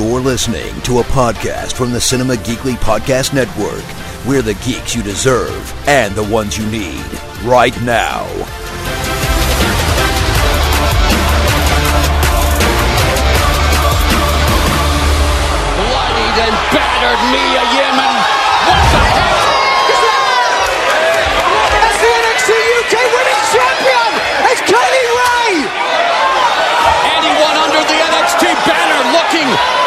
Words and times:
You're 0.00 0.18
listening 0.18 0.80
to 0.84 1.00
a 1.00 1.02
podcast 1.02 1.74
from 1.74 1.92
the 1.92 2.00
Cinema 2.00 2.32
Geekly 2.36 2.72
Podcast 2.76 3.34
Network. 3.34 3.84
We're 4.26 4.40
the 4.40 4.54
geeks 4.64 4.96
you 4.96 5.02
deserve 5.02 5.74
and 5.86 6.14
the 6.14 6.24
ones 6.24 6.56
you 6.56 6.64
need 6.70 7.04
right 7.44 7.78
now. 7.82 8.24
bloodied 15.76 16.36
and 16.48 16.56
battered 16.72 17.20
Mia 17.28 17.62
Yimon. 17.76 18.16
What 18.64 18.80
the 18.88 19.04
heck? 19.04 19.36
As 21.76 21.96
the 22.00 22.08
NXT 22.08 22.50
UK 22.56 22.94
Women's 23.04 23.48
Champion, 23.52 24.10
it's 24.48 24.62
Kay 24.64 24.80
Lee 24.80 25.12
Ray. 25.20 25.52
Anyone 27.20 27.56
under 27.68 27.82
the 27.84 27.98
NXT 28.00 28.42
banner 28.64 29.00
looking 29.12 29.79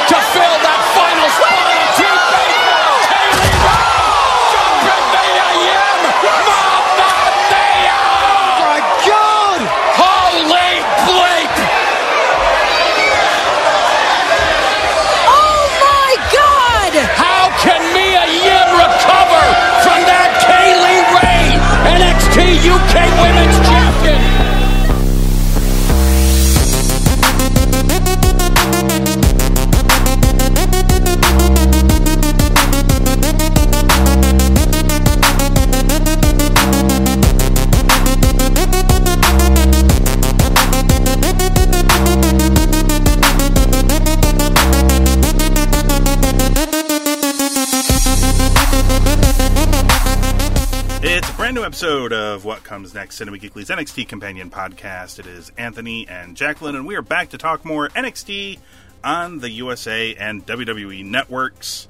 episode 51.83 52.13
of 52.13 52.45
What 52.45 52.63
Comes 52.63 52.93
Next, 52.93 53.17
Cinema 53.17 53.37
Geekly's 53.37 53.67
NXT 53.67 54.07
Companion 54.07 54.49
Podcast. 54.49 55.19
It 55.19 55.25
is 55.25 55.51
Anthony 55.57 56.07
and 56.07 56.37
Jacqueline, 56.37 56.77
and 56.77 56.87
we 56.87 56.95
are 56.95 57.01
back 57.01 57.31
to 57.31 57.37
talk 57.37 57.65
more 57.65 57.89
NXT 57.89 58.57
on 59.03 59.39
the 59.39 59.49
USA 59.49 60.15
and 60.15 60.45
WWE 60.45 61.03
networks. 61.03 61.89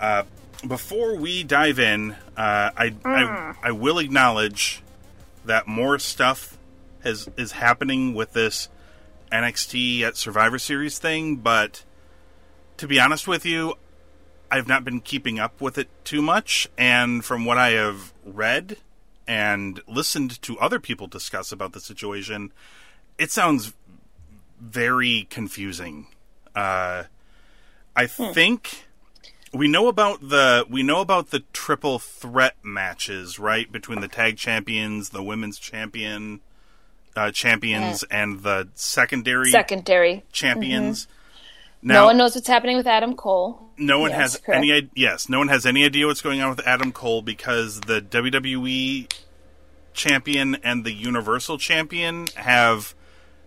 Uh, 0.00 0.24
before 0.66 1.14
we 1.14 1.44
dive 1.44 1.78
in, 1.78 2.10
uh, 2.36 2.72
I, 2.76 2.92
I 3.04 3.54
I 3.62 3.70
will 3.70 4.00
acknowledge 4.00 4.82
that 5.44 5.68
more 5.68 6.00
stuff 6.00 6.58
has 7.04 7.28
is 7.36 7.52
happening 7.52 8.14
with 8.14 8.32
this 8.32 8.68
NXT 9.30 10.00
at 10.00 10.16
Survivor 10.16 10.58
Series 10.58 10.98
thing, 10.98 11.36
but 11.36 11.84
to 12.78 12.88
be 12.88 12.98
honest 12.98 13.28
with 13.28 13.46
you, 13.46 13.74
I've 14.50 14.66
not 14.66 14.82
been 14.84 15.00
keeping 15.00 15.38
up 15.38 15.60
with 15.60 15.78
it 15.78 15.88
too 16.02 16.20
much, 16.20 16.66
and 16.76 17.24
from 17.24 17.44
what 17.44 17.58
I 17.58 17.70
have 17.70 18.12
read 18.24 18.76
and 19.26 19.80
listened 19.86 20.40
to 20.42 20.58
other 20.58 20.78
people 20.80 21.06
discuss 21.06 21.52
about 21.52 21.72
the 21.72 21.80
situation, 21.80 22.52
it 23.18 23.30
sounds 23.30 23.72
very 24.60 25.26
confusing. 25.30 26.06
Uh, 26.54 27.04
I 27.96 28.06
think 28.06 28.86
we 29.52 29.68
know 29.68 29.88
about 29.88 30.28
the 30.28 30.64
we 30.68 30.82
know 30.82 31.00
about 31.00 31.30
the 31.30 31.40
triple 31.52 31.98
threat 31.98 32.56
matches, 32.62 33.38
right, 33.38 33.70
between 33.70 34.00
the 34.00 34.08
tag 34.08 34.36
champions, 34.36 35.10
the 35.10 35.22
women's 35.22 35.58
champion, 35.58 36.40
uh, 37.16 37.30
champions, 37.30 38.02
and 38.04 38.42
the 38.42 38.68
secondary 38.74 39.50
Secondary. 39.50 40.22
champions. 40.32 41.06
no 41.82 42.06
one 42.06 42.16
knows 42.16 42.34
what's 42.34 42.48
happening 42.48 42.76
with 42.76 42.86
Adam 42.86 43.14
Cole. 43.14 43.70
no 43.76 43.98
one 44.00 44.10
Yes, 44.10 44.20
has 44.20 44.36
correct. 44.38 44.58
any 44.64 44.88
yes 44.94 45.28
no 45.28 45.38
one 45.38 45.48
has 45.48 45.66
any 45.66 45.84
idea 45.84 46.06
what's 46.06 46.22
going 46.22 46.40
on 46.40 46.48
with 46.50 46.64
adam 46.66 46.92
cole 46.92 47.20
because 47.22 47.80
the 47.82 48.00
wwe 48.00 49.12
champion 49.94 50.56
and 50.56 50.84
the 50.84 50.92
universal 50.92 51.56
champion 51.56 52.26
have 52.36 52.94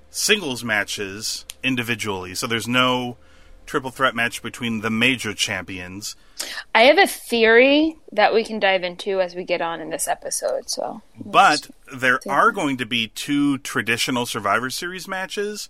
singles 0.09 0.63
matches 0.63 1.45
individually 1.63 2.33
so 2.33 2.47
there's 2.47 2.67
no 2.67 3.17
triple 3.65 3.91
threat 3.91 4.15
match 4.15 4.41
between 4.41 4.81
the 4.81 4.89
major 4.89 5.33
champions 5.33 6.15
I 6.75 6.83
have 6.83 6.97
a 6.97 7.07
theory 7.07 7.97
that 8.11 8.33
we 8.33 8.43
can 8.43 8.59
dive 8.59 8.83
into 8.83 9.21
as 9.21 9.35
we 9.35 9.43
get 9.43 9.59
on 9.59 9.81
in 9.81 9.89
this 9.89 10.07
episode. 10.07 10.69
So, 10.69 11.01
but 11.19 11.67
there 11.91 12.19
are 12.29 12.51
going 12.51 12.77
to 12.77 12.85
be 12.85 13.07
two 13.07 13.57
traditional 13.57 14.27
survivor 14.27 14.69
series 14.69 15.07
matches 15.07 15.69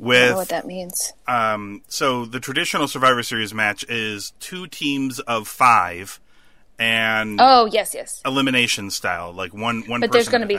I 0.00 0.04
don't 0.04 0.08
know 0.08 0.28
with 0.30 0.36
what 0.36 0.48
that 0.48 0.66
means. 0.66 1.12
um, 1.28 1.82
so 1.88 2.24
the 2.24 2.40
traditional 2.40 2.88
Survivor 2.88 3.22
Series 3.22 3.54
match 3.54 3.84
is 3.88 4.32
two 4.40 4.66
teams 4.66 5.20
of 5.20 5.46
five, 5.46 6.20
and 6.78 7.38
Oh 7.40 7.66
yes, 7.66 7.94
yes. 7.94 8.20
elimination 8.24 8.90
style, 8.90 9.32
like 9.32 9.54
one 9.54 9.82
one. 9.82 10.00
But 10.00 10.12
there's 10.12 10.28
going 10.28 10.40
to 10.42 10.46
be 10.46 10.58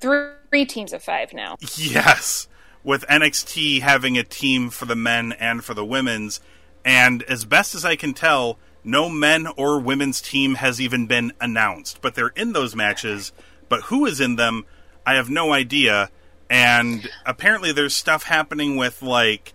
three, 0.00 0.28
three 0.50 0.66
teams 0.66 0.92
of 0.92 1.02
five 1.02 1.32
now. 1.32 1.56
yes, 1.76 2.48
with 2.84 3.06
NXT 3.08 3.80
having 3.80 4.18
a 4.18 4.24
team 4.24 4.70
for 4.70 4.84
the 4.84 4.96
men 4.96 5.32
and 5.32 5.64
for 5.64 5.74
the 5.74 5.84
women's, 5.84 6.40
and 6.84 7.22
as 7.24 7.44
best 7.44 7.74
as 7.74 7.84
I 7.84 7.96
can 7.96 8.14
tell, 8.14 8.58
no 8.84 9.08
men 9.08 9.46
or 9.56 9.78
women's 9.78 10.20
team 10.20 10.56
has 10.56 10.80
even 10.80 11.06
been 11.06 11.32
announced, 11.40 12.00
but 12.00 12.14
they're 12.14 12.28
in 12.28 12.52
those 12.52 12.74
matches. 12.74 13.32
But 13.68 13.82
who 13.82 14.06
is 14.06 14.20
in 14.20 14.36
them, 14.36 14.66
I 15.06 15.14
have 15.14 15.30
no 15.30 15.52
idea. 15.52 16.10
And 16.50 17.08
apparently, 17.24 17.72
there's 17.72 17.96
stuff 17.96 18.24
happening 18.24 18.76
with 18.76 19.00
like 19.00 19.54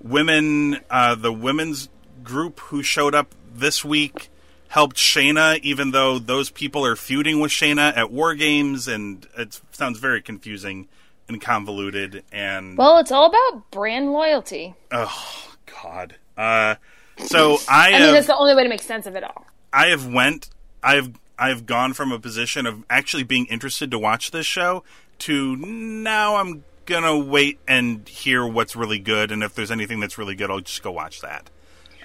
women, 0.00 0.80
uh, 0.90 1.14
the 1.14 1.32
women's 1.32 1.88
group 2.24 2.58
who 2.60 2.82
showed 2.82 3.14
up 3.14 3.34
this 3.54 3.84
week 3.84 4.30
helped 4.72 4.96
Shayna, 4.96 5.58
even 5.60 5.90
though 5.90 6.18
those 6.18 6.48
people 6.48 6.82
are 6.86 6.96
feuding 6.96 7.40
with 7.40 7.50
Shayna 7.50 7.94
at 7.94 8.10
War 8.10 8.34
Games, 8.34 8.88
and 8.88 9.26
it 9.36 9.60
sounds 9.70 9.98
very 9.98 10.22
confusing 10.22 10.88
and 11.28 11.42
convoluted. 11.42 12.24
And 12.32 12.78
Well, 12.78 12.96
it's 12.96 13.12
all 13.12 13.26
about 13.26 13.70
brand 13.70 14.12
loyalty. 14.12 14.74
oh 14.90 15.54
god, 15.82 16.16
uh, 16.38 16.76
so 17.18 17.58
I, 17.68 17.88
I 17.88 17.92
mean, 17.92 18.00
have 18.00 18.14
that's 18.14 18.26
the 18.28 18.36
only 18.36 18.54
way 18.54 18.62
to 18.62 18.68
make 18.70 18.80
sense 18.80 19.06
of 19.06 19.14
it 19.14 19.22
all. 19.22 19.44
I 19.74 19.88
have 19.88 20.06
went 20.06 20.48
I've 20.82 21.10
I've 21.38 21.66
gone 21.66 21.92
from 21.92 22.10
a 22.10 22.18
position 22.18 22.64
of 22.64 22.82
actually 22.88 23.24
being 23.24 23.44
interested 23.46 23.90
to 23.90 23.98
watch 23.98 24.30
this 24.30 24.46
show 24.46 24.84
to 25.20 25.54
now 25.54 26.36
I'm 26.36 26.64
gonna 26.86 27.18
wait 27.18 27.60
and 27.68 28.08
hear 28.08 28.46
what's 28.46 28.74
really 28.74 28.98
good, 28.98 29.32
and 29.32 29.42
if 29.42 29.54
there's 29.54 29.70
anything 29.70 30.00
that's 30.00 30.16
really 30.16 30.34
good, 30.34 30.50
I'll 30.50 30.60
just 30.60 30.82
go 30.82 30.92
watch 30.92 31.20
that. 31.20 31.50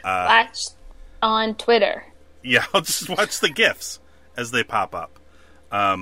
Watch 0.04 0.68
on 1.22 1.56
Twitter. 1.56 2.04
Yeah, 2.48 2.66
I'll 2.74 2.82
just 2.82 3.10
watch 3.10 3.40
the 3.40 3.50
gifs 3.50 4.00
as 4.36 4.52
they 4.52 4.64
pop 4.64 4.96
up. 4.96 5.20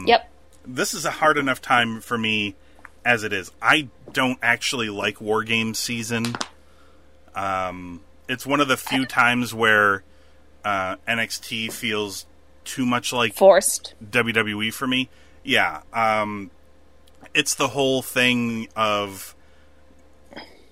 Yep. 0.08 0.30
This 0.66 0.94
is 0.94 1.06
a 1.06 1.12
hard 1.12 1.38
enough 1.38 1.62
time 1.62 2.02
for 2.02 2.18
me 2.18 2.56
as 3.04 3.24
it 3.24 3.34
is. 3.34 3.52
I 3.62 3.90
don't 4.14 4.40
actually 4.42 4.90
like 4.90 5.22
War 5.22 5.44
Games 5.44 5.78
season. 5.78 6.36
Um, 7.36 8.02
it's 8.28 8.46
one 8.46 8.62
of 8.62 8.68
the 8.68 8.78
few 8.78 9.06
times 9.06 9.54
where 9.54 10.04
uh, 10.64 10.96
NXT 11.08 11.72
feels 11.72 12.26
too 12.64 12.86
much 12.86 13.14
like 13.14 13.36
Forced. 13.36 13.94
WWE 14.04 14.74
for 14.74 14.88
me. 14.88 15.10
Yeah, 15.44 15.82
um, 15.94 16.50
it's 17.36 17.54
the 17.56 17.68
whole 17.68 18.02
thing 18.02 18.68
of 18.76 19.36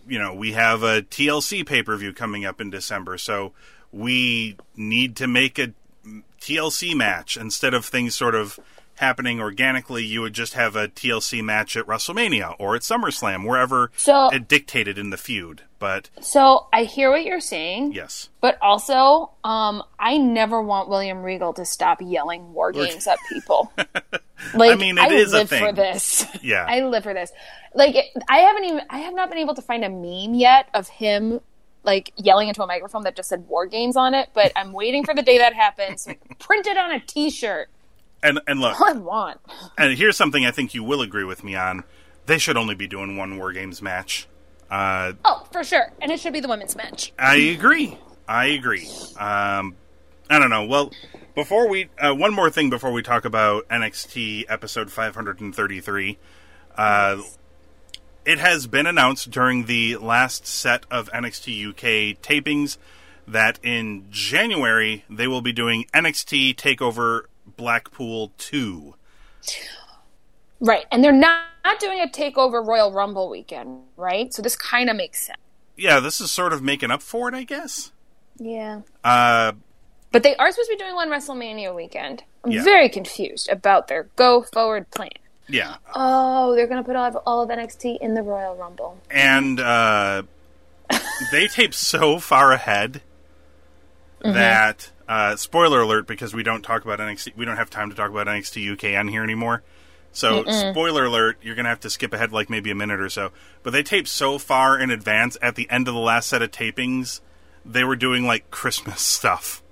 you 0.07 0.17
know 0.17 0.33
we 0.33 0.53
have 0.53 0.81
a 0.81 1.03
TLC 1.03 1.65
pay 1.65 1.83
per 1.83 1.95
view 1.95 2.13
coming 2.13 2.45
up 2.45 2.59
in 2.59 2.71
December, 2.71 3.19
so 3.19 3.51
we 3.93 4.57
need 4.75 5.15
to 5.17 5.27
make 5.27 5.57
a 5.59 5.73
TLC 6.41 6.93
match 6.95 7.37
instead 7.37 7.73
of 7.73 7.85
things 7.85 8.15
sort 8.15 8.35
of 8.35 8.59
happening 8.95 9.39
organically. 9.39 10.03
You 10.05 10.21
would 10.21 10.33
just 10.33 10.53
have 10.53 10.75
a 10.75 10.87
TLC 10.87 11.41
match 11.43 11.75
at 11.77 11.85
WrestleMania 11.85 12.55
or 12.59 12.75
at 12.75 12.81
SummerSlam, 12.81 13.47
wherever 13.47 13.91
So- 13.95 14.27
it 14.29 14.47
dictated 14.47 14.97
in 14.97 15.09
the 15.09 15.17
feud. 15.17 15.61
But 15.79 16.09
So 16.21 16.67
I 16.71 16.83
hear 16.85 17.11
what 17.11 17.23
you're 17.25 17.41
saying. 17.41 17.91
yes, 17.93 18.29
But 18.39 18.57
also, 18.61 19.31
um, 19.43 19.83
I 19.99 20.17
never 20.17 20.61
want 20.61 20.87
William 20.89 21.21
Regal 21.23 21.53
to 21.53 21.65
stop 21.65 21.97
yelling 22.01 22.53
war 22.53 22.71
games 22.71 23.07
at 23.07 23.17
people. 23.31 23.71
Like, 24.53 24.73
I 24.73 24.75
mean, 24.75 24.97
it 24.97 25.09
is 25.13 25.31
a 25.31 25.37
live 25.37 25.49
for 25.49 25.71
this. 25.71 26.25
Yeah. 26.41 26.65
I 26.69 26.81
live 26.81 27.03
for 27.03 27.13
this. 27.13 27.31
Like, 27.73 27.95
I 28.27 28.39
haven't 28.39 28.65
even, 28.65 28.81
I 28.89 28.97
have 28.99 29.13
not 29.15 29.29
been 29.29 29.37
able 29.37 29.55
to 29.55 29.61
find 29.61 29.85
a 29.85 29.89
meme 29.89 30.33
yet 30.37 30.67
of 30.73 30.89
him 30.89 31.39
like 31.83 32.11
yelling 32.17 32.47
into 32.47 32.63
a 32.63 32.67
microphone 32.67 33.03
that 33.03 33.15
just 33.15 33.29
said 33.29 33.47
war 33.47 33.65
games 33.65 33.95
on 33.95 34.13
it. 34.13 34.29
But 34.33 34.51
I'm 34.55 34.73
waiting 34.73 35.03
for 35.03 35.13
the 35.13 35.21
day 35.21 35.37
that 35.37 35.53
happens. 35.53 36.07
Print 36.39 36.67
it 36.67 36.77
on 36.77 36.91
a 36.91 36.99
T-shirt. 36.99 37.69
and 38.21 38.39
and 38.47 38.59
look, 38.59 38.79
I 38.81 38.93
want. 38.93 39.39
and 39.77 39.97
here's 39.97 40.17
something 40.17 40.45
I 40.45 40.51
think 40.51 40.73
you 40.73 40.83
will 40.83 41.01
agree 41.01 41.23
with 41.25 41.43
me 41.43 41.55
on. 41.55 41.83
They 42.25 42.37
should 42.37 42.55
only 42.57 42.75
be 42.75 42.87
doing 42.87 43.17
one 43.17 43.37
War 43.37 43.51
Games 43.51 43.81
match. 43.81 44.27
Uh, 44.71 45.13
Oh, 45.25 45.45
for 45.51 45.63
sure. 45.63 45.91
And 46.01 46.09
it 46.11 46.19
should 46.19 46.31
be 46.33 46.39
the 46.39 46.47
women's 46.47 46.75
match. 46.75 47.11
I 47.19 47.35
agree. 47.35 47.97
I 48.27 48.45
agree. 48.47 48.87
Um, 49.19 49.75
I 50.29 50.39
don't 50.39 50.49
know. 50.49 50.65
Well, 50.65 50.91
before 51.35 51.67
we, 51.67 51.89
uh, 51.99 52.13
one 52.15 52.33
more 52.33 52.49
thing 52.49 52.69
before 52.69 52.93
we 52.93 53.03
talk 53.03 53.25
about 53.25 53.67
NXT 53.67 54.45
episode 54.47 54.89
533. 54.89 56.17
Uh, 56.77 57.21
it 58.25 58.39
has 58.39 58.67
been 58.67 58.85
announced 58.87 59.29
during 59.31 59.65
the 59.65 59.97
last 59.97 60.45
set 60.47 60.85
of 60.91 61.09
NXT 61.11 61.69
UK 61.69 62.21
tapings 62.21 62.77
that 63.27 63.59
in 63.63 64.05
January 64.09 65.05
they 65.09 65.27
will 65.27 65.41
be 65.41 65.53
doing 65.53 65.85
NXT 65.93 66.55
Takeover 66.55 67.21
Blackpool 67.57 68.31
2. 68.37 68.95
Right. 70.59 70.85
And 70.91 71.03
they're 71.03 71.11
not, 71.11 71.43
not 71.65 71.79
doing 71.79 71.99
a 71.99 72.07
takeover 72.07 72.65
Royal 72.65 72.91
Rumble 72.91 73.29
weekend, 73.29 73.81
right? 73.97 74.33
So 74.33 74.41
this 74.41 74.55
kind 74.55 74.89
of 74.89 74.95
makes 74.95 75.25
sense. 75.25 75.37
Yeah, 75.75 75.99
this 75.99 76.21
is 76.21 76.31
sort 76.31 76.53
of 76.53 76.61
making 76.61 76.91
up 76.91 77.01
for 77.01 77.27
it, 77.29 77.33
I 77.35 77.43
guess. 77.43 77.91
Yeah. 78.37 78.81
Uh, 79.03 79.53
But 80.11 80.23
they 80.23 80.35
are 80.35 80.51
supposed 80.51 80.69
to 80.69 80.75
be 80.77 80.83
doing 80.83 80.95
one 80.95 81.09
WrestleMania 81.09 81.75
weekend. 81.75 82.23
I'm 82.45 82.51
Yeah. 82.51 82.63
very 82.63 82.89
confused 82.89 83.49
about 83.49 83.87
their 83.87 84.03
go 84.15 84.43
forward 84.43 84.89
plan. 84.91 85.09
Yeah. 85.47 85.75
Oh, 85.93 86.55
they're 86.55 86.67
going 86.67 86.81
to 86.81 86.87
put 86.87 86.95
all 86.95 87.05
of, 87.05 87.15
all 87.25 87.41
of 87.43 87.49
NXT 87.49 87.99
in 87.99 88.13
the 88.13 88.21
Royal 88.21 88.55
Rumble. 88.55 88.97
and 89.09 89.59
uh, 89.59 90.23
they 91.31 91.47
tape 91.47 91.73
so 91.73 92.19
far 92.19 92.51
ahead 92.51 93.01
that 94.21 94.91
uh, 95.07 95.35
spoiler 95.35 95.81
alert 95.81 96.07
because 96.07 96.33
we 96.33 96.43
don't 96.43 96.61
talk 96.61 96.85
about 96.85 96.99
NXT. 96.99 97.35
We 97.35 97.45
don't 97.45 97.57
have 97.57 97.69
time 97.69 97.89
to 97.89 97.95
talk 97.95 98.09
about 98.09 98.27
NXT 98.27 98.73
UK 98.73 98.97
on 98.97 99.09
here 99.09 99.23
anymore. 99.23 99.63
So 100.13 100.43
spoiler 100.43 101.05
alert, 101.05 101.39
you're 101.41 101.55
gonna 101.55 101.69
have 101.69 101.79
to 101.81 101.89
skip 101.89 102.13
ahead 102.13 102.31
like 102.31 102.49
maybe 102.49 102.69
a 102.69 102.75
minute 102.75 103.01
or 103.01 103.09
so. 103.09 103.31
But 103.63 103.71
they 103.71 103.81
tape 103.81 104.07
so 104.07 104.37
far 104.37 104.77
in 104.79 104.91
advance. 104.91 105.37
At 105.41 105.55
the 105.55 105.69
end 105.71 105.87
of 105.87 105.95
the 105.95 105.99
last 105.99 106.29
set 106.29 106.43
of 106.43 106.51
tapings, 106.51 107.19
they 107.65 107.83
were 107.83 107.95
doing 107.95 108.25
like 108.25 108.51
Christmas 108.51 109.01
stuff. 109.17 109.63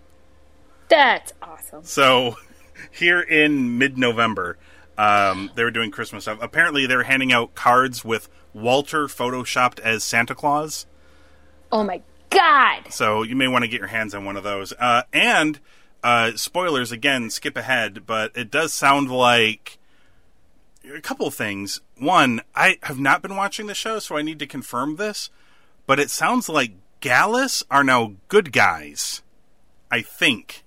That's 0.89 1.31
awesome. 1.41 1.83
So 1.83 2.38
here 2.91 3.21
in 3.21 3.77
mid-November, 3.77 4.57
um, 5.01 5.50
they 5.56 5.63
were 5.63 5.71
doing 5.71 5.89
Christmas 5.89 6.25
stuff. 6.25 6.38
Apparently, 6.42 6.86
they 6.86 6.95
were 6.95 7.03
handing 7.03 7.33
out 7.33 7.56
cards 7.56 8.06
with 8.06 8.30
Walter 8.53 9.07
photoshopped 9.07 9.80
as 9.80 10.03
Santa 10.03 10.36
Claus. 10.36 10.86
Oh 11.71 11.83
my 11.83 12.03
God. 12.30 12.92
So 12.92 13.24
you 13.24 13.36
may 13.36 13.48
want 13.48 13.63
to 13.63 13.68
get 13.68 13.80
your 13.80 13.88
hands 13.88 14.13
on 14.13 14.25
one 14.25 14.38
of 14.38 14.44
those. 14.44 14.74
Uh, 14.77 15.01
and 15.12 15.59
uh, 16.03 16.33
spoilers 16.36 16.92
again, 16.92 17.31
skip 17.31 17.57
ahead, 17.57 18.06
but 18.06 18.31
it 18.38 18.51
does 18.51 18.75
sound 18.75 19.09
like 19.09 19.80
a 20.95 21.01
couple 21.01 21.25
of 21.25 21.33
things. 21.33 21.81
One, 21.98 22.42
I 22.53 22.77
have 22.83 23.00
not 23.00 23.24
been 23.24 23.36
watching 23.36 23.65
the 23.65 23.74
show, 23.74 23.98
so 23.98 24.18
I 24.18 24.21
need 24.21 24.38
to 24.38 24.45
confirm 24.45 24.98
this. 24.98 25.31
But 25.88 26.00
it 26.00 26.12
sounds 26.12 26.48
like 26.48 26.74
Gallus 27.00 27.63
are 27.71 27.83
now 27.83 28.13
good 28.27 28.51
guys. 28.51 29.24
I 29.89 30.03
think. 30.03 30.63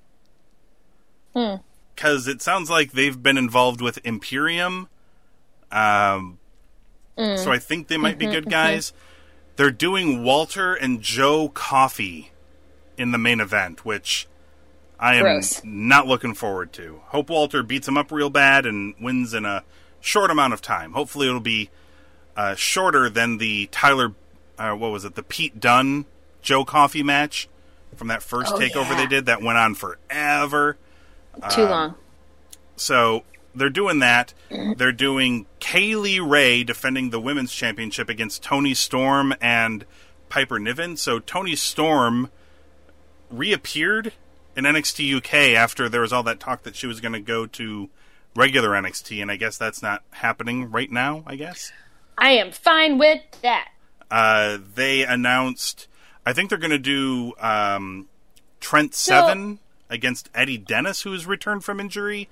Because 1.94 2.26
it 2.26 2.42
sounds 2.42 2.68
like 2.70 2.92
they've 2.92 3.20
been 3.22 3.38
involved 3.38 3.80
with 3.80 3.98
Imperium. 4.04 4.88
Um, 5.70 6.38
So 7.16 7.52
I 7.52 7.58
think 7.58 7.86
they 7.88 7.96
might 7.96 8.18
be 8.18 8.26
good 8.26 8.50
guys. 8.50 8.92
They're 9.56 9.70
doing 9.70 10.24
Walter 10.24 10.74
and 10.74 11.00
Joe 11.00 11.48
Coffey 11.48 12.32
in 12.98 13.12
the 13.12 13.18
main 13.18 13.38
event, 13.40 13.84
which 13.84 14.26
I 14.98 15.14
am 15.16 15.22
Gross. 15.22 15.60
not 15.64 16.06
looking 16.08 16.34
forward 16.34 16.72
to. 16.74 17.02
Hope 17.06 17.30
Walter 17.30 17.62
beats 17.62 17.86
him 17.86 17.96
up 17.96 18.10
real 18.10 18.30
bad 18.30 18.66
and 18.66 18.94
wins 19.00 19.32
in 19.32 19.44
a 19.44 19.62
short 20.00 20.30
amount 20.32 20.54
of 20.54 20.60
time. 20.60 20.92
Hopefully, 20.92 21.28
it'll 21.28 21.38
be 21.40 21.70
uh, 22.36 22.56
shorter 22.56 23.08
than 23.08 23.38
the 23.38 23.66
Tyler, 23.70 24.12
uh, 24.58 24.72
what 24.72 24.90
was 24.90 25.04
it, 25.04 25.14
the 25.14 25.22
Pete 25.22 25.60
Dunne 25.60 26.04
Joe 26.42 26.64
Coffey 26.64 27.04
match 27.04 27.48
from 27.94 28.08
that 28.08 28.24
first 28.24 28.52
Oh, 28.54 28.58
takeover 28.58 28.90
yeah. 28.90 28.96
they 28.96 29.06
did 29.06 29.26
that 29.26 29.40
went 29.40 29.56
on 29.58 29.76
forever. 29.76 30.76
Too 31.50 31.62
Um, 31.64 31.70
long. 31.70 31.94
So 32.76 33.24
they're 33.54 33.70
doing 33.70 33.98
that. 34.00 34.34
They're 34.50 34.92
doing 34.92 35.46
Kay 35.60 35.94
Lee 35.96 36.18
Ray 36.20 36.64
defending 36.64 37.10
the 37.10 37.20
women's 37.20 37.52
championship 37.54 38.08
against 38.08 38.42
Toni 38.42 38.74
Storm 38.74 39.34
and 39.40 39.84
Piper 40.28 40.58
Niven. 40.58 40.96
So 40.96 41.18
Toni 41.20 41.54
Storm 41.56 42.30
reappeared 43.30 44.12
in 44.56 44.64
NXT 44.64 45.16
UK 45.16 45.34
after 45.56 45.88
there 45.88 46.00
was 46.00 46.12
all 46.12 46.22
that 46.24 46.40
talk 46.40 46.62
that 46.62 46.76
she 46.76 46.86
was 46.86 47.00
going 47.00 47.12
to 47.12 47.20
go 47.20 47.46
to 47.46 47.90
regular 48.36 48.70
NXT, 48.70 49.20
and 49.22 49.30
I 49.30 49.36
guess 49.36 49.56
that's 49.58 49.82
not 49.82 50.02
happening 50.10 50.70
right 50.70 50.90
now. 50.90 51.22
I 51.26 51.36
guess 51.36 51.72
I 52.18 52.30
am 52.32 52.52
fine 52.52 52.98
with 52.98 53.20
that. 53.42 53.68
uh, 54.10 54.58
they 54.74 55.04
announced. 55.04 55.88
I 56.26 56.32
think 56.32 56.50
they're 56.50 56.58
going 56.58 56.70
to 56.70 56.78
do 56.78 57.32
um, 57.38 58.08
Trent 58.60 58.94
Seven 58.94 59.58
against 59.94 60.28
Eddie 60.34 60.58
Dennis, 60.58 61.02
who 61.02 61.12
has 61.12 61.26
returned 61.26 61.64
from 61.64 61.80
injury. 61.80 62.28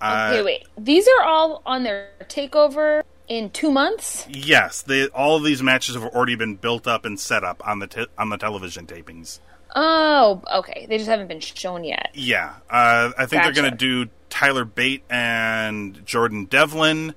Uh, 0.00 0.30
okay, 0.32 0.42
wait. 0.42 0.66
These 0.76 1.06
are 1.06 1.24
all 1.24 1.62
on 1.64 1.84
their 1.84 2.10
takeover 2.24 3.02
in 3.28 3.50
two 3.50 3.70
months? 3.70 4.26
Yes, 4.28 4.82
they, 4.82 5.08
all 5.08 5.36
of 5.36 5.44
these 5.44 5.62
matches 5.62 5.94
have 5.94 6.04
already 6.04 6.34
been 6.34 6.56
built 6.56 6.86
up 6.86 7.04
and 7.04 7.18
set 7.18 7.44
up 7.44 7.66
on 7.66 7.78
the 7.78 7.86
te- 7.86 8.06
on 8.18 8.28
the 8.28 8.36
television 8.36 8.86
tapings. 8.86 9.40
Oh, 9.74 10.42
okay. 10.52 10.86
They 10.88 10.98
just 10.98 11.10
haven't 11.10 11.28
been 11.28 11.40
shown 11.40 11.84
yet. 11.84 12.10
Yeah, 12.14 12.54
uh, 12.70 13.12
I 13.18 13.26
think 13.26 13.42
they're 13.42 13.52
going 13.52 13.70
to 13.70 13.76
do 13.76 14.10
Tyler 14.30 14.64
Bate 14.64 15.02
and 15.10 16.04
Jordan 16.06 16.44
Devlin, 16.44 17.14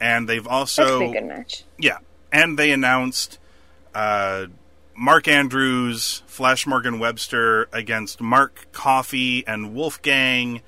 and 0.00 0.28
they've 0.28 0.46
also 0.46 1.00
be 1.00 1.06
a 1.06 1.12
good 1.12 1.28
match. 1.28 1.64
yeah, 1.78 1.98
and 2.32 2.58
they 2.58 2.72
announced 2.72 3.38
uh, 3.94 4.46
Mark 4.98 5.28
Andrews, 5.28 6.24
Flash 6.26 6.66
Morgan 6.66 6.98
Webster 6.98 7.68
against 7.72 8.20
Mark 8.20 8.66
Coffey 8.72 9.46
and 9.46 9.72
Wolfgang 9.72 10.60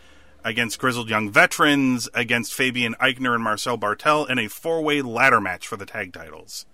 against 0.44 0.79
Grizzled 0.79 1.11
Young 1.11 1.31
Veterans 1.31 2.09
against 2.15 2.55
Fabian 2.55 2.94
Aichner 3.00 3.35
and 3.35 3.43
Marcel 3.43 3.77
Barthel 3.77 4.31
in 4.31 4.38
a 4.38 4.47
four 4.47 4.82
way 4.82 5.03
ladder 5.03 5.41
match 5.41 5.67
for 5.67 5.77
the 5.77 5.85
tag 5.85 6.12
titles. 6.12 6.65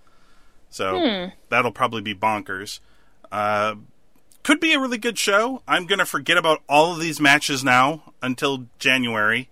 So 0.69 1.31
that'll 1.49 1.71
probably 1.71 2.01
be 2.01 2.13
bonkers. 2.13 2.79
Uh, 3.31 3.75
could 4.43 4.59
be 4.59 4.73
a 4.73 4.79
really 4.79 4.99
good 4.99 5.17
show. 5.17 5.63
I'm 5.67 5.87
going 5.87 5.99
to 5.99 6.05
forget 6.05 6.37
about 6.37 6.61
all 6.69 6.93
of 6.93 6.99
these 6.99 7.19
matches 7.19 7.63
now 7.63 8.13
until 8.21 8.67
January, 8.77 9.49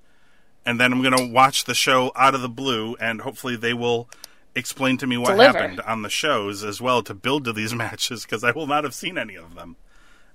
and 0.63 0.80
then 0.80 0.94
I'm 0.94 1.01
going 1.01 1.18
to 1.18 1.25
watch 1.25 1.63
the 1.63 1.74
show 1.74 2.12
out 2.16 2.36
of 2.36 2.42
the 2.42 2.50
blue, 2.50 2.96
and 3.00 3.22
hopefully 3.22 3.56
they 3.56 3.74
will 3.74 4.08
explain 4.56 4.98
to 4.98 5.07
me 5.07 5.18
what 5.18 5.31
Deliver. 5.31 5.57
happened 5.57 5.81
on 5.81 6.02
the 6.02 6.10
shows 6.10 6.63
as 6.63 6.81
well 6.81 7.04
to 7.04 7.13
build 7.13 7.46
to 7.46 7.54
these 7.54 7.74
matches 7.75 8.24
because 8.24 8.44
I 8.44 8.52
will 8.52 8.68
not 8.68 8.84
have 8.84 8.94
seen 8.94 9.18
any 9.18 9.36
of 9.36 9.56
them. 9.56 9.75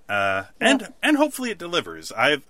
Uh, 0.09 0.45
and 0.61 0.93
and 1.03 1.17
hopefully 1.17 1.51
it 1.51 1.59
delivers. 1.59 2.11
I've 2.13 2.43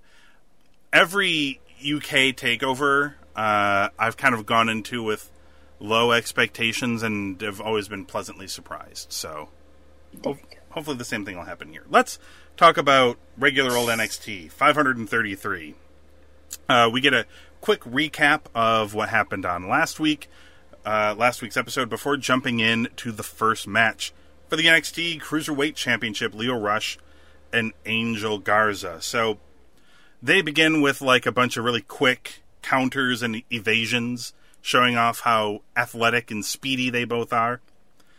every 0.93 1.61
UK 1.81 2.35
takeover 2.35 3.15
uh, 3.37 3.89
I've 3.99 4.17
kind 4.17 4.35
of 4.35 4.45
gone 4.47 4.69
into 4.69 5.03
with 5.03 5.31
low 5.79 6.13
expectations 6.13 7.03
and 7.03 7.41
have 7.41 7.61
always 7.61 7.89
been 7.89 8.05
pleasantly 8.05 8.47
surprised. 8.49 9.13
So 9.13 9.49
ho- 10.23 10.39
hopefully 10.71 10.97
the 10.97 11.05
same 11.05 11.25
thing 11.25 11.37
will 11.37 11.45
happen 11.45 11.69
here. 11.71 11.85
Let's 11.89 12.19
talk 12.57 12.77
about 12.77 13.17
regular 13.39 13.75
old 13.77 13.89
NXT 13.89 14.51
533. 14.53 15.75
Uh, 16.69 16.91
we 16.93 17.01
get 17.01 17.15
a 17.15 17.27
quick 17.61 17.81
recap 17.83 18.43
of 18.55 18.95
what 18.95 19.09
happened 19.09 19.47
on 19.47 19.69
last 19.69 20.01
week, 20.01 20.29
uh, 20.85 21.15
last 21.17 21.43
week's 21.43 21.57
episode, 21.57 21.89
before 21.89 22.17
jumping 22.17 22.61
in 22.61 22.89
to 22.97 23.13
the 23.13 23.23
first 23.23 23.67
match 23.67 24.13
for 24.49 24.57
the 24.57 24.65
NXT 24.65 25.21
Cruiserweight 25.21 25.75
Championship. 25.75 26.35
Lio 26.35 26.59
Rush 26.59 26.99
and 27.53 27.73
Angel 27.87 28.39
Garza. 28.39 29.01
So 29.01 29.39
they 30.23 30.43
begin 30.43 30.81
with 30.81 31.01
like 31.01 31.27
a 31.27 31.33
bunch 31.33 31.57
of 31.57 31.65
really 31.65 31.81
quick 31.81 32.43
counters 32.63 33.23
and 33.23 33.43
evasions, 33.51 34.33
showing 34.61 34.97
off 34.97 35.21
how 35.21 35.63
athletic 35.77 36.31
and 36.31 36.45
speedy 36.45 36.91
they 36.91 37.05
both 37.05 37.33
are. 37.33 37.61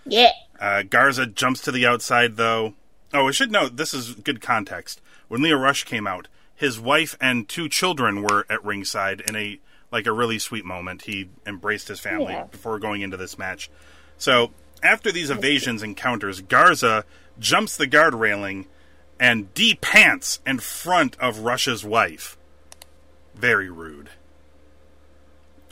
Yeah. 0.05 0.31
Uh, 0.59 0.83
Garza 0.83 1.25
jumps 1.25 1.61
to 1.61 1.71
the 1.71 1.85
outside, 1.85 2.37
though. 2.37 2.73
Oh, 3.13 3.27
I 3.27 3.31
should 3.31 3.51
note 3.51 3.77
this 3.77 3.93
is 3.93 4.15
good 4.15 4.41
context. 4.41 5.01
When 5.27 5.41
Lio 5.41 5.57
Rush 5.57 5.83
came 5.83 6.07
out, 6.07 6.27
his 6.55 6.79
wife 6.79 7.17
and 7.19 7.47
two 7.47 7.67
children 7.67 8.21
were 8.21 8.45
at 8.49 8.63
ringside 8.63 9.21
in 9.21 9.35
a 9.35 9.59
like 9.91 10.05
a 10.07 10.11
really 10.11 10.39
sweet 10.39 10.65
moment. 10.65 11.03
He 11.03 11.29
embraced 11.45 11.87
his 11.87 11.99
family 11.99 12.33
Yeah. 12.33 12.43
before 12.45 12.79
going 12.79 13.01
into 13.01 13.17
this 13.17 13.37
match. 13.37 13.69
So 14.17 14.51
after 14.83 15.11
these 15.11 15.29
evasions 15.29 15.83
and 15.83 15.95
counters, 15.97 16.41
Garza 16.41 17.05
jumps 17.39 17.75
the 17.77 17.87
guard 17.87 18.13
railing 18.13 18.67
and 19.19 19.53
de-pants 19.53 20.39
in 20.45 20.59
front 20.59 21.15
of 21.19 21.39
Russia's 21.39 21.83
wife. 21.83 22.37
Very 23.35 23.69
rude. 23.69 24.09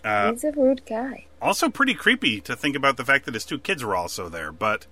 Uh, 0.04 0.32
He's 0.32 0.44
a 0.44 0.52
rude 0.52 0.86
guy. 0.86 1.26
also 1.42 1.70
pretty 1.70 1.94
creepy 1.94 2.40
to 2.42 2.56
think 2.56 2.76
about 2.76 2.98
the 2.98 3.04
fact 3.06 3.26
that 3.26 3.34
his 3.34 3.44
two 3.46 3.60
kids 3.60 3.84
were 3.84 3.96
also 3.96 4.30
there. 4.30 4.52
But 4.52 4.86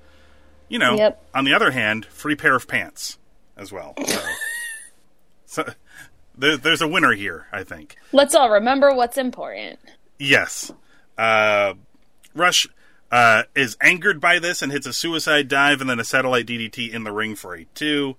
you 0.69 0.77
know, 0.79 0.97
Yep. 0.97 1.23
on 1.33 1.45
the 1.45 1.53
other 1.53 1.71
hand, 1.71 2.05
free 2.07 2.35
pair 2.35 2.55
of 2.55 2.67
pants 2.67 3.17
as 3.55 3.71
well. 3.71 3.93
So, 4.05 4.21
so 5.45 5.73
there, 6.37 6.57
there's 6.57 6.81
a 6.81 6.87
winner 6.87 7.13
here, 7.13 7.47
I 7.51 7.63
think. 7.63 7.95
Let's 8.11 8.35
all 8.35 8.49
remember 8.49 8.93
what's 8.93 9.17
important. 9.17 9.79
Yes, 10.19 10.71
uh, 11.17 11.73
Rush 12.33 12.67
uh, 13.11 13.43
is 13.55 13.77
angered 13.81 14.19
by 14.19 14.39
this 14.39 14.61
and 14.61 14.71
hits 14.71 14.87
a 14.87 14.93
suicide 14.93 15.47
dive 15.47 15.81
and 15.81 15.89
then 15.89 15.99
a 15.99 16.03
satellite 16.03 16.45
DDT 16.45 16.91
in 16.91 17.03
the 17.03 17.11
ring 17.11 17.35
for 17.35 17.55
a 17.55 17.65
two. 17.73 18.15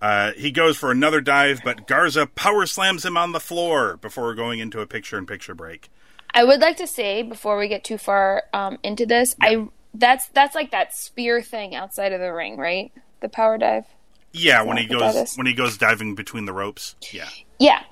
Uh, 0.00 0.32
he 0.32 0.50
goes 0.50 0.76
for 0.76 0.90
another 0.90 1.20
dive, 1.20 1.60
but 1.64 1.86
Garza 1.86 2.26
power 2.26 2.66
slams 2.66 3.04
him 3.04 3.16
on 3.16 3.32
the 3.32 3.38
floor 3.38 3.96
before 3.98 4.34
going 4.34 4.58
into 4.58 4.80
a 4.80 4.86
picture 4.86 5.16
in 5.16 5.26
picture 5.26 5.54
break. 5.54 5.90
I 6.34 6.44
would 6.44 6.60
like 6.60 6.78
to 6.78 6.86
say 6.86 7.22
before 7.22 7.56
we 7.58 7.68
get 7.68 7.84
too 7.84 7.98
far 7.98 8.44
um, 8.52 8.78
into 8.82 9.06
this, 9.06 9.36
I 9.40 9.68
that's 9.94 10.26
that's 10.28 10.54
like 10.54 10.70
that 10.70 10.94
spear 10.94 11.42
thing 11.42 11.74
outside 11.74 12.12
of 12.12 12.20
the 12.20 12.32
ring, 12.32 12.56
right? 12.56 12.90
The 13.20 13.28
power 13.28 13.58
dive. 13.58 13.84
Yeah, 14.32 14.62
when 14.62 14.76
he 14.76 14.86
goes 14.86 15.36
when 15.36 15.46
he 15.46 15.54
goes 15.54 15.76
diving 15.78 16.14
between 16.14 16.44
the 16.46 16.52
ropes. 16.52 16.96
Yeah. 17.12 17.28
Yeah. 17.58 17.82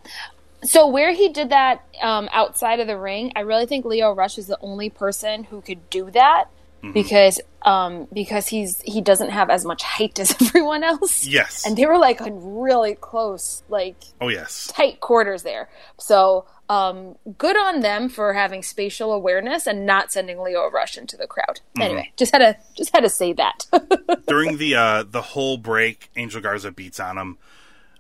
So 0.63 0.87
where 0.89 1.13
he 1.13 1.31
did 1.31 1.51
that 1.51 1.85
um, 2.03 2.29
outside 2.33 2.81
of 2.81 2.87
the 2.87 2.99
ring, 2.99 3.33
I 3.37 3.41
really 3.41 3.67
think 3.67 3.85
Lio 3.85 4.13
Rush 4.15 4.37
is 4.39 4.47
the 4.47 4.59
only 4.61 4.91
person 4.91 5.45
who 5.45 5.61
could 5.61 5.89
do 5.91 6.11
that 6.11 6.47
Mm-hmm. 6.83 6.93
because 6.95 7.39
um, 7.61 8.09
because 8.11 8.47
he's 8.47 8.81
he 8.81 9.03
doesn't 9.03 9.29
have 9.29 9.51
as 9.51 9.67
much 9.67 9.83
height 9.83 10.19
as 10.19 10.35
everyone 10.41 10.83
else. 10.83 11.27
Yes. 11.27 11.67
And 11.67 11.77
they 11.77 11.85
were 11.85 11.99
like 11.99 12.23
in 12.23 12.59
really 12.59 12.95
close, 12.95 13.63
like 13.69 13.97
Oh 14.19 14.29
yes. 14.29 14.69
tight 14.75 14.99
quarters 15.01 15.43
there. 15.43 15.69
So 15.99 16.47
um, 16.71 17.17
good 17.37 17.57
on 17.57 17.81
them 17.81 18.09
for 18.09 18.33
having 18.33 18.63
spatial 18.63 19.13
awareness 19.13 19.67
and 19.67 19.85
not 19.85 20.13
sending 20.13 20.41
Lio 20.41 20.71
Rush 20.71 20.97
into 20.97 21.17
the 21.17 21.27
crowd. 21.27 21.61
Mm-hmm. 21.75 21.83
Anyway, 21.83 22.13
just 22.17 22.33
had 22.33 22.39
to 22.39 22.57
just 22.77 22.95
had 22.95 23.01
to 23.01 23.09
say 23.11 23.33
that. 23.33 23.67
During 24.29 24.57
the 24.57 24.77
uh, 24.77 25.03
the 25.03 25.21
whole 25.21 25.57
break, 25.57 26.11
Angel 26.15 26.41
Garza 26.41 26.71
beats 26.71 27.01
on 27.01 27.19
him. 27.19 27.39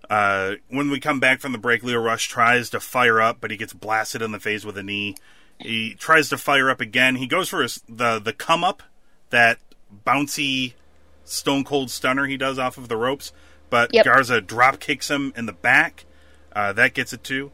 Uh, 0.09 0.55
when 0.69 0.89
we 0.89 1.01
come 1.01 1.19
back 1.19 1.41
from 1.41 1.51
the 1.51 1.59
break, 1.59 1.83
Lio 1.83 1.99
Rush 1.99 2.29
tries 2.29 2.71
to 2.71 2.79
fire 2.79 3.21
up, 3.21 3.39
but 3.41 3.51
he 3.51 3.57
gets 3.57 3.73
blasted 3.73 4.23
in 4.23 4.31
the 4.31 4.41
face 4.41 4.65
with 4.65 4.79
a 4.79 4.85
knee. 4.85 5.17
He 5.59 5.95
tries 5.95 6.29
to 6.29 6.39
fire 6.39 6.71
up 6.71 6.81
again. 6.81 7.17
He 7.17 7.27
goes 7.27 7.49
for 7.49 7.63
his, 7.63 7.83
the 7.89 8.21
the 8.21 8.33
come 8.33 8.63
up, 8.63 8.85
that 9.31 9.59
bouncy 10.07 10.75
Stone 11.25 11.65
Cold 11.65 11.91
Stunner 11.91 12.27
he 12.27 12.37
does 12.37 12.57
off 12.57 12.79
of 12.79 12.89
the 12.89 12.97
ropes, 12.97 13.33
but 13.69 13.93
Yep. 13.93 14.05
Garza 14.05 14.41
drop 14.41 14.79
kicks 14.79 15.11
him 15.11 15.33
in 15.37 15.47
the 15.47 15.53
back. 15.53 16.05
Uh, 16.55 16.73
that 16.73 16.95
gets 16.95 17.13
it 17.13 17.25
too. 17.25 17.51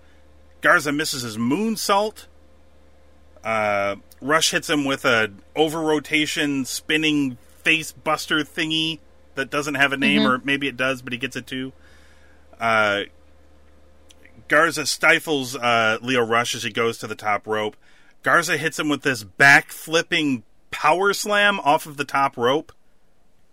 Garza 0.66 0.90
misses 0.90 1.23
his 1.23 1.37
moonsault. 1.37 2.26
Uh, 3.44 3.94
Rush 4.20 4.50
hits 4.50 4.68
him 4.68 4.85
with 4.85 5.04
a 5.04 5.30
over 5.54 5.80
rotation 5.80 6.64
spinning 6.64 7.38
face 7.62 7.92
buster 7.92 8.40
thingy 8.40 8.99
that 9.37 9.49
doesn't 9.49 9.76
have 9.76 9.92
a 9.92 9.96
name, 9.96 10.26
or 10.26 10.38
maybe 10.38 10.66
it 10.66 10.76
does, 10.76 11.02
but 11.02 11.12
he 11.12 11.20
gets 11.20 11.37
it 11.37 11.46
too. 11.46 11.73
Uh, 12.58 13.02
Garza 14.49 14.87
stifles 14.87 15.54
uh, 15.54 15.99
Lio 16.02 16.26
Rush 16.26 16.56
as 16.56 16.64
he 16.64 16.70
goes 16.70 16.99
to 16.99 17.06
the 17.06 17.14
top 17.14 17.46
rope. 17.46 17.76
Garza 18.25 18.56
hits 18.56 18.76
him 18.76 18.88
with 18.88 19.02
this 19.02 19.23
back 19.23 19.70
flipping 19.70 20.42
power 20.73 21.12
slam 21.12 21.61
off 21.61 21.87
of 21.87 21.96
the 21.96 22.04
top 22.04 22.37
rope. 22.37 22.73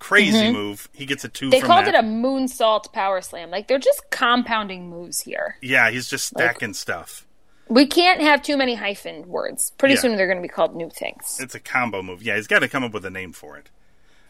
Crazy 0.04 0.52
move. 0.52 0.90
He 0.94 1.06
gets 1.06 1.24
a 1.24 1.30
two 1.30 1.50
they 1.50 1.62
called 1.62 1.86
that. 1.86 1.96
it 1.96 2.00
a 2.00 2.04
moonsault 2.04 2.92
power 2.92 3.22
slam. 3.22 3.50
Like 3.50 3.68
they're 3.70 3.80
just 3.80 4.10
compounding 4.10 4.90
moves 4.90 5.22
here. 5.22 5.56
yeah, 5.62 5.90
he's 5.92 6.10
just 6.10 6.26
stacking 6.28 6.74
stuff. 6.74 7.26
We 7.70 7.88
can't 7.88 8.20
have 8.20 8.42
too 8.44 8.58
many 8.58 8.76
hyphen 8.76 9.30
words. 9.30 9.72
Pretty 9.78 9.96
Yeah. 9.96 10.02
soon 10.02 10.18
they're 10.18 10.28
going 10.28 10.38
to 10.40 10.42
be 10.42 10.50
called 10.50 10.76
new 10.76 10.90
things. 10.90 11.38
It's 11.40 11.56
a 11.56 11.60
combo 11.60 12.02
move. 12.04 12.22
Yeah, 12.22 12.36
he's 12.36 12.48
got 12.48 12.60
to 12.60 12.68
come 12.68 12.84
up 12.84 12.94
with 12.94 13.06
a 13.06 13.10
name 13.10 13.32
for 13.32 13.58
it. 13.58 13.70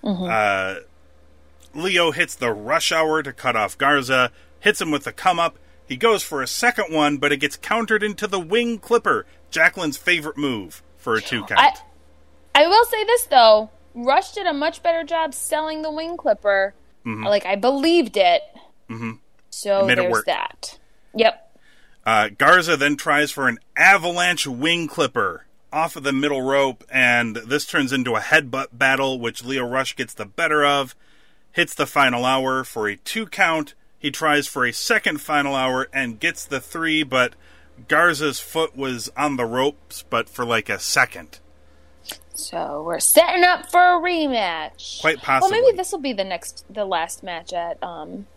Mm-hmm. 0.04 0.24
Uh, 0.30 1.82
Lio 1.82 2.12
hits 2.12 2.36
the 2.36 2.52
rush 2.54 2.92
hour 2.92 3.24
to 3.24 3.34
cut 3.34 3.56
off 3.56 3.76
Garza, 3.78 4.32
hits 4.60 4.80
him 4.80 4.92
with 4.92 5.06
the 5.06 5.12
come 5.12 5.40
up. 5.40 5.58
He 5.88 5.98
goes 5.98 6.22
for 6.22 6.44
a 6.44 6.48
second 6.48 6.94
one, 6.94 7.18
but 7.18 7.32
it 7.32 7.38
gets 7.38 7.58
countered 7.58 8.04
into 8.04 8.28
the 8.28 8.40
wing 8.40 8.78
clipper, 8.78 9.26
Jacqueline's 9.50 9.98
favorite 9.98 10.38
move 10.38 10.84
for 10.98 11.16
a 11.16 11.22
two 11.22 11.44
count. 11.46 11.60
I 11.60 12.64
I 12.64 12.68
will 12.68 12.86
say 12.86 13.04
this 13.04 13.24
though, 13.26 13.72
Rush 13.94 14.32
did 14.32 14.48
a 14.48 14.54
much 14.54 14.82
better 14.84 15.04
job 15.04 15.34
selling 15.34 15.82
the 15.82 15.92
wing 15.92 16.18
clipper. 16.18 16.74
Like 17.26 17.46
I 17.46 17.56
believed 17.56 18.18
it. 18.18 18.42
Mm-hmm. 18.90 19.14
So 19.50 19.84
It 19.84 19.88
made 19.88 20.00
it 20.00 20.10
there's 20.10 20.24
that. 20.26 20.80
Yep. 21.16 21.60
Uh, 22.06 22.30
Garza 22.38 22.76
then 22.76 22.96
tries 22.98 23.32
for 23.32 23.48
an 23.48 23.60
avalanche 23.78 24.48
wing 24.48 24.88
clipper 24.88 25.46
off 25.72 25.96
of 25.96 26.04
the 26.04 26.14
middle 26.14 26.42
rope, 26.42 26.84
and 26.92 27.36
this 27.36 27.66
turns 27.66 27.92
into 27.92 28.16
a 28.16 28.20
headbutt 28.20 28.68
battle, 28.74 29.20
which 29.20 29.44
Lio 29.44 29.66
Rush 29.66 29.96
gets 29.96 30.14
the 30.14 30.26
better 30.26 30.66
of. 30.66 30.96
Hits 31.52 31.74
the 31.76 31.86
final 31.86 32.26
hour 32.26 32.64
for 32.64 32.88
a 32.88 32.96
two 32.96 33.26
count. 33.26 33.74
He 34.00 34.12
tries 34.12 34.48
for 34.48 34.66
a 34.66 34.74
second 34.74 35.22
final 35.22 35.56
hour 35.56 35.88
and 35.94 36.20
gets 36.20 36.46
the 36.46 36.60
three, 36.60 37.04
but 37.04 37.36
Garza's 37.88 38.40
foot 38.40 38.76
was 38.76 39.10
on 39.16 39.38
the 39.38 39.46
ropes, 39.46 40.04
but 40.10 40.30
for 40.30 40.46
like 40.46 40.70
a 40.70 40.80
second. 40.80 41.40
So 42.36 42.84
we're 42.86 43.00
setting 43.00 43.44
up 43.44 43.70
for 43.70 43.80
a 43.80 44.00
rematch. 44.02 45.02
Quite 45.02 45.20
possibly. 45.20 45.52
Well, 45.58 45.62
maybe 45.68 45.78
this 45.78 45.92
will 45.92 46.00
be 46.00 46.14
the 46.14 46.24
next, 46.24 46.66
the 46.70 46.86
last 46.86 47.24
match 47.24 47.54
at 47.54 47.82
um, 47.84 48.28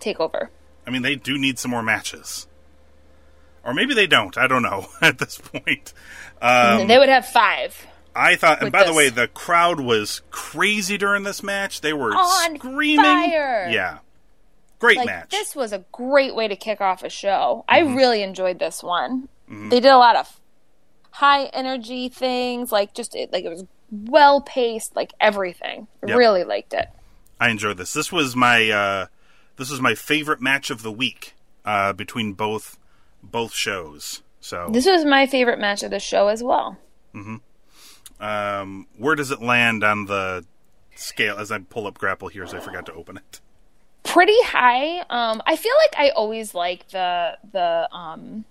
Takeover. 0.00 0.48
I 0.86 0.90
mean, 0.90 1.02
they 1.02 1.14
do 1.14 1.38
need 1.38 1.58
some 1.58 1.70
more 1.70 1.82
matches. 1.82 2.46
Or 3.64 3.72
maybe 3.72 3.94
they 3.94 4.06
don't. 4.06 4.36
I 4.36 4.46
don't 4.46 4.62
know 4.62 4.86
at 5.00 5.18
this 5.18 5.38
point. 5.38 5.92
Um, 6.40 6.86
they 6.88 6.98
would 6.98 7.08
have 7.08 7.26
five. 7.26 7.86
I 8.14 8.36
thought, 8.36 8.62
and 8.62 8.70
by 8.70 8.84
the 8.84 8.92
way, 8.92 9.08
the 9.08 9.26
crowd 9.28 9.80
was 9.80 10.20
crazy 10.30 10.98
during 10.98 11.22
this 11.22 11.42
match. 11.42 11.80
They 11.80 11.94
were 11.94 12.12
On 12.14 12.56
screaming. 12.58 13.04
fire. 13.04 13.68
Yeah. 13.70 13.98
Great 14.80 14.98
Like 14.98 15.06
match. 15.06 15.30
this 15.30 15.56
was 15.56 15.72
a 15.72 15.84
great 15.92 16.34
way 16.34 16.46
to 16.48 16.56
kick 16.56 16.80
off 16.82 17.02
a 17.04 17.08
show. 17.08 17.64
I 17.68 17.80
Mm-hmm. 17.80 17.94
really 17.94 18.22
enjoyed 18.22 18.58
this 18.58 18.82
one. 18.82 19.28
They 19.48 19.80
did 19.80 19.86
a 19.90 19.96
lot 19.98 20.16
of 20.16 20.40
high 21.12 21.44
energy 21.46 22.08
things, 22.08 22.72
like 22.72 22.94
just 22.94 23.14
it, 23.14 23.32
like 23.32 23.44
it 23.44 23.50
was 23.50 23.64
well 23.90 24.40
paced, 24.40 24.96
like 24.96 25.12
everything. 25.20 25.86
Yep. 26.06 26.16
Really 26.16 26.44
liked 26.44 26.74
it. 26.74 26.88
I 27.38 27.50
enjoyed 27.50 27.76
this. 27.76 27.92
This 27.92 28.10
was 28.10 28.34
my 28.36 28.68
uh, 28.70 29.06
this 29.56 29.70
was 29.70 29.80
my 29.80 29.94
favorite 29.94 30.40
match 30.40 30.70
of 30.70 30.82
the 30.82 30.92
week 30.92 31.34
uh, 31.64 31.92
between 31.92 32.32
both 32.32 32.78
both 33.22 33.52
shows. 33.54 34.22
So, 34.40 34.68
This 34.72 34.86
was 34.86 35.04
my 35.04 35.26
favorite 35.26 35.60
match 35.60 35.84
of 35.84 35.92
the 35.92 36.00
show 36.00 36.26
as 36.26 36.42
well. 36.42 36.76
Mm-hmm. 37.14 37.36
um, 38.24 38.86
where 38.96 39.14
does 39.14 39.30
it 39.30 39.40
land 39.40 39.84
on 39.84 40.06
the 40.06 40.44
scale? 40.96 41.36
As 41.36 41.52
I 41.52 41.58
pull 41.58 41.86
up 41.86 41.98
Grapple 41.98 42.26
here, 42.28 42.42
as 42.42 42.52
I 42.52 42.58
forgot 42.58 42.86
to 42.86 42.92
open 42.94 43.18
it. 43.18 43.40
Pretty 44.02 44.40
high. 44.42 45.00
Um, 45.10 45.42
I 45.46 45.54
feel 45.54 45.72
like 45.86 45.94
I 46.00 46.10
always 46.10 46.54
like 46.54 46.88
the 46.88 47.38
the 47.52 47.88
um, 47.94 48.44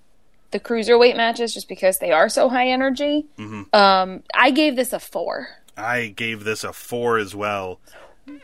the 0.51 0.59
cruiserweight 0.59 1.15
matches 1.15 1.53
just 1.53 1.67
because 1.67 1.99
they 1.99 2.11
are 2.11 2.29
so 2.29 2.49
high 2.49 2.67
energy. 2.67 3.25
Mm-hmm. 3.37 3.75
Um, 3.75 4.23
I 4.33 4.51
gave 4.51 4.75
this 4.75 4.93
a 4.93 4.99
four. 4.99 5.49
I 5.77 6.07
gave 6.07 6.43
this 6.43 6.63
a 6.63 6.73
four 6.73 7.17
as 7.17 7.33
well. 7.35 7.79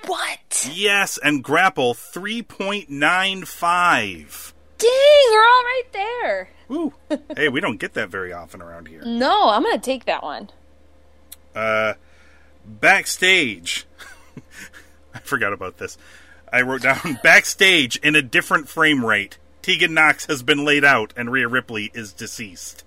What? 0.05 0.69
Yes, 0.73 1.19
and 1.23 1.43
Grapple 1.43 1.93
three 1.93 2.41
point 2.41 2.89
nine 2.89 3.45
five. 3.45 4.53
Dang, 4.77 4.89
we're 5.31 5.39
all 5.39 5.63
right 5.63 5.83
there. 5.93 6.49
Woo! 6.67 6.93
hey, 7.35 7.49
we 7.49 7.59
don't 7.59 7.77
get 7.77 7.93
that 7.93 8.09
very 8.09 8.33
often 8.33 8.61
around 8.61 8.87
here. 8.87 9.03
No, 9.05 9.49
I'm 9.49 9.63
gonna 9.63 9.77
take 9.79 10.05
that 10.05 10.23
one. 10.23 10.49
Uh, 11.55 11.93
backstage. 12.65 13.85
I 15.13 15.19
forgot 15.19 15.53
about 15.53 15.77
this. 15.77 15.97
I 16.51 16.61
wrote 16.61 16.81
down 16.81 17.19
backstage 17.23 17.97
in 17.97 18.15
a 18.15 18.21
different 18.21 18.69
frame 18.69 19.05
rate. 19.05 19.37
Tegan 19.67 19.93
Knox 19.93 20.25
has 20.27 20.43
been 20.43 20.63
laid 20.63 20.85
out, 20.85 21.11
and 21.17 21.29
Rhea 21.29 21.45
Ripley 21.49 21.91
is 21.93 22.13
deceased. 22.13 22.85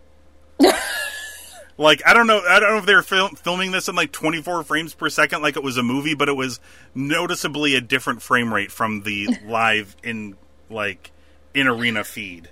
like 1.77 2.01
I 2.07 2.15
don't 2.15 2.27
know, 2.27 2.41
I 2.49 2.59
don't 2.59 2.71
know 2.71 2.79
if 2.79 2.87
they're 2.87 3.03
fil- 3.03 3.29
filming 3.29 3.71
this 3.71 3.87
in 3.89 3.95
like 3.95 4.13
24 4.13 4.65
frames 4.65 4.95
per 4.95 5.11
second, 5.11 5.43
like 5.43 5.59
it 5.59 5.63
was 5.63 5.77
a 5.77 5.83
movie, 5.83 6.15
but 6.15 6.31
it 6.31 6.37
was 6.37 6.59
noticeably 6.95 7.75
a 7.75 7.83
different 7.83 8.23
frame 8.23 8.55
rate 8.55 8.73
from 8.73 9.03
the 9.03 9.29
live 9.45 9.95
in 10.03 10.39
like 10.71 11.11
in 11.53 11.67
arena 11.67 12.03
feed. 12.03 12.49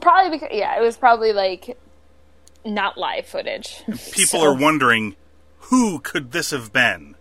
Probably 0.00 0.30
because 0.30 0.50
yeah, 0.52 0.78
it 0.78 0.82
was 0.82 0.96
probably 0.96 1.32
like 1.32 1.76
not 2.64 2.96
live 2.96 3.26
footage. 3.26 3.82
people 4.12 4.38
So- 4.38 4.42
are 4.44 4.54
wondering 4.54 5.16
who 5.58 5.98
could 5.98 6.30
this 6.30 6.52
have 6.52 6.72
been. 6.72 7.16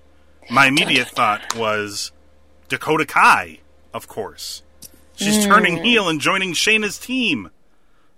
My 0.51 0.67
immediate 0.67 1.07
thought 1.07 1.55
was 1.55 2.11
Dakota 2.69 3.07
Kai, 3.07 3.61
of 3.95 4.07
course. 4.07 4.61
She's 5.15 5.45
turning 5.45 5.77
Hmm. 5.77 5.83
heel 5.83 6.09
and 6.09 6.19
joining 6.19 6.53
Shayna's 6.53 6.97
team. 6.97 7.49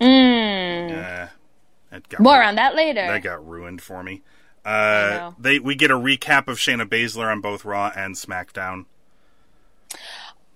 Uh, 0.00 0.04
that 1.90 2.08
got 2.08 2.20
More 2.20 2.38
ru- 2.38 2.44
on 2.44 2.54
that 2.56 2.74
later. 2.74 3.06
That 3.06 3.22
got 3.22 3.46
ruined 3.46 3.82
for 3.82 4.02
me. 4.02 4.22
Uh, 4.64 5.32
they 5.38 5.58
we 5.58 5.74
get 5.74 5.90
a 5.90 5.94
recap 5.96 6.48
of 6.48 6.58
Shayna 6.58 6.86
Baszler 6.88 7.30
on 7.30 7.40
both 7.40 7.64
Raw 7.64 7.92
and 7.94 8.14
SmackDown. 8.14 8.86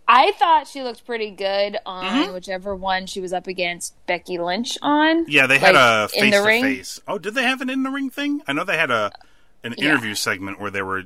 I 0.08 0.32
thought 0.32 0.66
she 0.66 0.82
looked 0.82 1.06
pretty 1.06 1.30
good 1.30 1.78
on 1.86 2.34
whichever 2.34 2.74
one 2.74 3.06
she 3.06 3.20
was 3.20 3.32
up 3.32 3.46
against 3.46 3.94
Becky 4.06 4.38
Lynch 4.38 4.76
on. 4.82 5.22
Mm-hmm. 5.22 5.30
Yeah, 5.30 5.46
they 5.46 5.58
had 5.58 5.76
Like, 5.76 6.10
a 6.12 6.16
in 6.16 6.20
face 6.24 6.32
the 6.34 6.40
to 6.40 6.46
ring. 6.46 6.62
face. 6.64 7.00
Oh, 7.06 7.18
did 7.18 7.34
they 7.34 7.44
have 7.44 7.60
an 7.60 7.70
in 7.70 7.84
the 7.84 7.90
ring 7.90 8.10
thing? 8.10 8.42
I 8.48 8.52
know 8.52 8.64
they 8.64 8.76
had 8.76 8.90
a 8.90 9.12
an 9.62 9.74
Yeah. 9.78 9.90
interview 9.90 10.14
segment 10.16 10.58
where 10.60 10.70
they 10.72 10.82
were. 10.82 11.04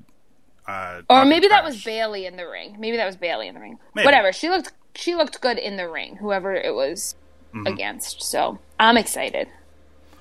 Uh, 0.66 1.02
Or 1.10 1.26
maybe 1.26 1.48
that 1.48 1.62
was 1.62 1.84
Bayley 1.84 2.24
in 2.24 2.36
the 2.36 2.48
ring. 2.48 2.76
Maybe 2.78 2.96
that 2.96 3.04
was 3.04 3.16
Bayley 3.16 3.48
in 3.48 3.54
the 3.54 3.60
ring. 3.60 3.78
Maybe. 3.94 4.06
Whatever. 4.06 4.32
She 4.32 4.48
looked 4.48 4.72
she 4.94 5.14
looked 5.14 5.40
good 5.40 5.58
in 5.58 5.76
the 5.76 5.88
ring, 5.88 6.16
whoever 6.16 6.54
it 6.54 6.74
was 6.74 7.16
Mm-hmm. 7.54 7.66
against. 7.68 8.20
So 8.22 8.58
I'm 8.80 8.96
excited. 8.96 9.46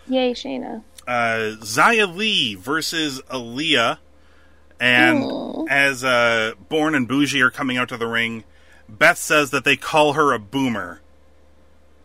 Yay, 0.08 0.34
Shayna. 0.34 0.84
uh, 1.08 1.56
Xia 1.62 2.16
Li 2.16 2.54
versus 2.54 3.22
Aliyah. 3.24 3.98
And 4.80 5.68
as 5.70 6.04
uh, 6.04 6.52
Born 6.70 6.94
and 6.94 7.08
Bougie 7.08 7.42
are 7.42 7.50
coming 7.50 7.76
out 7.78 7.90
to 7.90 7.98
the 7.98 8.06
ring, 8.06 8.44
Beth 8.88 9.18
says 9.18 9.50
that 9.50 9.64
they 9.64 9.76
call 9.78 10.14
her 10.14 10.32
a 10.32 10.38
boomer. 10.38 11.02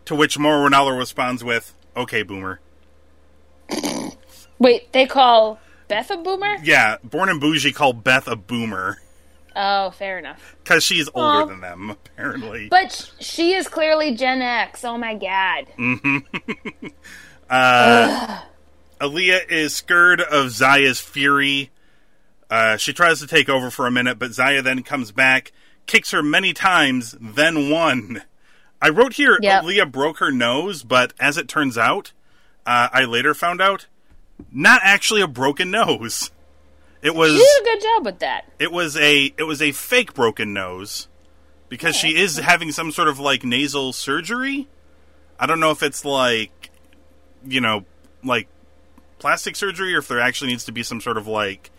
To 0.05 0.15
which 0.15 0.39
Mauro 0.39 0.67
Ranallo 0.67 0.97
responds 0.97 1.43
with, 1.43 1.75
"Okay, 1.95 2.23
boomer." 2.23 2.59
Wait, 4.57 4.91
they 4.93 5.05
call 5.05 5.59
Beth 5.87 6.09
a 6.09 6.17
boomer? 6.17 6.55
Yeah, 6.63 6.97
Born 7.03 7.29
and 7.29 7.39
Bougie 7.39 7.71
call 7.71 7.93
Beth 7.93 8.27
a 8.27 8.35
boomer 8.35 8.99
Oh, 9.61 9.91
fair 9.91 10.17
enough. 10.17 10.55
because 10.63 10.85
she's 10.85 11.09
older 11.13 11.45
than 11.51 11.59
them, 11.59 11.89
apparently. 11.89 12.69
But 12.69 13.11
she 13.19 13.51
is 13.53 13.67
clearly 13.67 14.15
Gen 14.15 14.41
X. 14.41 14.85
Oh 14.85 14.97
my 14.97 15.15
god. 15.15 15.65
Aliyah 19.01 19.49
is 19.49 19.75
scared 19.75 20.21
of 20.21 20.51
Xia's 20.51 20.99
fury. 21.01 21.71
Uh, 22.49 22.77
she 22.77 22.93
tries 22.93 23.19
to 23.19 23.27
take 23.27 23.49
over 23.49 23.69
for 23.69 23.85
a 23.85 23.91
minute, 23.91 24.17
but 24.17 24.31
Zaya 24.33 24.61
then 24.61 24.81
comes 24.83 25.11
back, 25.11 25.51
kicks 25.85 26.11
her 26.11 26.23
many 26.23 26.53
times, 26.53 27.15
then 27.19 27.69
won. 27.69 28.23
I 28.81 28.89
wrote 28.89 29.13
here 29.13 29.37
Yep. 29.41 29.63
Aliyah 29.63 29.91
broke 29.91 30.19
her 30.19 30.31
nose, 30.31 30.83
but 30.83 31.13
as 31.19 31.37
it 31.37 31.47
turns 31.47 31.77
out, 31.77 32.13
uh, 32.65 32.87
I 32.93 33.03
later 33.05 33.33
found 33.33 33.61
out 33.61 33.87
not 34.51 34.79
actually 34.83 35.21
a 35.21 35.27
broken 35.27 35.69
nose. 35.69 36.31
It 37.01 37.15
was 37.15 37.31
She 37.31 37.37
did 37.37 37.61
a 37.61 37.63
good 37.63 37.81
job 37.83 38.05
with 38.05 38.19
that. 38.19 38.45
it 38.59 38.71
was 38.71 38.97
a 38.97 39.33
it 39.37 39.43
was 39.43 39.61
a 39.61 39.71
fake 39.71 40.13
broken 40.13 40.53
nose 40.53 41.07
because 41.69 41.95
she 41.95 42.15
is 42.17 42.37
having 42.37 42.71
some 42.71 42.91
sort 42.91 43.07
of 43.07 43.19
like 43.19 43.43
nasal 43.43 43.93
surgery. 43.93 44.67
I 45.39 45.45
don't 45.45 45.59
know 45.59 45.71
if 45.71 45.81
it's 45.83 46.03
like 46.03 46.69
you 47.47 47.61
know 47.61 47.85
like 48.23 48.47
plastic 49.19 49.55
surgery 49.55 49.93
or 49.95 49.99
if 49.99 50.07
there 50.07 50.19
actually 50.19 50.51
needs 50.51 50.65
to 50.65 50.71
be 50.73 50.83
some 50.83 50.99
sort 50.99 51.17
of 51.17 51.25
like 51.27 51.71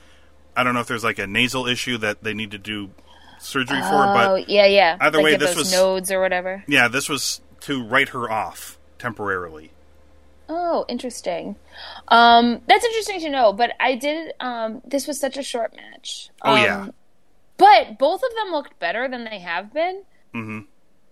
I 0.57 0.63
don't 0.65 0.75
know 0.75 0.81
if 0.81 0.87
there's 0.87 1.05
like 1.05 1.19
a 1.19 1.27
nasal 1.27 1.67
issue 1.67 1.99
that 1.99 2.23
they 2.23 2.33
need 2.35 2.51
to 2.53 2.59
do 2.59 2.91
surgery 3.39 3.81
for, 3.81 3.87
Oh, 4.05 4.15
but 4.37 4.49
yeah, 4.49 4.67
yeah. 4.67 4.97
either 5.01 5.19
like 5.19 5.25
way, 5.25 5.37
this 5.37 5.57
was- 5.57 5.73
nodes 5.73 6.11
or 6.11 6.21
whatever. 6.21 6.65
yeah, 6.67 6.89
this 6.89 7.09
was 7.09 7.41
to 7.61 7.83
write 7.83 8.11
her 8.11 8.31
off 8.31 8.79
temporarily. 8.99 9.70
Oh, 10.53 10.85
interesting. 10.89 11.55
Um, 12.09 12.61
that's 12.67 12.85
interesting 12.85 13.21
to 13.21 13.31
know. 13.31 13.53
But 13.53 13.73
I 13.79 13.95
did. 13.95 14.33
Um, 14.41 14.83
this 14.85 15.07
was 15.07 15.19
such 15.21 15.37
a 15.37 15.43
short 15.43 15.75
match. 15.77 16.29
Oh, 16.43 16.55
Um, 16.55 16.59
yeah. 16.63 16.89
But 17.57 17.99
both 17.99 18.23
of 18.23 18.31
them 18.35 18.53
looked 18.53 18.79
better 18.79 19.07
than 19.09 19.25
they 19.25 19.39
have 19.39 19.73
been. 19.73 20.03
Mm-hmm. 20.35 20.61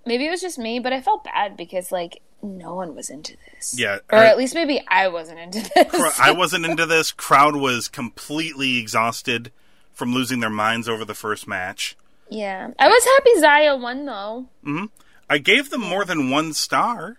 Maybe 0.07 0.26
it 0.26 0.30
was 0.30 0.40
just 0.40 0.59
me, 0.59 0.78
but 0.80 0.92
I 0.92 1.00
felt 1.00 1.23
bad 1.25 1.57
because 1.57 1.92
like 1.92 2.21
no 2.42 2.75
one 2.75 2.95
was 2.97 3.11
into 3.11 3.37
this. 3.52 3.78
Yeah, 3.78 3.99
Or 4.11 4.18
uh, 4.18 4.25
at 4.26 4.38
least 4.38 4.54
maybe 4.54 4.83
I 4.88 5.09
wasn't 5.09 5.38
into 5.40 5.61
this. 5.75 6.18
I 6.18 6.30
wasn't 6.33 6.64
into 6.64 6.87
this. 6.87 7.12
Crowd 7.12 7.57
was 7.57 7.88
completely 7.88 8.78
exhausted 8.78 9.52
from 9.92 10.14
losing 10.14 10.40
their 10.40 10.49
minds 10.50 10.88
over 10.88 11.04
the 11.04 11.14
first 11.14 11.47
match. 11.47 11.97
yeah, 12.30 12.68
I 12.78 12.88
was 12.88 13.04
happy 13.04 13.40
Xia 13.40 13.78
won 13.80 14.07
though. 14.07 14.47
Mhm. 14.64 14.88
I 15.28 15.37
gave 15.38 15.68
them 15.71 15.83
more 15.83 16.04
than 16.07 16.30
one 16.30 16.54
star. 16.54 17.18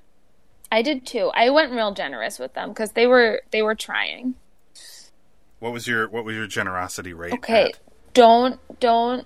I 0.72 0.82
did 0.82 1.06
too. 1.06 1.32
I 1.34 1.50
went 1.50 1.72
real 1.72 1.94
generous 1.94 2.38
with 2.40 2.54
them 2.54 2.70
because 2.70 2.92
they 2.92 3.08
were 3.08 3.42
they 3.52 3.62
were 3.62 3.76
trying. 3.76 4.36
What 5.60 5.74
was 5.74 5.88
your 5.88 6.08
what 6.10 6.24
was 6.26 6.36
your 6.36 6.48
generosity 6.48 7.14
rate? 7.14 7.34
Okay, 7.34 7.66
at? 7.66 7.80
don't 8.14 8.60
don't 8.80 9.26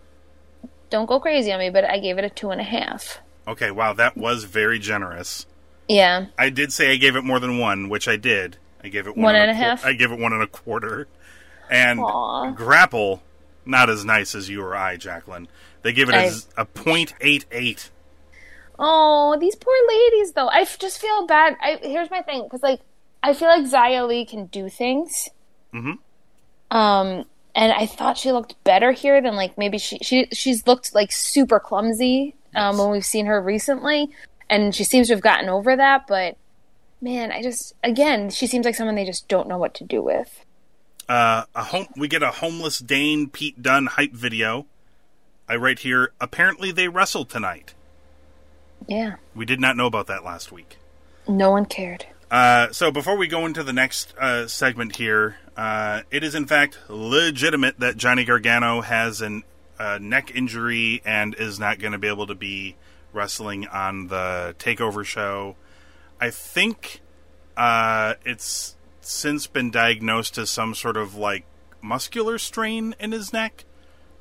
don't 0.90 1.06
go 1.06 1.20
crazy 1.20 1.52
on 1.52 1.60
me, 1.60 1.70
but 1.70 1.84
I 1.86 2.00
gave 2.00 2.18
it 2.18 2.24
a 2.24 2.30
two 2.30 2.52
and 2.52 2.62
a 2.62 2.64
half. 2.66 3.20
Okay, 3.48 3.72
wow, 3.72 3.94
that 3.94 4.16
was 4.16 4.46
very 4.46 4.80
generous. 4.80 5.46
Yeah, 5.90 6.28
I 6.38 6.50
did 6.50 6.72
say 6.72 6.92
I 6.92 6.96
gave 6.96 7.16
it 7.16 7.24
more 7.24 7.40
than 7.40 7.58
one, 7.60 7.90
which 7.90 8.08
I 8.08 8.16
did. 8.16 8.58
I 8.84 8.88
gave 8.90 9.06
it 9.08 9.16
one, 9.16 9.24
One 9.24 9.36
and 9.36 9.52
a 9.52 9.54
quar- 9.54 9.64
half? 9.70 9.86
I 9.86 9.94
gave 9.94 10.12
it 10.12 10.20
one 10.20 10.34
and 10.34 10.42
a 10.44 10.48
quarter. 10.48 11.08
And 11.70 12.00
Aw. 12.00 12.52
grapple, 12.52 13.24
not 13.66 13.90
as 13.90 14.04
nice 14.04 14.36
as 14.36 14.50
you 14.50 14.62
or 14.62 14.76
I, 14.76 14.98
Jacqueline. 14.98 15.48
They 15.82 15.94
give 15.94 16.10
it 16.10 16.16
I- 16.16 16.32
a 16.58 16.66
point 16.66 17.14
eight 17.22 17.46
eight. 17.52 17.90
Oh, 18.80 19.38
these 19.40 19.56
poor 19.56 19.76
ladies, 19.88 20.34
though. 20.34 20.48
I 20.48 20.66
just 20.66 21.00
feel 21.00 21.28
bad. 21.28 21.56
I 21.62 21.80
here's 21.82 22.10
my 22.10 22.22
thing, 22.22 22.44
because 22.44 22.64
like 22.64 22.82
I 23.22 23.34
feel 23.34 23.48
like 23.48 23.66
Xia 23.66 24.08
Li 24.08 24.26
can 24.26 24.48
do 24.48 24.70
things. 24.70 25.30
Mm-hmm. 25.74 26.76
Um, 26.76 27.26
and 27.56 27.72
I 27.72 27.86
thought 27.86 28.18
she 28.18 28.32
looked 28.32 28.62
better 28.64 28.92
here 28.92 29.22
than 29.22 29.36
like 29.36 29.58
maybe 29.58 29.78
she 29.78 30.00
she 30.00 30.28
she's 30.32 30.66
looked 30.66 30.94
like 30.96 31.12
super 31.12 31.60
clumsy 31.60 32.36
um, 32.56 32.78
when 32.78 32.90
we've 32.90 33.06
seen 33.06 33.28
her 33.28 33.42
recently, 33.42 34.10
and 34.50 34.74
she 34.74 34.84
seems 34.84 35.08
to 35.08 35.14
have 35.14 35.22
gotten 35.22 35.50
over 35.50 35.76
that. 35.76 36.08
But 36.08 36.38
man, 37.02 37.32
I 37.32 37.42
just 37.42 37.76
again, 37.84 38.30
she 38.30 38.48
seems 38.48 38.66
like 38.66 38.76
someone 38.76 38.96
they 38.96 39.06
just 39.06 39.28
don't 39.28 39.48
know 39.48 39.58
what 39.58 39.76
to 39.76 39.84
do 39.84 40.02
with. 40.02 40.46
Uh, 41.08 41.44
a 41.54 41.64
home, 41.66 41.88
we 41.98 42.08
get 42.08 42.24
a 42.24 42.32
homeless 42.32 42.80
Dane 42.80 43.30
Pete 43.30 43.62
Dunne 43.62 43.88
hype 43.88 44.14
video. 44.14 44.66
I 45.48 45.58
write 45.58 45.80
here. 45.80 46.12
Apparently, 46.20 46.72
they 46.72 46.88
wrestle 46.88 47.26
tonight. 47.26 47.74
Yeah, 48.88 49.16
We 49.36 49.46
did 49.46 49.60
not 49.60 49.78
know 49.78 49.86
about 49.86 50.08
that 50.08 50.24
last 50.24 50.52
week. 50.52 50.78
no 51.28 51.52
one 51.52 51.66
cared. 51.66 52.06
Uh, 52.30 52.72
so 52.72 52.92
before 52.92 53.16
we 53.16 53.28
go 53.28 53.46
into 53.46 53.62
the 53.64 53.74
next 53.74 54.16
uh, 54.18 54.48
segment 54.48 54.96
here, 54.96 55.38
uh, 55.56 56.02
it 56.10 56.24
is 56.24 56.34
in 56.34 56.48
fact 56.48 56.80
legitimate 56.90 57.80
that 57.80 57.96
Johnny 57.96 58.26
Gargano 58.26 58.82
has 58.82 59.22
an 59.22 59.44
uh, 59.78 60.00
neck 60.02 60.32
injury 60.36 61.02
and 61.06 61.36
is 61.36 61.60
not 61.60 61.78
going 61.80 61.92
to 61.92 62.00
be 62.00 62.08
able 62.08 62.26
to 62.28 62.36
be 62.36 62.76
wrestling 63.12 63.68
on 63.68 64.08
the 64.08 64.56
Takeover 64.58 65.06
show. 65.06 65.56
I 66.20 66.32
think 66.32 67.02
uh, 67.56 68.16
it's 68.26 68.76
since 69.02 69.46
been 69.46 69.70
diagnosed 69.70 70.38
as 70.40 70.50
some 70.50 70.74
sort 70.74 70.98
of 70.98 71.16
like 71.16 71.46
muscular 71.82 72.38
strain 72.40 72.96
in 73.00 73.12
his 73.12 73.32
neck. 73.32 73.66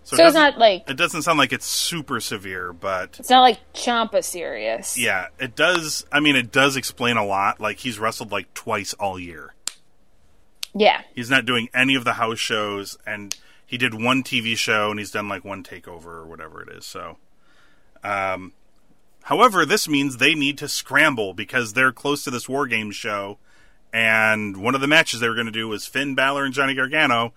So 0.04 0.16
So, 0.16 0.24
it 0.24 0.26
it's 0.26 0.34
not 0.34 0.58
like 0.58 0.88
It 0.88 0.96
doesn't 0.96 1.22
sound 1.22 1.38
like 1.38 1.52
it's 1.52 1.66
super 1.66 2.20
severe, 2.20 2.72
but 2.72 3.16
it's 3.18 3.30
not 3.30 3.40
like 3.40 3.60
Ciampa 3.72 4.22
serious. 4.24 4.98
yeah, 4.98 5.26
it 5.38 5.54
does. 5.54 6.04
I 6.10 6.20
mean, 6.20 6.36
it 6.36 6.50
does 6.50 6.76
explain 6.76 7.16
a 7.16 7.24
lot. 7.24 7.60
Like 7.60 7.78
he's 7.78 7.98
wrestled 7.98 8.32
like 8.32 8.52
twice 8.54 8.94
all 8.94 9.18
year. 9.18 9.54
yeah. 10.74 11.02
He's 11.14 11.30
not 11.30 11.44
doing 11.46 11.68
any 11.74 11.94
of 11.94 12.04
the 12.04 12.14
house 12.14 12.38
shows, 12.38 12.96
and 13.06 13.36
he 13.64 13.76
did 13.78 13.94
one 13.94 14.22
TV 14.22 14.56
show, 14.56 14.90
and 14.90 14.98
he's 14.98 15.10
done 15.10 15.28
like 15.28 15.44
one 15.44 15.62
takeover 15.62 16.06
or 16.06 16.26
whatever 16.26 16.62
it 16.62 16.68
is. 16.76 16.84
So, 16.84 17.18
um, 18.02 18.52
however, 19.24 19.64
this 19.64 19.88
means 19.88 20.16
they 20.16 20.34
need 20.34 20.58
to 20.58 20.68
scramble 20.68 21.32
because 21.34 21.72
they're 21.74 21.92
close 21.92 22.24
to 22.24 22.30
this 22.30 22.48
War 22.48 22.66
Games 22.66 22.96
show, 22.96 23.38
and 23.92 24.56
one 24.56 24.74
of 24.74 24.80
the 24.80 24.88
matches 24.88 25.20
they 25.20 25.28
were 25.28 25.34
going 25.34 25.46
to 25.46 25.52
do 25.52 25.68
was 25.68 25.86
Finn 25.86 26.14
Balor 26.14 26.44
and 26.44 26.54
Johnny 26.54 26.74
Gargano, 26.74 27.32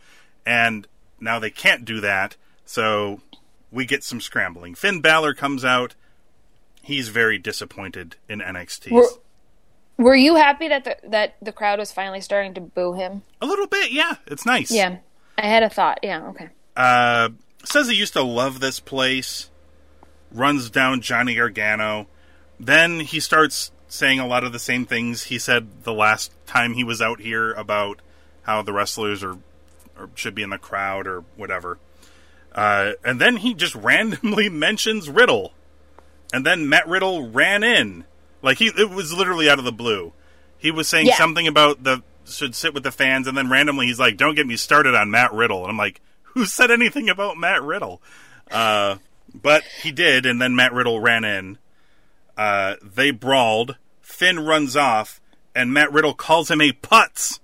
and 0.45 0.87
now 1.19 1.37
they 1.39 1.51
can't 1.51 1.85
do 1.85 1.99
that. 2.01 2.35
So 2.65 3.21
we 3.71 3.85
get 3.85 4.03
some 4.03 4.21
scrambling. 4.21 4.75
Finn 4.75 5.01
Balor 5.01 5.33
comes 5.33 5.63
out. 5.63 5.95
He's 6.81 7.09
very 7.09 7.37
disappointed 7.37 8.15
in 8.29 8.39
NXT. 8.39 8.91
Were, 8.91 9.09
were 9.97 10.15
you 10.15 10.35
happy 10.35 10.67
that 10.67 10.83
the 10.83 10.97
that 11.09 11.35
the 11.41 11.51
crowd 11.51 11.79
was 11.79 11.91
finally 11.91 12.21
starting 12.21 12.53
to 12.55 12.61
boo 12.61 12.93
him? 12.93 13.23
a 13.41 13.45
little 13.45 13.67
bit, 13.67 13.91
yeah. 13.91 14.15
It's 14.27 14.45
nice. 14.45 14.71
Yeah, 14.71 14.97
I 15.37 15.47
had 15.47 15.63
a 15.63 15.69
thought. 15.69 15.99
Yeah, 16.03 16.27
okay. 16.29 16.49
Uh, 16.75 17.29
says 17.63 17.87
he 17.87 17.95
used 17.95 18.13
to 18.13 18.23
love 18.23 18.59
this 18.59 18.79
place. 18.79 19.49
Runs 20.31 20.69
down 20.69 21.01
Johnny 21.01 21.35
Gargano. 21.35 22.07
Then 22.59 22.99
he 22.99 23.19
starts 23.19 23.71
saying 23.87 24.19
a 24.19 24.27
lot 24.27 24.43
of 24.43 24.51
the 24.51 24.59
same 24.59 24.85
things 24.85 25.23
he 25.23 25.39
said 25.39 25.83
the 25.83 25.93
last 25.93 26.31
time 26.45 26.73
he 26.73 26.83
was 26.83 27.01
out 27.01 27.19
here 27.19 27.53
about 27.53 28.01
how 28.43 28.61
the 28.61 28.73
wrestlers 28.73 29.23
are 29.23 29.37
or 29.97 30.09
should 30.15 30.35
be 30.35 30.43
in 30.43 30.49
the 30.49 30.57
crowd 30.57 31.07
or 31.07 31.21
whatever. 31.35 31.79
Uh, 32.55 32.93
and 33.03 33.19
then 33.21 33.37
he 33.37 33.53
just 33.53 33.75
randomly 33.75 34.49
mentions 34.49 35.09
Riddle. 35.09 35.53
And 36.33 36.43
then 36.45 36.67
Matt 36.67 36.87
Riddle 36.87 37.29
ran 37.29 37.63
in. 37.63 38.05
Like 38.41 38.57
he 38.57 38.67
it 38.75 38.89
was 38.89 39.13
literally 39.13 39.49
out 39.49 39.59
of 39.59 39.65
the 39.65 39.71
blue. 39.71 40.13
He 40.57 40.71
was 40.71 40.87
saying 40.87 41.07
Yeah. 41.07 41.17
something 41.17 41.47
about 41.47 41.83
the 41.83 42.01
should 42.25 42.55
sit 42.55 42.73
with 42.73 42.81
the 42.83 42.91
fans 42.91 43.27
and 43.27 43.37
then 43.37 43.49
randomly 43.51 43.85
he's 43.87 43.99
like, 43.99 44.17
Don't 44.17 44.35
get 44.35 44.47
me 44.47 44.55
started 44.55 44.95
on 44.95 45.11
Matt 45.11 45.31
Riddle 45.33 45.61
and 45.61 45.69
I'm 45.69 45.77
like, 45.77 46.01
Who 46.33 46.45
said 46.45 46.71
anything 46.71 47.09
about 47.09 47.37
Matt 47.37 47.61
Riddle? 47.61 48.01
Uh 48.49 48.95
but 49.33 49.63
he 49.83 49.91
did, 49.91 50.25
and 50.25 50.41
then 50.41 50.55
Matt 50.55 50.71
Riddle 50.71 51.01
ran 51.01 51.25
in. 51.25 51.57
Uh, 52.37 52.75
they 52.81 53.11
brawled. 53.11 53.75
Finn 54.01 54.39
runs 54.39 54.77
off, 54.77 55.19
and 55.53 55.73
Matt 55.73 55.91
Riddle 55.91 56.13
calls 56.13 56.49
him 56.49 56.61
a 56.61 56.71
putz. 56.71 57.39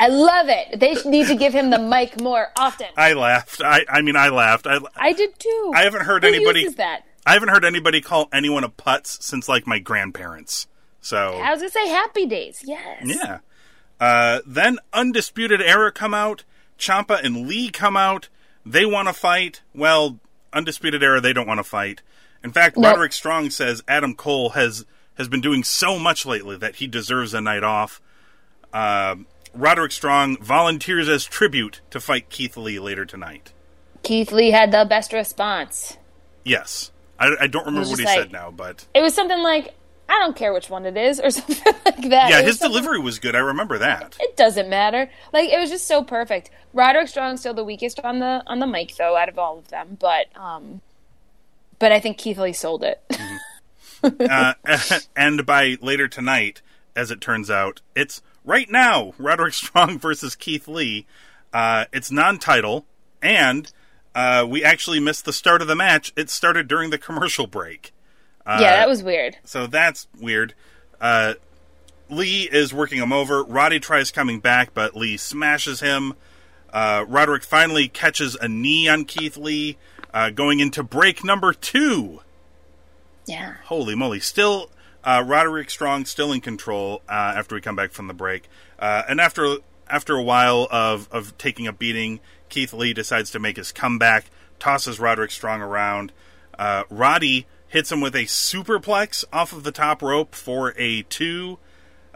I 0.00 0.08
love 0.08 0.46
it. 0.48 0.80
They 0.80 0.94
need 1.08 1.26
to 1.28 1.34
give 1.36 1.52
him 1.52 1.70
the 1.70 1.78
mic 1.94 2.20
more 2.20 2.48
often. 2.58 2.86
I 2.96 3.12
laughed. 3.12 3.60
I, 3.62 3.84
I 3.88 4.00
mean, 4.02 4.16
I 4.16 4.30
laughed. 4.30 4.66
I, 4.66 4.78
I 4.96 5.12
did 5.12 5.38
too. 5.38 5.72
I 5.74 5.82
haven't 5.82 6.02
heard 6.02 6.22
Who 6.24 6.28
anybody. 6.30 6.68
that? 6.68 7.04
I 7.26 7.34
haven't 7.34 7.50
heard 7.50 7.64
anybody 7.64 8.00
call 8.00 8.28
anyone 8.32 8.64
a 8.64 8.68
putz 8.70 9.22
since 9.22 9.48
like 9.48 9.66
my 9.66 9.78
grandparents. 9.78 10.66
So 11.02 11.34
I 11.34 11.50
was 11.50 11.60
gonna 11.60 11.70
say 11.70 11.88
Happy 11.88 12.26
Days. 12.26 12.62
Yes. 12.64 13.02
yeah. 13.04 13.38
Uh, 14.00 14.40
then 14.46 14.78
Undisputed 14.92 15.60
Era 15.60 15.92
come 15.92 16.14
out. 16.14 16.44
Ciampa 16.78 17.22
and 17.22 17.46
Lee 17.46 17.68
come 17.70 17.96
out. 17.96 18.28
They 18.64 18.86
want 18.86 19.08
to 19.08 19.12
fight. 19.14 19.60
Well, 19.74 20.18
Undisputed 20.52 21.02
Era 21.02 21.20
they 21.20 21.32
don't 21.34 21.46
want 21.46 21.58
to 21.58 21.64
fight. 21.64 22.00
In 22.42 22.52
fact, 22.52 22.76
Nope. 22.78 22.92
Roderick 22.92 23.12
Strong 23.12 23.50
says 23.50 23.82
Adam 23.86 24.14
Cole 24.14 24.50
has 24.50 24.86
has 25.18 25.28
been 25.28 25.42
doing 25.42 25.62
so 25.62 25.98
much 25.98 26.24
lately 26.24 26.56
that 26.56 26.76
he 26.76 26.86
deserves 26.86 27.34
a 27.34 27.40
night 27.42 27.62
off. 27.64 28.00
Um 28.72 29.26
Roderick 29.54 29.92
Strong 29.92 30.38
volunteers 30.42 31.08
as 31.08 31.24
tribute 31.24 31.80
to 31.90 32.00
fight 32.00 32.30
Keith 32.30 32.56
Lee 32.56 32.78
later 32.78 33.04
tonight. 33.04 33.52
Keith 34.02 34.32
Lee 34.32 34.50
had 34.50 34.72
the 34.72 34.86
best 34.88 35.12
response. 35.12 35.96
Yes. 36.44 36.90
I, 37.18 37.36
I 37.40 37.46
don't 37.46 37.66
remember 37.66 37.88
what 37.88 37.98
he 37.98 38.04
just 38.04 38.14
said 38.14 38.32
now, 38.32 38.50
but 38.50 38.86
It 38.94 39.02
was 39.02 39.14
something 39.14 39.42
like, 39.42 39.74
"I 40.08 40.18
don't 40.20 40.34
care 40.34 40.54
which 40.54 40.70
one 40.70 40.86
it 40.86 40.96
is," 40.96 41.20
or 41.20 41.30
something 41.30 41.74
like 41.84 42.08
that. 42.08 42.30
yeah, 42.30 42.40
his 42.42 42.58
delivery 42.58 42.98
was 42.98 43.18
good. 43.18 43.36
I 43.36 43.40
remember 43.40 43.76
that. 43.78 44.16
It 44.20 44.36
doesn't 44.36 44.70
matter. 44.70 45.10
Like 45.32 45.50
it 45.50 45.58
was 45.60 45.68
just 45.68 45.86
so 45.86 46.02
perfect. 46.02 46.50
Roderick 46.72 47.08
Strong's 47.08 47.40
still 47.40 47.52
the 47.52 47.64
weakest 47.64 48.00
on 48.00 48.20
the 48.20 48.42
on 48.46 48.58
the 48.58 48.66
mic 48.66 48.96
though, 48.96 49.16
out 49.16 49.28
of 49.28 49.38
all 49.38 49.58
of 49.58 49.68
them. 49.68 49.98
But 50.00 50.34
um, 50.34 50.80
but 51.78 51.92
I 51.92 52.00
think 52.00 52.16
Keith 52.16 52.38
Lee 52.38 52.54
sold 52.54 52.84
it. 52.84 53.02
uh, 54.02 54.54
and 55.16 55.44
by 55.44 55.76
later 55.82 56.08
tonight, 56.08 56.62
as 56.96 57.10
it 57.10 57.20
turns 57.20 57.50
out, 57.50 57.82
it's 57.94 58.22
right 58.50 58.68
now 58.68 59.14
Roderick 59.16 59.54
Strong 59.54 59.98
versus 60.00 60.34
Keith 60.34 60.66
Lee. 60.66 61.06
Uh, 61.52 61.84
it's 61.92 62.10
non-title, 62.10 62.84
and 63.22 63.72
uh, 64.14 64.44
we 64.48 64.64
actually 64.64 65.00
missed 65.00 65.24
the 65.24 65.32
start 65.32 65.62
of 65.62 65.68
the 65.68 65.76
match. 65.76 66.12
It 66.16 66.28
started 66.30 66.66
during 66.68 66.90
the 66.90 66.98
commercial 66.98 67.46
break, 67.46 67.92
yeah, 68.46 68.58
that 68.76 68.88
was 68.88 69.02
weird. 69.02 69.36
so 69.44 69.66
that's 69.66 70.08
weird. 70.18 70.54
Uh, 71.00 71.34
Lee 72.08 72.48
is 72.50 72.74
working 72.74 72.98
him 72.98 73.12
over. 73.12 73.44
Roddy 73.44 73.78
tries 73.78 74.10
coming 74.10 74.40
back, 74.40 74.74
but 74.74 74.96
Lee 74.96 75.16
smashes 75.16 75.80
him. 75.80 76.14
Uh, 76.72 77.04
Roderick 77.06 77.44
finally 77.44 77.88
catches 77.88 78.34
a 78.34 78.48
knee 78.48 78.88
on 78.88 79.04
Keith 79.04 79.36
Lee, 79.36 79.76
uh, 80.12 80.30
going 80.30 80.58
into 80.58 80.82
break 80.82 81.24
number 81.24 81.52
two. 81.52 82.20
Yeah. 83.26 83.54
Holy 83.64 83.94
moly! 83.94 84.18
Still, 84.18 84.70
uh, 85.04 85.22
Roderick 85.26 85.70
Strong 85.70 86.06
still 86.06 86.32
in 86.32 86.40
control 86.40 87.02
uh, 87.08 87.34
after 87.36 87.54
we 87.54 87.60
come 87.60 87.76
back 87.76 87.92
from 87.92 88.06
the 88.06 88.14
break, 88.14 88.48
uh, 88.78 89.02
and 89.08 89.20
after 89.20 89.56
after 89.88 90.14
a 90.14 90.22
while 90.22 90.68
of 90.70 91.08
of 91.10 91.36
taking 91.38 91.66
a 91.66 91.72
beating, 91.72 92.20
Keith 92.48 92.72
Lee 92.72 92.92
decides 92.92 93.30
to 93.30 93.38
make 93.38 93.56
his 93.56 93.72
comeback, 93.72 94.30
tosses 94.58 95.00
Roderick 95.00 95.30
Strong 95.30 95.62
around. 95.62 96.12
Uh, 96.58 96.84
Roddy 96.90 97.46
hits 97.68 97.90
him 97.90 98.00
with 98.00 98.14
a 98.14 98.24
superplex 98.24 99.24
off 99.32 99.52
of 99.52 99.62
the 99.62 99.72
top 99.72 100.02
rope 100.02 100.34
for 100.34 100.74
a 100.76 101.02
two. 101.02 101.58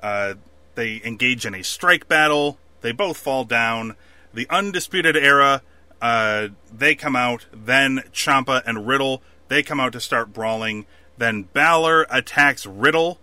Uh, 0.02 0.34
they 0.74 1.00
engage 1.04 1.46
in 1.46 1.54
a 1.54 1.62
strike 1.62 2.08
battle. 2.08 2.58
They 2.82 2.92
both 2.92 3.16
fall 3.16 3.44
down. 3.44 3.96
The 4.34 4.46
Undisputed 4.50 5.16
Era, 5.16 5.62
uh, 6.02 6.48
they 6.72 6.94
come 6.94 7.16
out. 7.16 7.46
Then 7.52 8.02
Ciampa 8.12 8.62
and 8.66 8.86
Riddle, 8.86 9.22
they 9.48 9.62
come 9.62 9.80
out 9.80 9.92
to 9.92 10.00
start 10.00 10.32
brawling. 10.32 10.86
Then 11.16 11.44
Balor 11.44 12.06
attacks 12.10 12.66
Riddle, 12.66 13.20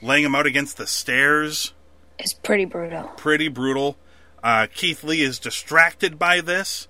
laying 0.00 0.24
him 0.24 0.34
out 0.34 0.46
against 0.46 0.76
the 0.76 0.86
stairs. 0.86 1.72
It's 2.18 2.34
pretty 2.34 2.64
brutal. 2.64 3.04
Pretty 3.16 3.48
brutal. 3.48 3.96
Uh, 4.42 4.66
Keith 4.72 5.02
Lee 5.02 5.20
is 5.20 5.38
distracted 5.38 6.18
by 6.18 6.40
this. 6.40 6.88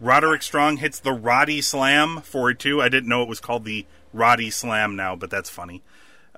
Roderick 0.00 0.42
Strong 0.42 0.78
hits 0.78 0.98
the 0.98 1.12
Roddy 1.12 1.60
Slam 1.60 2.22
for 2.22 2.50
a 2.50 2.54
two. 2.54 2.82
I 2.82 2.88
didn't 2.88 3.08
know 3.08 3.22
it 3.22 3.28
was 3.28 3.40
called 3.40 3.64
the 3.64 3.86
Roddy 4.12 4.50
Slam 4.50 4.96
now, 4.96 5.14
but 5.14 5.30
that's 5.30 5.48
funny. 5.48 5.82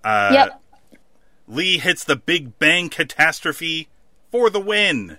Uh, 0.02 0.30
yep. 0.32 0.62
Lee 1.48 1.78
hits 1.78 2.04
the 2.04 2.16
Big 2.16 2.58
Bang 2.58 2.90
Catastrophe 2.90 3.88
for 4.30 4.50
the 4.50 4.60
win. 4.60 5.18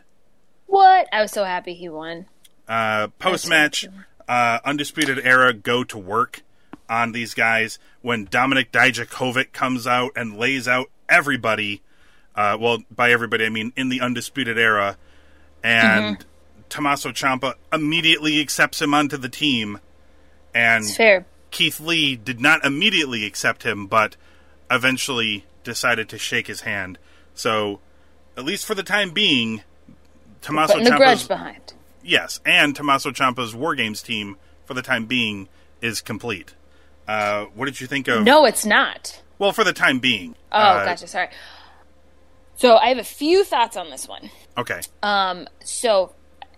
What? 0.67 1.07
I 1.11 1.21
was 1.21 1.31
so 1.31 1.43
happy 1.43 1.73
he 1.73 1.89
won. 1.89 2.27
Uh, 2.67 3.07
Post 3.19 3.49
match, 3.49 3.87
uh, 4.27 4.59
Undisputed 4.63 5.19
Era 5.25 5.53
go 5.53 5.83
to 5.83 5.97
work 5.97 6.41
on 6.89 7.11
these 7.11 7.33
guys 7.33 7.79
when 8.01 8.27
Dominik 8.27 8.71
Dijakovic 8.71 9.51
comes 9.51 9.87
out 9.87 10.11
and 10.15 10.37
lays 10.37 10.67
out 10.67 10.89
everybody. 11.09 11.81
Uh, 12.35 12.57
well, 12.59 12.79
by 12.91 13.11
everybody, 13.11 13.45
I 13.45 13.49
mean 13.49 13.73
in 13.75 13.89
the 13.89 14.01
Undisputed 14.01 14.57
Era. 14.57 14.97
And 15.63 16.23
Tommaso 16.69 17.09
Ciampa 17.09 17.55
immediately 17.73 18.39
accepts 18.39 18.81
him 18.81 18.93
onto 18.93 19.17
the 19.17 19.29
team. 19.29 19.79
And. 20.53 20.85
Keith 21.51 21.79
Lee 21.79 22.17
did 22.17 22.41
not 22.41 22.65
immediately 22.65 23.25
accept 23.25 23.63
him, 23.63 23.87
but 23.87 24.17
eventually 24.69 25.45
decided 25.63 26.09
to 26.09 26.17
shake 26.17 26.47
his 26.47 26.61
hand. 26.61 26.97
So, 27.33 27.79
at 28.35 28.43
least 28.43 28.65
for 28.65 28.75
the 28.75 28.83
time 28.83 29.11
being, 29.11 29.63
Tommaso 30.41 30.83
the 30.83 30.89
grudge 30.91 31.19
Ciampa's 31.19 31.27
behind. 31.29 31.73
yes, 32.03 32.41
and 32.45 32.75
Tommaso 32.75 33.11
Ciampa's 33.11 33.55
War 33.55 33.73
Games 33.73 34.01
team 34.01 34.35
for 34.65 34.73
the 34.73 34.81
time 34.81 35.05
being 35.05 35.47
is 35.81 36.01
complete. 36.01 36.55
Uh, 37.07 37.45
what 37.55 37.65
did 37.65 37.79
you 37.81 37.87
think 37.87 38.07
of? 38.07 38.23
No, 38.23 38.45
it's 38.45 38.65
not. 38.65 39.21
Well, 39.37 39.51
for 39.51 39.63
the 39.63 39.73
time 39.73 39.99
being. 39.99 40.35
Oh, 40.51 40.57
Uh, 40.57 40.85
gotcha. 40.85 41.07
Sorry. 41.07 41.29
So 42.55 42.77
I 42.77 42.87
have 42.87 42.97
a 42.97 43.03
few 43.03 43.43
thoughts 43.43 43.75
on 43.75 43.89
this 43.89 44.07
one. 44.07 44.29
Okay. 44.57 44.79
Um, 45.03 45.47
so 45.63 46.13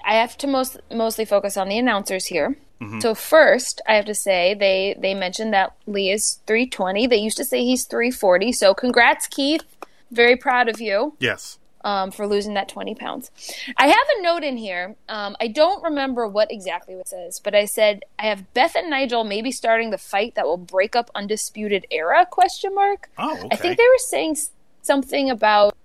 I 0.06 0.16
have 0.16 0.38
to 0.38 0.48
most 0.48 0.78
mostly 0.92 1.26
focus 1.26 1.58
on 1.58 1.70
the 1.70 1.78
announcers 1.78 2.26
here. 2.28 2.58
So 3.00 3.16
first, 3.16 3.82
I 3.88 3.96
have 3.96 4.06
to 4.06 4.14
say 4.14 4.54
they 4.54 4.96
they 5.00 5.16
mentioned 5.16 5.52
that 5.52 5.76
Lee 5.88 6.12
is 6.12 6.42
320. 6.46 7.08
They 7.08 7.18
used 7.18 7.38
to 7.38 7.44
say 7.44 7.64
he's 7.64 7.86
340. 7.86 8.52
So 8.52 8.76
congrats, 8.76 9.26
Keith. 9.26 9.64
Very 10.12 10.36
proud 10.38 10.70
of 10.70 10.80
you 10.80 11.16
yes. 11.20 11.58
Um, 11.82 12.12
for 12.12 12.28
losing 12.28 12.54
that 12.56 12.70
20 12.70 12.96
pounds. 12.96 13.32
I 13.78 13.88
have 13.88 14.08
a 14.18 14.22
note 14.22 14.44
in 14.44 14.58
here. 14.58 14.96
Um, 15.08 15.36
I 15.40 15.48
don't 15.48 15.84
remember 15.84 16.28
what 16.28 16.52
exactly 16.52 16.96
it 16.96 17.08
says, 17.08 17.40
but 17.40 17.56
I 17.56 17.66
said 17.66 18.04
I 18.20 18.28
have 18.28 18.54
Beth 18.54 18.76
and 18.76 18.90
Nigel 18.90 19.24
maybe 19.24 19.52
starting 19.52 19.90
the 19.90 19.98
fight 19.98 20.36
that 20.36 20.46
will 20.46 20.58
break 20.58 20.96
up 20.96 21.10
undisputed 21.16 21.86
era 21.92 22.26
question 22.30 22.74
mark. 22.76 23.10
Oh, 23.18 23.38
okay. 23.38 23.48
I 23.52 23.56
think 23.56 23.78
they 23.78 23.84
were 23.84 23.98
saying 24.00 24.38
something 24.82 25.30
about 25.30 25.76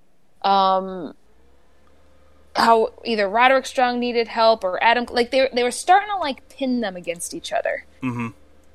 um, 0.43 1.15
how 2.57 2.93
either 3.05 3.29
Roderick 3.29 3.67
Strong 3.67 4.01
needed 4.01 4.29
help 4.29 4.65
or 4.65 4.83
Adam. 4.83 5.07
Like 5.11 5.31
they 5.31 5.49
they 5.53 5.63
were 5.63 5.71
starting 5.71 6.09
to 6.11 6.17
like 6.17 6.49
pin 6.49 6.81
them 6.81 6.97
against 6.97 7.35
each 7.35 7.53
other. 7.53 7.85
Mm-hmm. 8.03 8.29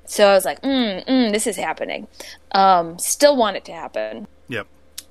So 0.06 0.30
I 0.30 0.34
was 0.34 0.46
like, 0.46 0.62
mm, 0.62 1.06
mm, 1.06 1.32
this 1.32 1.48
is 1.48 1.58
happening. 1.58 2.08
Um, 2.54 2.98
still 2.98 3.36
want 3.36 3.58
it 3.58 3.66
to 3.66 3.74
happen. 3.74 4.28
Yep. 4.48 4.68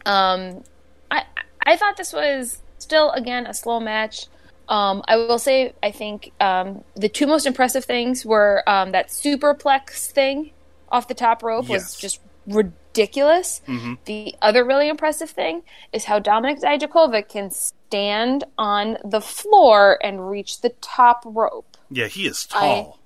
Um, 0.07 0.64
I 1.11 1.25
I 1.67 1.77
thought 1.77 1.97
this 1.99 2.13
was 2.13 2.63
still 2.79 3.11
again 3.11 3.47
a 3.47 3.53
slow 3.53 3.81
match. 3.81 4.27
Um, 4.69 5.03
I 5.07 5.17
will 5.17 5.39
say 5.39 5.75
I 5.83 5.91
think 5.91 6.33
um, 6.41 6.85
the 6.95 7.09
two 7.09 7.27
most 7.27 7.47
impressive 7.47 7.85
things 7.85 8.25
were 8.25 8.63
um, 8.69 8.93
that 8.93 9.09
superplex 9.09 10.11
thing 10.11 10.53
off 10.89 11.09
the 11.09 11.15
top 11.15 11.43
rope 11.43 11.69
Yes. 11.69 11.83
was 11.83 11.97
just 11.97 12.21
ridiculous. 12.47 13.61
The 14.07 14.35
other 14.41 14.65
really 14.65 14.89
impressive 14.89 15.31
thing 15.31 15.63
is 15.93 16.05
how 16.05 16.19
Dominik 16.21 16.61
Dijakovic 16.61 17.29
can 17.29 17.51
stand 17.51 18.45
on 18.57 18.99
the 19.05 19.21
floor 19.21 19.99
and 20.03 20.31
reach 20.31 20.61
the 20.61 20.71
top 20.81 21.23
rope. 21.25 21.77
Yeah, 21.91 22.07
he 22.07 22.27
is 22.27 22.47
tall. 22.47 22.99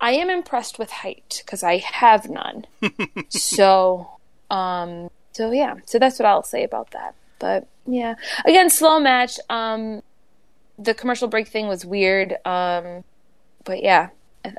I 0.00 0.12
am 0.12 0.30
impressed 0.30 0.78
with 0.78 0.90
height 0.90 1.42
because 1.44 1.62
I 1.62 1.78
have 1.78 2.28
none. 2.28 2.66
so, 3.28 4.08
um, 4.50 5.10
so 5.32 5.50
yeah, 5.50 5.76
so 5.86 5.98
that's 5.98 6.18
what 6.18 6.26
I'll 6.26 6.42
say 6.42 6.64
about 6.64 6.90
that. 6.92 7.14
But 7.38 7.66
yeah, 7.86 8.14
again, 8.44 8.70
slow 8.70 8.98
match. 9.00 9.38
Um, 9.50 10.02
the 10.78 10.94
commercial 10.94 11.28
break 11.28 11.48
thing 11.48 11.68
was 11.68 11.84
weird. 11.86 12.36
Um, 12.44 13.04
but 13.64 13.82
yeah, 13.82 14.10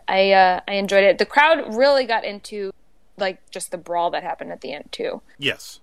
I 0.08 0.32
uh, 0.32 0.60
I 0.68 0.74
enjoyed 0.74 1.04
it. 1.04 1.18
The 1.18 1.26
crowd 1.26 1.76
really 1.76 2.06
got 2.06 2.24
into 2.24 2.72
like 3.18 3.40
just 3.52 3.72
the 3.72 3.78
brawl 3.78 4.12
that 4.12 4.24
happened 4.24 4.52
at 4.52 4.62
the 4.62 4.74
end 4.74 4.90
too, 4.92 5.22
yes. 5.40 5.80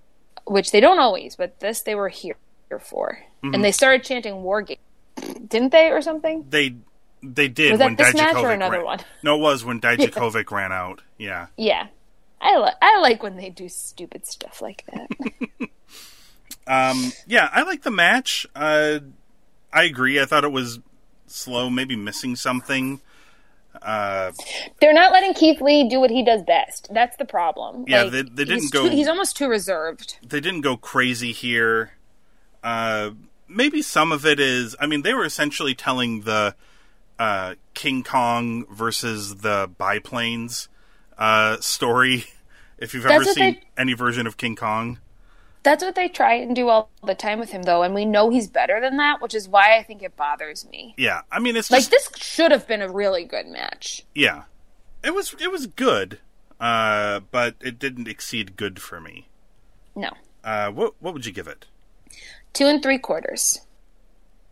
which 0.46 0.70
they 0.70 0.80
don't 0.80 0.98
always, 1.00 1.34
but 1.36 1.58
this 1.60 1.80
they 1.82 1.94
were 1.94 2.08
here 2.08 2.36
for, 2.80 3.18
Mm-hmm. 3.42 3.54
and 3.54 3.64
they 3.64 3.72
started 3.72 4.04
chanting 4.04 4.42
"War 4.42 4.62
Game," 4.62 4.78
didn't 5.48 5.70
they, 5.72 5.90
or 5.90 6.00
something? 6.00 6.46
They 6.48 6.76
they 7.22 7.48
did 7.48 7.72
Was 7.72 7.78
that 7.80 7.84
when 7.86 7.96
this 7.96 8.14
match 8.14 8.36
or 8.36 8.50
another 8.52 8.76
ran- 8.78 8.84
one? 8.84 8.98
No, 9.22 9.36
it 9.36 9.40
was 9.40 9.64
when 9.64 9.80
Dijakovic 9.82 10.50
ran 10.50 10.72
out. 10.72 11.00
Yeah. 11.18 11.46
Yeah. 11.56 11.88
I, 12.40 12.58
li- 12.58 12.72
I 12.82 13.00
like 13.00 13.22
when 13.22 13.36
they 13.36 13.48
do 13.48 13.68
stupid 13.70 14.26
stuff 14.26 14.60
like 14.60 14.84
that. 14.92 15.68
Um, 16.66 17.12
yeah, 17.26 17.48
I 17.52 17.62
like 17.62 17.82
the 17.82 17.90
match. 17.90 18.46
Uh, 18.54 19.00
I 19.72 19.84
agree. 19.84 20.20
I 20.20 20.24
thought 20.24 20.44
it 20.44 20.52
was 20.52 20.78
slow, 21.26 21.68
maybe 21.70 21.96
missing 21.96 22.36
something. 22.36 23.00
Uh, 23.82 24.32
They're 24.80 24.92
not 24.94 25.12
letting 25.12 25.34
Keith 25.34 25.60
Lee 25.60 25.88
do 25.88 26.00
what 26.00 26.10
he 26.10 26.24
does 26.24 26.42
best. 26.42 26.88
That's 26.92 27.16
the 27.16 27.24
problem. 27.24 27.84
Yeah, 27.88 28.04
Like, 28.04 28.12
they- 28.12 28.22
they 28.22 28.44
didn't 28.44 28.60
he's 28.60 28.70
go- 28.70 28.88
Too, 28.88 28.94
he's 28.94 29.08
almost 29.08 29.36
too 29.36 29.48
reserved. 29.48 30.16
they 30.26 30.40
didn't 30.40 30.60
go 30.62 30.76
crazy 30.76 31.32
here. 31.32 31.94
Uh, 32.62 33.10
maybe 33.48 33.82
some 33.82 34.12
of 34.12 34.24
it 34.24 34.38
is. 34.40 34.74
I 34.80 34.86
mean, 34.86 35.02
they 35.02 35.12
were 35.12 35.24
essentially 35.24 35.74
telling 35.74 36.22
the 36.22 36.54
uh, 37.18 37.54
King 37.74 38.02
Kong 38.04 38.64
versus 38.72 39.36
the 39.36 39.70
biplanes 39.78 40.68
uh, 41.18 41.58
story. 41.60 42.24
If 42.76 42.92
you've 42.92 43.04
That's 43.04 43.14
ever 43.14 43.24
seen 43.32 43.54
they- 43.54 43.62
any 43.78 43.92
version 43.94 44.26
of 44.26 44.36
King 44.36 44.56
Kong, 44.56 44.98
That's 45.64 45.82
what 45.82 45.94
they 45.96 46.08
try 46.08 46.34
and 46.34 46.54
do 46.54 46.68
all 46.68 46.90
the 47.02 47.14
time 47.16 47.40
with 47.40 47.50
him, 47.50 47.62
though, 47.62 47.82
and 47.82 47.94
we 47.94 48.04
know 48.04 48.30
he's 48.30 48.46
better 48.48 48.80
than 48.80 48.96
that, 48.98 49.20
which 49.20 49.34
is 49.34 49.48
why 49.48 49.76
I 49.76 49.82
think 49.82 50.02
it 50.02 50.14
bothers 50.16 50.64
me. 50.70 50.94
yeah. 50.96 51.22
I 51.32 51.40
mean, 51.40 51.56
it's 51.56 51.70
Like 51.70 51.86
this 51.86 52.08
should 52.16 52.52
have 52.52 52.68
been 52.68 52.82
a 52.82 52.88
really 52.88 53.24
good 53.24 53.46
match. 53.46 54.02
yeah. 54.14 54.44
It 55.02 55.14
was 55.14 55.34
it 55.40 55.50
was 55.50 55.66
good, 55.66 56.18
uh, 56.60 57.20
but 57.30 57.56
it 57.60 57.78
didn't 57.78 58.08
exceed 58.08 58.56
good 58.56 58.80
for 58.80 59.00
me. 59.00 59.28
No, 59.96 60.10
Uh, 60.42 60.70
what 60.70 60.94
what 61.00 61.12
would 61.12 61.26
you 61.26 61.32
give 61.32 61.48
it? 61.48 61.66
two 62.54 62.66
and 62.66 62.82
three 62.82 62.98
quarters. 62.98 63.60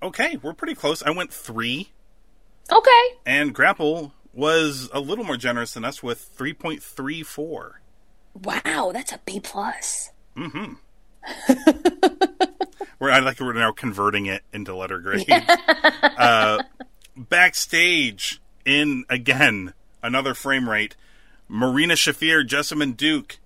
Okay, 0.02 0.36
we're 0.42 0.52
pretty 0.52 0.74
close. 0.74 1.02
I 1.02 1.10
went 1.10 1.32
three, 1.32 1.92
Okay. 2.70 3.04
and 3.24 3.54
Grapple 3.54 4.12
was 4.34 4.90
a 4.92 5.00
little 5.00 5.24
more 5.24 5.36
generous 5.38 5.72
than 5.74 5.84
us 5.84 6.02
with 6.02 6.20
three 6.20 6.52
point 6.52 6.82
three 6.82 7.22
four. 7.22 7.80
Wow, 8.34 8.90
that's 8.92 9.12
a 9.12 9.20
B 9.24 9.40
plus. 9.40 10.10
Where 12.98 13.10
I 13.10 13.18
like 13.18 13.40
we're 13.40 13.52
now 13.52 13.72
converting 13.72 14.26
it 14.26 14.42
into 14.52 14.74
letter 14.76 15.00
grade. 15.00 15.26
uh, 16.02 16.62
backstage 17.16 18.40
in 18.64 19.04
again 19.08 19.74
another 20.02 20.34
frame 20.34 20.68
rate. 20.68 20.96
Marina 21.48 21.94
Shafir, 21.94 22.46
Jessamyn 22.46 22.96
Duke, 22.96 23.38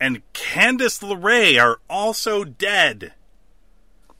and 0.00 0.20
Candice 0.32 1.02
LeRae 1.02 1.60
are 1.62 1.78
also 1.88 2.44
dead. 2.44 3.12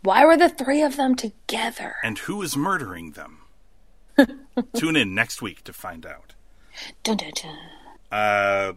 Why 0.02 0.24
were 0.24 0.36
the 0.36 0.48
three 0.48 0.82
of 0.82 0.96
them 0.96 1.14
together? 1.14 1.96
And 2.02 2.18
who 2.18 2.42
is 2.42 2.56
murdering 2.56 3.12
them? 3.12 3.38
Tune 4.74 4.96
in 4.96 5.14
next 5.14 5.42
week 5.42 5.64
to 5.64 5.72
find 5.72 6.06
out. 6.06 6.34
Dun, 7.02 7.16
dun, 7.16 7.32
dun. 7.34 7.58
Uh, 8.12 8.72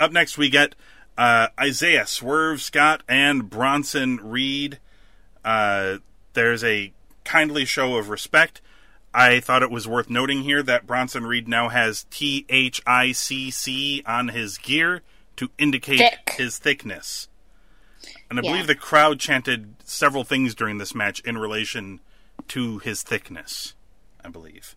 up 0.00 0.12
next, 0.12 0.38
we 0.38 0.48
get 0.48 0.74
uh, 1.18 1.48
Isaiah 1.60 2.06
Swerve 2.06 2.62
Scott 2.62 3.02
and 3.08 3.50
Bronson 3.50 4.16
Reed. 4.22 4.78
Uh, 5.44 5.98
there's 6.32 6.64
a 6.64 6.92
kindly 7.24 7.64
show 7.66 7.96
of 7.96 8.08
respect. 8.08 8.62
I 9.12 9.40
thought 9.40 9.62
it 9.62 9.70
was 9.70 9.88
worth 9.88 10.08
noting 10.08 10.42
here 10.42 10.62
that 10.62 10.86
Bronson 10.86 11.26
Reed 11.26 11.48
now 11.48 11.68
has 11.70 12.04
T 12.10 12.46
H 12.48 12.80
I 12.86 13.12
C 13.12 13.50
C 13.50 14.02
on 14.06 14.28
his 14.28 14.58
gear 14.58 15.02
to 15.36 15.50
indicate 15.58 15.98
Thick. 15.98 16.34
his 16.36 16.58
thickness. 16.58 17.28
And 18.30 18.38
I 18.38 18.42
Yeah. 18.42 18.52
believe 18.52 18.66
the 18.66 18.74
crowd 18.74 19.18
chanted 19.18 19.74
several 19.84 20.24
things 20.24 20.54
during 20.54 20.78
this 20.78 20.94
match 20.94 21.20
in 21.20 21.38
relation 21.38 22.00
to 22.48 22.78
his 22.78 23.02
thickness. 23.02 23.74
I 24.24 24.28
believe 24.28 24.76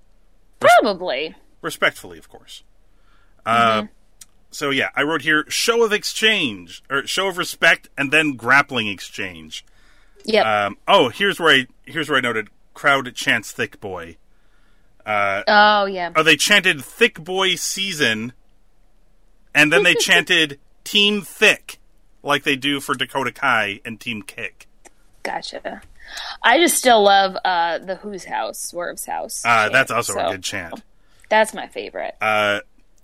Probably. 0.60 1.36
respectfully, 1.62 2.18
of 2.18 2.30
course. 2.30 2.64
Uh, 3.46 3.84
so 4.52 4.70
yeah, 4.70 4.90
I 4.96 5.04
wrote 5.04 5.22
here 5.22 5.46
show 5.50 5.84
of 5.84 5.94
exchange 5.94 6.84
or 6.90 7.08
show 7.08 7.28
of 7.28 7.38
respect, 7.38 7.90
and 7.98 8.12
then 8.12 8.34
grappling 8.34 8.88
exchange. 8.88 9.66
Yeah. 10.26 10.66
Um, 10.66 10.78
oh, 10.88 11.10
here's 11.10 11.40
where 11.40 11.56
I 11.56 11.68
here's 11.86 12.10
where 12.10 12.18
I 12.18 12.22
noted 12.22 12.50
crowd 12.74 13.14
chants 13.16 13.52
thick 13.52 13.80
boy. 13.80 14.18
oh 15.48 15.86
yeah. 15.86 16.12
Oh, 16.16 16.24
they 16.24 16.36
chanted 16.36 16.84
thick 16.84 17.24
boy 17.24 17.56
season, 17.56 18.34
and 19.56 19.72
then 19.72 19.84
they 19.84 19.96
chanted 20.00 20.60
team 20.84 21.22
thick, 21.22 21.80
like 22.22 22.44
they 22.44 22.56
do 22.56 22.80
for 22.80 22.94
Dakota 22.94 23.32
Kai 23.32 23.80
and 23.86 24.00
Team 24.00 24.22
Kick. 24.22 24.68
Gotcha. 25.24 25.82
I 26.44 26.58
just 26.58 26.76
still 26.76 27.04
love 27.04 27.38
uh, 27.46 27.78
the 27.80 27.96
Who's 27.96 28.26
House, 28.26 28.60
Swerve's 28.60 29.06
House. 29.06 29.46
Uh, 29.46 29.48
chant, 29.48 29.74
that's 29.74 29.92
also 29.92 30.14
so 30.14 30.28
a 30.28 30.32
good 30.32 30.44
chant. 30.44 30.82
That's 31.30 31.54
my 31.54 31.68
favorite. 31.68 32.16
Uh, 32.20 32.60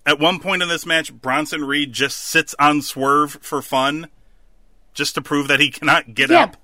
at 0.08 0.20
one 0.20 0.40
point 0.40 0.64
in 0.64 0.70
this 0.70 0.86
match, 0.88 1.14
Bronson 1.14 1.64
Reed 1.66 1.94
just 1.94 2.18
sits 2.18 2.56
on 2.58 2.82
Swerve 2.82 3.34
for 3.42 3.62
fun, 3.62 4.08
just 4.96 5.14
to 5.16 5.22
prove 5.22 5.48
that 5.50 5.60
he 5.60 5.70
cannot 5.70 6.16
get 6.16 6.32
Yeah. 6.32 6.44
up. 6.44 6.58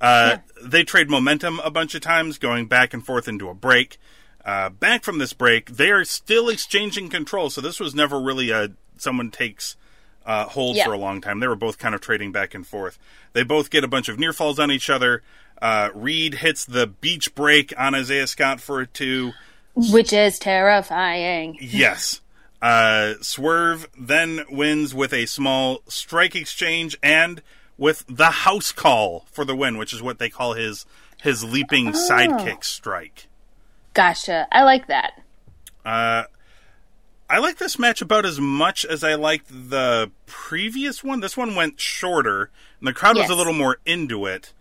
Uh, 0.00 0.36
They 0.62 0.84
trade 0.84 1.08
momentum 1.10 1.58
a 1.60 1.70
bunch 1.70 1.94
of 1.94 2.02
times, 2.02 2.36
going 2.38 2.66
back 2.66 2.92
and 2.94 3.04
forth 3.04 3.26
into 3.26 3.48
a 3.48 3.54
break. 3.54 3.98
Uh, 4.44 4.68
back 4.68 5.02
from 5.04 5.18
this 5.18 5.32
break, 5.32 5.70
they 5.76 5.90
are 5.90 6.04
still 6.04 6.48
exchanging 6.48 7.08
control. 7.08 7.48
So 7.50 7.60
this 7.62 7.80
was 7.80 7.94
never 7.94 8.20
really 8.20 8.50
a 8.50 8.68
someone 8.98 9.30
takes 9.30 9.76
uh, 10.26 10.44
hold 10.44 10.76
Yeah. 10.76 10.84
for 10.84 10.92
a 10.92 10.98
long 10.98 11.22
time. 11.22 11.40
They 11.40 11.48
were 11.48 11.56
both 11.56 11.78
kind 11.78 11.94
of 11.94 12.02
trading 12.02 12.30
back 12.30 12.54
and 12.54 12.66
forth. 12.66 12.98
They 13.32 13.42
both 13.42 13.70
get 13.70 13.84
a 13.84 13.88
bunch 13.88 14.08
of 14.10 14.18
near 14.18 14.34
falls 14.34 14.58
on 14.58 14.70
each 14.70 14.90
other. 14.90 15.22
Uh, 15.62 15.88
Reed 15.94 16.34
hits 16.34 16.64
the 16.66 16.86
beach 16.86 17.34
break 17.34 17.72
on 17.78 17.94
Isaiah 17.94 18.26
Scott 18.26 18.60
for 18.60 18.80
a 18.80 18.86
two. 18.86 19.32
Which 19.74 20.12
is 20.12 20.38
terrifying. 20.38 21.56
Yes. 21.60 22.20
Uh, 22.62 23.14
Swerve 23.22 23.88
then 23.98 24.44
wins 24.50 24.94
with 24.94 25.12
a 25.12 25.26
small 25.26 25.80
strike 25.88 26.36
exchange 26.36 26.96
and 27.02 27.42
with 27.78 28.04
the 28.08 28.30
house 28.30 28.70
call 28.72 29.26
for 29.32 29.44
the 29.44 29.56
win, 29.56 29.78
which 29.78 29.94
is 29.94 30.02
what 30.02 30.18
they 30.18 30.28
call 30.28 30.52
his 30.52 30.84
his 31.22 31.42
leaping 31.44 31.92
sidekick 31.92 32.64
strike. 32.64 33.26
Gotcha. 33.94 34.46
I 34.52 34.62
like 34.62 34.86
that. 34.88 35.22
Uh, 35.84 36.24
I 37.28 37.38
like 37.38 37.58
this 37.58 37.78
match 37.78 38.02
about 38.02 38.26
as 38.26 38.40
much 38.40 38.84
as 38.84 39.04
I 39.04 39.14
liked 39.14 39.48
the 39.48 40.10
previous 40.26 41.02
one. 41.04 41.20
This 41.20 41.36
one 41.36 41.54
went 41.54 41.80
shorter, 41.80 42.50
and 42.80 42.88
the 42.88 42.92
crowd 42.92 43.16
was 43.16 43.30
a 43.30 43.34
little 43.34 43.52
more 43.52 43.78
into 43.86 44.26
it. 44.26 44.52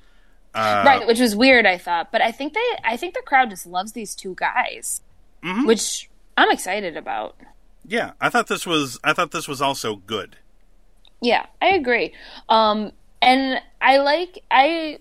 right, 0.55 1.05
which 1.05 1.19
was 1.19 1.35
weird, 1.35 1.65
I 1.65 1.77
thought. 1.77 2.11
But 2.11 2.21
I 2.21 2.31
think 2.31 2.53
they 2.53 2.77
I 2.83 2.95
think 2.95 3.13
the 3.13 3.23
crowd 3.25 3.49
just 3.49 3.65
loves 3.65 3.91
these 3.91 4.15
two 4.15 4.35
guys. 4.35 5.01
Mm-hmm. 5.43 5.65
Which 5.65 6.09
I'm 6.37 6.51
excited 6.51 6.95
about. 6.95 7.35
Yeah, 7.89 8.11
I 8.21 8.29
thought 8.29 8.47
this 8.47 8.67
was 8.67 8.99
I 9.03 9.13
thought 9.13 9.31
this 9.31 9.47
was 9.47 9.61
also 9.61 9.95
good. 9.95 10.37
Yeah, 11.21 11.47
I 11.61 11.69
agree. 11.69 12.13
Um, 12.47 12.91
and 13.21 13.61
I 13.81 13.97
like 13.97 14.43
I. 14.51 14.99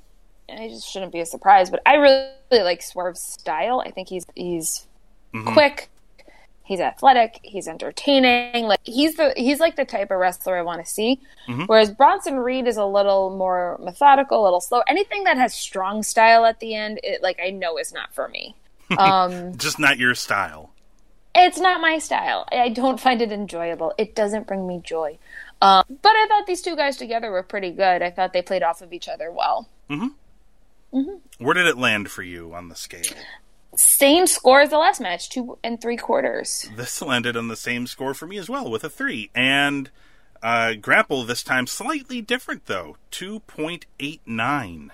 I 0.51 0.69
just 0.69 0.91
shouldn't 0.91 1.13
be 1.13 1.21
a 1.21 1.27
surprise, 1.27 1.69
but 1.69 1.83
I 1.85 1.97
really, 1.97 2.31
like 2.51 2.81
Swerve's 2.81 3.21
style. 3.21 3.83
I 3.85 3.91
think 3.91 4.09
he's 4.09 4.25
he's 4.35 4.87
quick, 5.53 5.91
he's 6.65 6.81
athletic, 6.81 7.39
he's 7.43 7.69
entertaining. 7.69 8.65
Like 8.65 8.81
he's 8.85 9.17
the 9.17 9.35
he's 9.37 9.61
like 9.61 9.77
the 9.77 9.85
type 9.85 10.11
of 10.11 10.19
wrestler 10.19 10.57
I 10.57 10.63
want 10.63 10.83
to 10.83 10.91
see. 10.91 11.21
Whereas 11.67 11.91
Bronson 11.91 12.39
Reed 12.39 12.67
is 12.67 12.79
a 12.79 12.87
little 12.87 13.37
more 13.37 13.79
methodical, 13.83 14.43
a 14.43 14.45
little 14.45 14.63
slow. 14.63 14.81
Anything 14.89 15.25
that 15.25 15.37
has 15.37 15.53
strong 15.53 16.03
style 16.03 16.47
at 16.47 16.61
the 16.61 16.75
end, 16.75 17.01
it 17.05 17.23
like 17.23 17.39
I 17.45 17.51
know 17.51 17.77
is 17.79 17.93
not 17.93 18.15
for 18.15 18.29
me. 18.29 18.57
Um, 18.97 19.55
Just 19.59 19.79
not 19.79 19.99
your 19.99 20.15
style. 20.15 20.71
It's 21.35 21.59
not 21.59 21.81
my 21.81 21.99
style. 21.99 22.47
I 22.51 22.69
don't 22.71 22.99
find 23.01 23.23
it 23.23 23.31
enjoyable. 23.33 23.95
It 23.99 24.15
doesn't 24.15 24.47
bring 24.47 24.67
me 24.67 24.81
joy. 24.83 25.19
Um, 25.63 25.85
but 25.89 26.13
I 26.13 26.27
thought 26.29 26.47
these 26.47 26.63
two 26.63 26.75
guys 26.77 26.97
together 26.97 27.31
were 27.31 27.43
pretty 27.43 27.71
good. 27.71 28.03
I 28.03 28.11
thought 28.11 28.33
they 28.33 28.43
played 28.43 28.63
off 28.63 28.81
of 28.83 28.93
each 28.93 29.09
other 29.09 29.31
well. 29.31 29.69
Where 30.91 31.55
did 31.55 31.67
it 31.67 31.77
land 31.79 32.11
for 32.11 32.23
you 32.23 32.55
on 32.55 32.69
the 32.69 32.75
scale? 32.75 33.03
Same 33.77 34.27
score 34.27 34.61
as 34.63 34.71
the 34.71 34.79
last 34.79 35.01
match, 35.01 35.29
two 35.29 35.59
and 35.63 35.81
three 35.81 35.97
quarters. 35.97 36.69
This 36.77 37.01
landed 37.03 37.37
on 37.37 37.49
the 37.49 37.57
same 37.57 37.87
score 37.87 38.15
for 38.15 38.27
me 38.27 38.39
as 38.39 38.49
well, 38.49 38.71
with 38.71 38.83
a 38.83 38.89
three. 38.91 39.31
And 39.35 39.91
uh, 40.43 40.75
grapple 40.75 41.25
this 41.25 41.43
time 41.43 41.67
slightly 41.67 42.21
different 42.23 42.67
though, 42.67 42.97
two 43.11 43.41
point 43.41 43.87
eight 44.01 44.23
nine. 44.27 44.93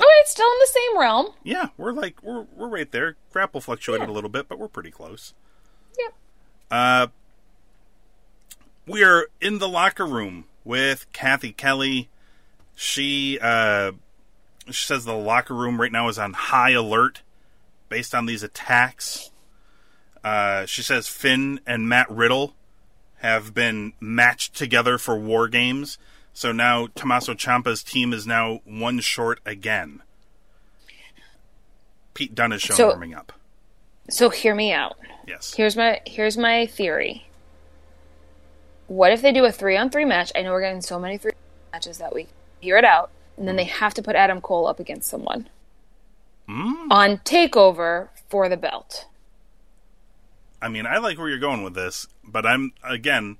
Oh, 0.00 0.18
it's 0.20 0.30
still 0.30 0.46
in 0.46 0.58
the 0.60 0.66
same 0.72 1.00
realm. 1.00 1.26
Yeah, 1.42 1.68
we're 1.76 1.92
like 1.92 2.22
we're 2.22 2.46
we're 2.56 2.68
right 2.68 2.90
there. 2.90 3.16
Grapple 3.32 3.60
fluctuated 3.60 4.06
Yeah. 4.06 4.12
a 4.12 4.14
little 4.14 4.30
bit, 4.30 4.48
but 4.48 4.58
we're 4.58 4.68
pretty 4.68 4.92
close. 4.92 5.34
Yep. 5.98 6.14
Uh, 6.70 7.06
we 8.86 9.02
are 9.04 9.28
in 9.40 9.58
the 9.58 9.68
locker 9.68 10.06
room 10.06 10.44
with 10.64 11.06
Cathy 11.12 11.52
Kelley. 11.52 12.08
She 12.74 13.38
uh, 13.40 13.92
she 14.66 14.86
says 14.86 15.04
the 15.04 15.14
locker 15.14 15.54
room 15.54 15.80
right 15.80 15.92
now 15.92 16.08
is 16.08 16.18
on 16.18 16.32
high 16.32 16.70
alert 16.70 17.22
based 17.88 18.14
on 18.14 18.26
these 18.26 18.42
attacks. 18.42 19.30
Uh, 20.22 20.66
she 20.66 20.82
says 20.82 21.08
Finn 21.08 21.60
and 21.66 21.88
Matt 21.88 22.10
Riddle 22.10 22.54
have 23.18 23.54
been 23.54 23.94
matched 24.00 24.54
together 24.54 24.98
for 24.98 25.18
war 25.18 25.48
games. 25.48 25.98
So 26.32 26.52
now 26.52 26.88
Tommaso 26.94 27.34
Ciampa's 27.34 27.82
team 27.82 28.12
is 28.12 28.26
now 28.26 28.60
one 28.64 29.00
short 29.00 29.40
again. 29.44 30.02
Pete 32.14 32.34
Dunne 32.34 32.52
is 32.52 32.62
shown 32.62 32.76
So- 32.76 32.88
warming 32.88 33.14
up. 33.14 33.32
So 34.08 34.30
hear 34.30 34.54
me 34.54 34.72
out. 34.72 34.96
Yes. 35.26 35.54
Here's 35.54 35.76
my 35.76 36.00
here's 36.06 36.36
my 36.36 36.66
theory. 36.66 37.26
What 38.86 39.12
if 39.12 39.20
they 39.20 39.32
do 39.32 39.44
a 39.44 39.52
three 39.52 39.76
on 39.76 39.90
three 39.90 40.06
match? 40.06 40.32
I 40.34 40.42
know 40.42 40.52
we're 40.52 40.62
getting 40.62 40.80
so 40.80 40.98
many 40.98 41.18
three 41.18 41.32
matches 41.72 41.98
that 41.98 42.14
we 42.14 42.26
Hear 42.60 42.76
it 42.76 42.84
out, 42.84 43.10
and 43.36 43.46
then 43.46 43.56
they 43.56 43.64
have 43.64 43.94
to 43.94 44.02
put 44.02 44.16
Adam 44.16 44.40
Cole 44.40 44.66
up 44.66 44.80
against 44.80 45.08
someone 45.08 45.48
mm. 46.48 46.90
on 46.90 47.18
Takeover 47.18 48.08
for 48.28 48.48
the 48.48 48.56
belt. 48.56 49.06
I 50.60 50.68
mean, 50.68 50.86
I 50.86 50.98
like 50.98 51.18
where 51.18 51.28
you're 51.28 51.38
going 51.38 51.62
with 51.62 51.74
this, 51.74 52.08
but 52.24 52.44
I'm 52.44 52.72
again, 52.82 53.36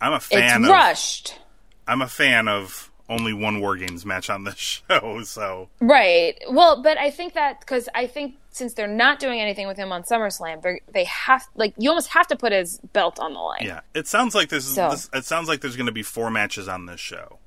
I'm 0.00 0.14
a 0.14 0.20
fan 0.20 0.62
It's 0.62 0.68
of 0.68 0.70
rushed. 0.70 1.38
I'm 1.86 2.00
a 2.00 2.08
fan 2.08 2.48
of 2.48 2.90
only 3.12 3.32
one 3.32 3.60
War 3.60 3.76
Games 3.76 4.04
match 4.06 4.30
on 4.30 4.44
this 4.44 4.56
show. 4.88 5.22
So 5.24 5.68
Right. 5.80 6.36
Well, 6.50 6.82
but 6.82 6.98
I 6.98 7.10
think 7.10 7.34
that 7.34 7.60
because 7.60 7.88
I 7.94 8.06
think 8.06 8.34
since 8.50 8.74
they're 8.74 8.86
not 8.86 9.18
doing 9.18 9.40
anything 9.40 9.66
with 9.66 9.76
him 9.76 9.92
on 9.92 10.02
SummerSlam, 10.02 10.62
they 10.62 10.80
they 10.92 11.04
have 11.04 11.46
like 11.54 11.74
you 11.78 11.90
almost 11.90 12.08
have 12.08 12.26
to 12.28 12.36
put 12.36 12.52
his 12.52 12.78
belt 12.92 13.18
on 13.18 13.32
the 13.34 13.38
line. 13.40 13.62
yeah, 13.62 13.80
it 13.94 14.06
sounds 14.06 14.34
like 14.34 14.48
this. 14.48 14.64
So- 14.64 14.90
this 14.90 15.08
it 15.12 15.24
sounds 15.24 15.48
like 15.48 15.60
there's 15.60 15.76
going 15.76 15.86
to 15.86 15.92
be 15.92 16.02
four 16.02 16.30
matches 16.30 16.68
on 16.68 16.86
this 16.86 17.00
show, 17.00 17.38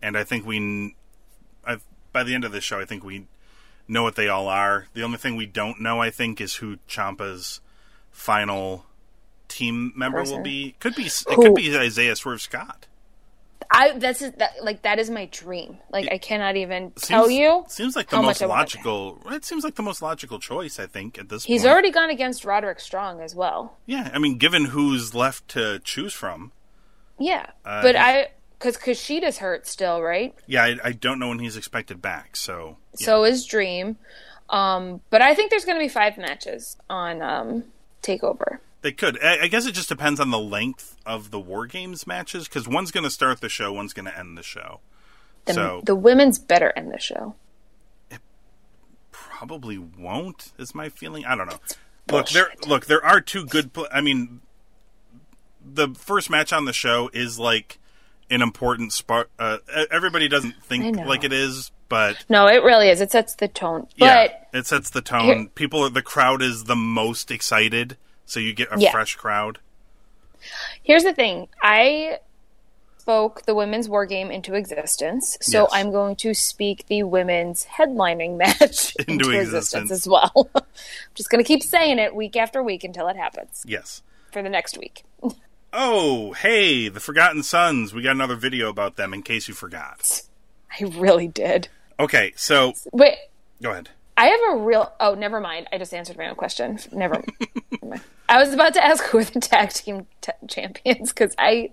and 0.00 0.16
I 0.16 0.24
think 0.24 0.46
we, 0.46 0.96
I, 1.66 1.78
by 2.12 2.22
the 2.24 2.34
end 2.34 2.44
of 2.44 2.52
this 2.52 2.64
show, 2.64 2.80
I 2.80 2.84
think 2.84 3.04
we 3.04 3.26
know 3.88 4.02
what 4.02 4.16
they 4.16 4.28
all 4.28 4.48
are. 4.48 4.86
The 4.94 5.02
only 5.02 5.18
thing 5.18 5.36
we 5.36 5.46
don't 5.46 5.80
know, 5.80 6.00
I 6.00 6.10
think, 6.10 6.40
is 6.40 6.56
who 6.56 6.78
Ciampa's 6.88 7.60
final 8.10 8.86
team 9.48 9.92
member 9.94 10.18
will 10.18 10.24
Person. 10.24 10.42
be. 10.42 10.74
Could 10.80 10.94
be 10.94 11.06
it 11.06 11.24
could 11.26 11.54
be 11.54 11.76
Isaiah 11.76 12.16
Swerve 12.16 12.40
Scott. 12.40 12.86
I 13.74 13.98
that's 13.98 14.20
that, 14.20 14.52
like 14.62 14.82
that 14.82 14.98
is 14.98 15.08
my 15.10 15.26
dream. 15.26 15.78
Like 15.90 16.08
I 16.12 16.18
cannot 16.18 16.56
even 16.56 16.90
tell 16.92 17.26
Seems- 17.28 17.38
you. 17.40 17.64
Seems 17.68 17.96
like 17.96 18.08
the 18.10 18.16
most 18.16 18.24
much 18.26 18.42
I 18.42 18.46
want 18.46 18.70
that 18.72 18.82
to 18.82 18.88
logical. 18.90 19.32
It 19.32 19.44
seems 19.44 19.64
like 19.64 19.74
the 19.76 19.82
most 19.82 20.02
logical 20.02 20.38
choice. 20.38 20.78
I 20.78 20.86
think 20.86 21.18
at 21.18 21.28
this 21.28 21.44
point. 21.46 21.52
He's 21.52 21.62
point. 21.62 21.72
already 21.72 21.90
gone 21.90 22.10
against 22.10 22.44
Roderick 22.44 22.80
Strong 22.80 23.20
as 23.20 23.34
well. 23.34 23.78
Yeah, 23.86 24.10
I 24.12 24.18
mean, 24.18 24.38
given 24.38 24.66
who's 24.66 25.14
left 25.14 25.48
to 25.48 25.78
choose 25.80 26.12
from, 26.12 26.52
Yeah, 27.18 27.46
Uh, 27.64 27.82
but 27.82 27.96
I 27.96 28.28
because 28.58 28.76
Kushida's 28.76 29.38
hurt 29.38 29.66
still, 29.66 30.00
right? 30.02 30.34
yeah, 30.46 30.62
I, 30.64 30.76
I 30.84 30.92
don't 30.92 31.18
know 31.18 31.28
when 31.28 31.38
he's 31.40 31.56
expected 31.56 32.00
back. 32.02 32.36
So 32.36 32.76
yeah. 32.98 33.06
So 33.06 33.24
is 33.24 33.44
Dream. 33.46 33.96
Um, 34.50 35.00
but 35.10 35.22
I 35.22 35.34
think 35.34 35.50
there's 35.50 35.64
going 35.64 35.78
to 35.78 35.82
be 35.84 35.88
five 35.88 36.18
matches 36.18 36.76
on 36.90 37.22
um, 37.22 37.64
Takeover. 38.02 38.58
They 38.82 38.92
could. 38.92 39.22
I, 39.22 39.42
I 39.44 39.48
guess 39.48 39.66
it 39.66 39.72
just 39.72 39.88
depends 39.88 40.20
on 40.20 40.30
the 40.30 40.38
length 40.38 40.96
of 41.06 41.30
the 41.30 41.40
War 41.40 41.66
Games 41.66 42.06
matches 42.06 42.46
because 42.48 42.68
one's 42.68 42.90
going 42.90 43.04
to 43.04 43.10
start 43.10 43.40
the 43.40 43.48
show, 43.48 43.72
one's 43.72 43.92
going 43.92 44.06
to 44.06 44.16
end 44.18 44.36
the 44.36 44.42
show. 44.42 44.80
The, 45.46 45.54
so 45.54 45.82
the 45.84 45.94
women's 45.96 46.38
better 46.38 46.72
end 46.76 46.92
the 46.92 47.00
show. 47.00 47.34
It 48.10 48.20
probably 49.10 49.78
won't. 49.78 50.52
Is 50.58 50.74
my 50.74 50.88
feeling. 50.88 51.24
I 51.24 51.34
don't 51.36 51.48
know. 51.48 51.58
Look, 52.10 52.28
there. 52.30 52.52
Look, 52.66 52.86
there 52.86 53.04
are 53.04 53.20
two 53.20 53.44
good. 53.46 53.72
Pl- 53.72 53.88
I 53.92 54.00
mean, 54.00 54.40
the 55.64 55.88
first 55.90 56.30
match 56.30 56.52
on 56.52 56.64
the 56.64 56.72
show 56.72 57.10
is 57.12 57.38
like 57.38 57.78
an 58.30 58.42
important 58.42 58.92
spot. 58.92 59.28
Uh, 59.38 59.58
everybody 59.90 60.28
doesn't 60.28 60.62
think 60.64 60.96
like 60.96 61.22
it 61.24 61.32
is, 61.32 61.70
but 61.88 62.24
No, 62.28 62.46
it 62.46 62.62
really 62.62 62.88
is. 62.88 63.00
It 63.00 63.10
sets 63.10 63.34
the 63.36 63.48
tone. 63.48 63.86
yeah, 63.96 64.28
it 64.52 64.66
sets 64.66 64.90
the 64.90 65.02
tone. 65.02 65.24
Here- 65.24 65.46
People, 65.54 65.88
the 65.90 66.02
crowd 66.02 66.40
is 66.42 66.64
the 66.64 66.76
most 66.76 67.30
excited, 67.30 67.96
so 68.32 68.40
you 68.40 68.52
get 68.54 68.68
a 68.72 68.78
Yeah. 68.80 68.90
fresh 68.92 69.14
crowd. 69.16 69.58
here's 70.82 71.04
the 71.04 71.12
thing: 71.12 71.48
I 71.62 72.18
spoke 72.98 73.42
the 73.46 73.54
women's 73.54 73.88
war 73.88 74.06
game 74.06 74.30
into 74.30 74.54
existence, 74.54 75.36
so 75.40 75.62
Yes. 75.62 75.70
I'm 75.72 75.90
going 75.90 76.16
to 76.16 76.34
speak 76.34 76.86
the 76.86 77.02
women's 77.02 77.64
headlining 77.66 78.36
match 78.38 78.94
Into 78.96 79.12
into, 79.12 79.30
existence. 79.30 79.90
existence. 79.90 79.90
as 79.90 80.08
well. 80.08 80.50
I'm 80.54 80.62
just 81.14 81.28
going 81.30 81.42
to 81.42 81.46
keep 81.48 81.62
saying 81.62 81.98
it 81.98 82.14
week 82.14 82.36
after 82.36 82.62
week 82.62 82.84
until 82.84 83.08
it 83.08 83.16
happens 83.16 83.62
Yes. 83.66 84.02
for 84.32 84.42
the 84.42 84.48
next 84.50 84.78
week. 84.78 85.04
Oh, 85.74 86.32
hey, 86.34 86.90
the 86.90 87.00
Forgotten 87.00 87.42
Sons. 87.42 87.94
We 87.94 88.02
got 88.02 88.10
another 88.10 88.34
video 88.36 88.68
about 88.68 88.96
them 88.96 89.14
in 89.14 89.22
case 89.22 89.48
you 89.48 89.54
forgot. 89.54 90.20
I 90.78 90.84
really 90.84 91.26
did. 91.26 91.68
Okay, 91.98 92.34
so 92.36 92.74
Wait, 92.92 93.16
go 93.62 93.70
ahead. 93.70 93.88
I 94.16 94.26
have 94.26 94.40
a 94.52 94.56
real. 94.62 94.92
Oh, 95.00 95.14
never 95.14 95.40
mind. 95.40 95.68
I 95.72 95.78
just 95.78 95.94
answered 95.94 96.18
my 96.18 96.28
own 96.28 96.34
question. 96.34 96.78
Never. 96.92 97.22
I 98.28 98.38
was 98.38 98.52
about 98.52 98.74
to 98.74 98.84
ask 98.84 99.02
who 99.04 99.18
are 99.18 99.24
the 99.24 99.40
tag 99.40 99.70
team 99.72 100.06
t- 100.20 100.32
champions 100.48 101.12
because 101.12 101.34
I 101.38 101.70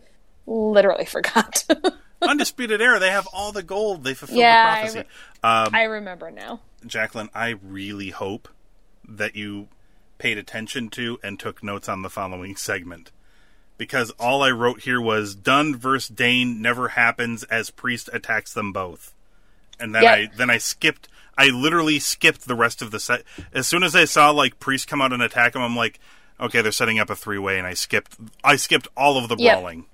literally 0.48 1.06
forgot. 1.06 1.66
Undisputed 2.22 2.82
Era, 2.82 3.00
they 3.00 3.12
have 3.12 3.28
all 3.34 3.52
the 3.52 3.64
gold. 3.64 4.04
They 4.04 4.14
fulfilled 4.14 4.40
Yeah, 4.40 4.64
the 4.64 4.70
I 4.70 4.80
prophecy. 4.82 5.00
re- 5.00 5.06
um, 5.50 5.76
I 5.76 5.84
remember 5.84 6.32
now. 6.32 6.60
Jacqueline, 6.86 7.30
I 7.34 7.56
really 7.62 8.10
hope 8.10 8.50
that 9.08 9.36
you 9.36 9.68
paid 10.18 10.38
attention 10.38 10.90
to 10.90 11.18
and 11.24 11.40
took 11.40 11.64
notes 11.64 11.88
on 11.88 12.02
the 12.02 12.10
following 12.10 12.56
segment. 12.56 13.12
Because 13.78 14.12
all 14.20 14.44
I 14.44 14.52
wrote 14.52 14.82
here 14.82 15.00
was 15.00 15.34
Dunne 15.36 15.78
versus 15.78 16.10
Dain 16.14 16.62
never 16.62 16.90
happens 16.90 17.44
as 17.46 17.70
Priest 17.70 18.10
attacks 18.12 18.54
them 18.54 18.74
both. 18.74 19.14
And 19.80 19.94
then 19.96 20.04
Yeah. 20.04 20.12
I 20.12 20.30
then 20.36 20.50
I 20.50 20.58
skipped 20.58 21.08
I 21.38 21.48
literally 21.48 22.00
skipped 22.00 22.48
the 22.48 22.56
rest 22.56 22.82
of 22.82 22.92
the 22.92 23.00
set. 23.00 23.24
As 23.54 23.68
soon 23.68 23.84
as 23.84 23.96
I 23.96 24.06
saw 24.06 24.30
like 24.32 24.60
Priest 24.60 24.88
come 24.88 25.02
out 25.02 25.14
and 25.14 25.22
attack 25.22 25.56
him, 25.56 25.62
I'm 25.62 25.76
like, 25.76 26.00
okay, 26.40 26.62
they're 26.62 26.72
setting 26.72 27.00
up 27.00 27.10
a 27.10 27.16
three 27.16 27.38
way 27.40 27.58
and 27.58 27.66
I 27.68 27.74
skipped 27.74 28.18
I 28.44 28.56
skipped 28.58 28.88
all 28.98 29.18
of 29.18 29.30
the 29.30 29.36
Yep. 29.38 29.54
brawling. 29.56 29.86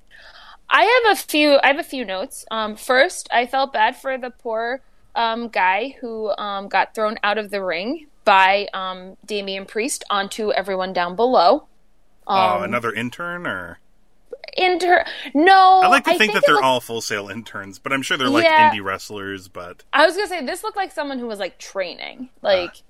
I 0.69 1.01
have 1.05 1.17
a 1.17 1.21
few. 1.21 1.59
I 1.63 1.67
have 1.67 1.77
a 1.79 1.83
few 1.83 2.03
notes. 2.03 2.43
Um, 2.49 2.75
first, 2.75 3.29
I 3.31 3.45
felt 3.45 3.71
bad 3.71 3.95
for 3.95 4.17
the 4.17 4.31
poor 4.31 4.81
um, 5.13 5.47
guy 5.49 5.95
who 6.01 6.35
um, 6.37 6.67
got 6.67 6.95
thrown 6.95 7.17
out 7.23 7.37
of 7.37 7.51
the 7.51 7.63
ring 7.63 8.07
by 8.25 8.67
um, 8.73 9.15
Damian 9.25 9.65
Priest 9.67 10.03
onto 10.09 10.51
everyone 10.51 10.91
down 10.93 11.15
below. 11.15 11.67
oh, 12.25 12.35
Um, 12.57 12.63
another 12.63 12.91
intern 12.91 13.45
or 13.45 13.77
Inter. 14.57 15.05
No, 15.33 15.81
I 15.83 15.87
like 15.87 16.05
to 16.05 16.17
think, 16.17 16.33
that 16.33 16.43
they're 16.45 16.55
looked- 16.55 16.65
all 16.65 16.79
Full 16.79 17.01
Sail 17.01 17.29
interns, 17.29 17.79
but 17.79 17.91
I'm 17.93 18.01
sure 18.01 18.17
they're 18.17 18.29
like 18.29 18.43
Yeah. 18.45 18.71
indie 18.71 18.83
wrestlers, 18.83 19.47
but 19.47 19.83
I 19.93 20.05
was 20.05 20.15
gonna 20.15 20.27
say 20.27 20.45
this 20.45 20.63
looked 20.63 20.77
like 20.77 20.91
someone 20.91 21.19
who 21.19 21.27
was 21.27 21.39
like 21.39 21.57
training, 21.57 22.29
like. 22.41 22.71
Ah. 22.73 22.81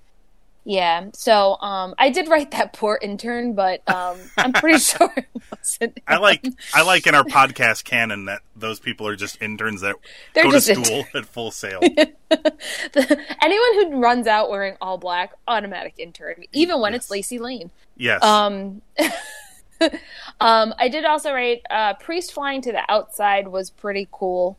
Yeah, 0.68 1.10
so 1.14 1.58
um, 1.62 1.94
I 2.00 2.10
did 2.10 2.28
write 2.28 2.50
that 2.50 2.74
poor 2.74 2.98
intern, 3.00 3.54
but 3.54 3.88
um, 3.88 4.18
I'm 4.36 4.52
pretty 4.52 4.80
sure 4.80 5.14
it 5.16 5.28
wasn't. 5.52 6.00
I 6.08 6.18
like. 6.18 6.44
I 6.74 6.82
like 6.82 7.06
in 7.06 7.14
our 7.14 7.24
podcast 7.24 7.84
canon 7.84 8.26
that 8.26 8.42
those 8.56 8.80
people 8.80 9.08
are 9.08 9.16
just 9.16 9.40
interns 9.44 9.82
that 9.82 9.96
They're 10.34 10.46
go 10.46 10.50
to 10.50 10.60
school 10.62 11.06
at 11.14 11.28
Full 11.28 11.52
Sail. 11.52 11.82
anyone 11.84 13.74
who 13.92 14.00
runs 14.02 14.26
out 14.26 14.50
wearing 14.50 14.76
all 14.82 14.98
black, 14.98 15.34
automatic 15.48 15.94
intern, 16.00 16.44
even 16.52 16.80
when 16.82 16.96
it's 16.96 17.12
Lacey 17.12 17.38
Lane. 17.38 17.70
Yes. 17.96 18.24
Um, 18.24 18.82
um, 20.40 20.74
I 20.78 20.90
did 20.90 21.06
also 21.06 21.34
write 21.34 21.62
uh, 21.70 21.94
Priest 21.96 22.34
flying 22.34 22.62
to 22.62 22.72
the 22.72 22.82
outside 22.90 23.48
was 23.48 23.70
pretty 23.70 24.08
cool 24.12 24.58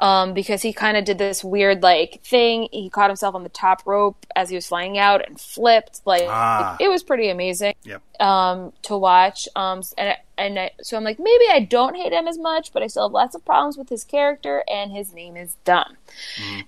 um, 0.00 0.32
because 0.32 0.62
he 0.62 0.72
kind 0.72 0.96
of 0.96 1.04
did 1.04 1.18
this 1.18 1.42
weird 1.42 1.82
like 1.82 2.22
thing. 2.22 2.68
He 2.70 2.88
caught 2.88 3.10
himself 3.10 3.34
on 3.34 3.42
the 3.42 3.48
top 3.48 3.82
rope 3.84 4.26
as 4.36 4.48
he 4.48 4.54
was 4.54 4.66
flying 4.66 4.96
out 4.96 5.26
and 5.26 5.40
flipped. 5.40 6.02
Like 6.04 6.24
Ah. 6.28 6.76
it 6.78 6.88
was 6.88 7.02
pretty 7.02 7.28
amazing 7.28 7.74
yep. 7.82 8.02
um, 8.20 8.72
to 8.82 8.96
watch. 8.96 9.48
Um, 9.56 9.82
and 9.96 10.16
and 10.36 10.58
I, 10.58 10.70
so 10.82 10.96
I'm 10.96 11.02
like, 11.02 11.18
maybe 11.18 11.44
I 11.50 11.66
don't 11.68 11.96
hate 11.96 12.12
him 12.12 12.28
as 12.28 12.38
much, 12.38 12.72
but 12.72 12.82
I 12.82 12.86
still 12.86 13.04
have 13.04 13.12
lots 13.12 13.34
of 13.34 13.44
problems 13.44 13.76
with 13.76 13.88
his 13.88 14.04
character, 14.04 14.62
and 14.70 14.92
his 14.92 15.12
name 15.12 15.36
is 15.36 15.56
dumb. 15.64 15.96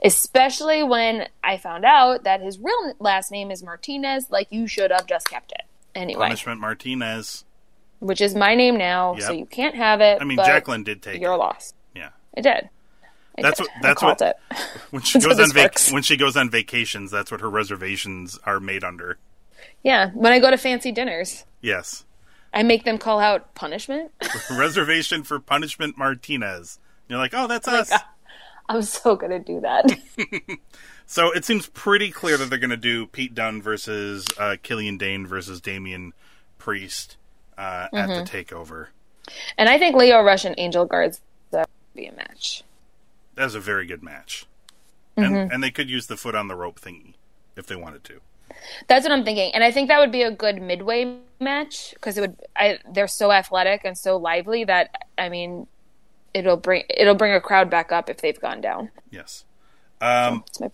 Especially 0.03 0.83
when 0.83 1.29
I 1.45 1.57
found 1.57 1.85
out 1.85 2.25
that 2.25 2.41
his 2.41 2.59
real 2.59 2.95
last 2.99 3.31
name 3.31 3.53
is 3.53 3.63
Martinez. 3.63 4.29
Like 4.31 4.49
you 4.51 4.67
should 4.67 4.91
have 4.91 5.07
just 5.07 5.31
kept 5.31 5.53
it 5.53 5.63
anyway, 5.95 6.27
Punishment 6.27 6.61
Martinez. 6.61 7.45
Which 8.01 8.21
is 8.21 8.35
my 8.35 8.55
name 8.55 8.77
now, 8.77 9.17
so 9.19 9.31
you 9.33 9.47
can't 9.47 9.75
have 9.77 10.01
it. 10.01 10.19
I 10.21 10.25
mean, 10.25 10.39
Jacqueline 10.39 10.83
did 10.85 11.03
take 11.03 11.21
Your 11.21 11.35
it. 11.35 11.37
loss. 11.39 11.75
Yeah. 11.95 12.09
I 12.37 12.41
did. 12.41 12.69
I 13.39 13.43
That's 13.43 13.59
did. 13.61 13.69
what- 13.69 13.83
that's 13.83 14.03
what- 14.03 14.21
it. 14.23 14.37
When 14.91 15.03
she 15.05 15.21
goes 15.21 15.39
on 15.39 15.53
vac- 15.53 15.79
when 15.91 16.03
she 16.03 16.17
goes 16.17 16.37
on 16.37 16.51
vacations, 16.51 17.11
that's 17.11 17.31
what 17.31 17.41
her 17.41 17.51
reservations 17.51 18.39
are 18.45 18.59
made 18.59 18.83
under. 18.85 19.19
Yeah, 19.83 20.11
when 20.15 20.33
I 20.33 20.39
go 20.41 20.51
to 20.51 20.57
fancy 20.57 20.93
dinners, 20.93 21.45
Yes. 21.61 22.05
I 22.53 22.63
make 22.65 22.85
them 22.85 22.99
call 22.99 23.21
out 23.21 23.55
punishment. 23.55 24.11
Reservation 24.51 25.23
for 25.23 25.39
Punishment 25.39 25.97
Martinez. 25.97 26.79
You're 27.09 27.19
like, 27.19 27.33
"Oh, 27.35 27.47
that's 27.47 27.69
us." 27.69 27.93
I'm 28.69 28.83
so 28.83 29.15
gonna 29.15 29.39
do 29.39 29.61
that. 29.61 29.85
So 31.07 31.33
it 31.33 31.45
seems 31.45 31.67
pretty 31.67 32.13
clear 32.13 32.37
that 32.37 32.51
they're 32.51 32.59
going 32.61 32.71
to 32.71 32.77
do 32.77 33.05
Pete 33.05 33.35
Dunne 33.35 33.61
versus 33.61 34.25
uh, 34.39 34.55
Killian 34.63 34.97
Dain 34.97 35.27
versus 35.27 35.61
Damian 35.61 36.13
Priest 36.57 37.17
uh, 37.61 37.89
at 37.93 38.09
Mm-hmm. 38.09 38.25
the 38.25 38.31
takeover. 38.31 38.87
and 39.59 39.69
I 39.69 39.79
think 39.79 39.95
Lio 39.95 40.23
Rush 40.23 40.45
and 40.45 40.55
Angel 40.59 40.85
Garza 40.87 41.21
that 41.51 41.69
would 41.69 42.01
be 42.01 42.07
a 42.07 42.13
match. 42.13 42.65
That 43.35 43.45
was 43.45 43.55
a 43.55 43.61
very 43.61 43.87
good 43.87 44.03
match. 44.03 44.47
Mm-hmm. 45.17 45.35
And, 45.35 45.53
and 45.53 45.63
they 45.63 45.71
could 45.71 45.91
use 45.91 46.07
the 46.07 46.17
foot 46.17 46.35
on 46.35 46.49
the 46.49 46.55
rope 46.57 46.81
thingy 46.81 47.15
if 47.57 47.67
they 47.67 47.77
wanted 47.77 48.05
to. 48.05 48.21
That's 48.89 49.05
what 49.05 49.13
I'm 49.13 49.25
thinking, 49.25 49.53
and 49.55 49.63
I 49.63 49.71
think 49.71 49.89
that 49.89 49.99
would 50.01 50.11
be 50.13 50.23
a 50.23 50.31
good 50.31 50.61
midway 50.61 51.17
match 51.39 51.93
because 51.95 52.19
it 52.19 52.23
would. 52.23 52.37
I, 52.57 52.79
they're 52.93 53.07
so 53.09 53.31
athletic 53.31 53.83
and 53.85 53.97
so 53.97 54.17
lively 54.17 54.65
that 54.65 55.07
I 55.17 55.29
mean, 55.29 55.67
it'll 56.35 56.57
bring 56.57 56.83
it'll 56.91 57.15
bring 57.15 57.33
a 57.33 57.41
crowd 57.41 57.71
back 57.71 57.93
up 57.93 58.11
if 58.11 58.19
they've 58.19 58.39
gone 58.41 58.61
down. 58.61 58.91
Yes. 59.11 59.45
Um, 60.01 60.45
my, 60.61 60.71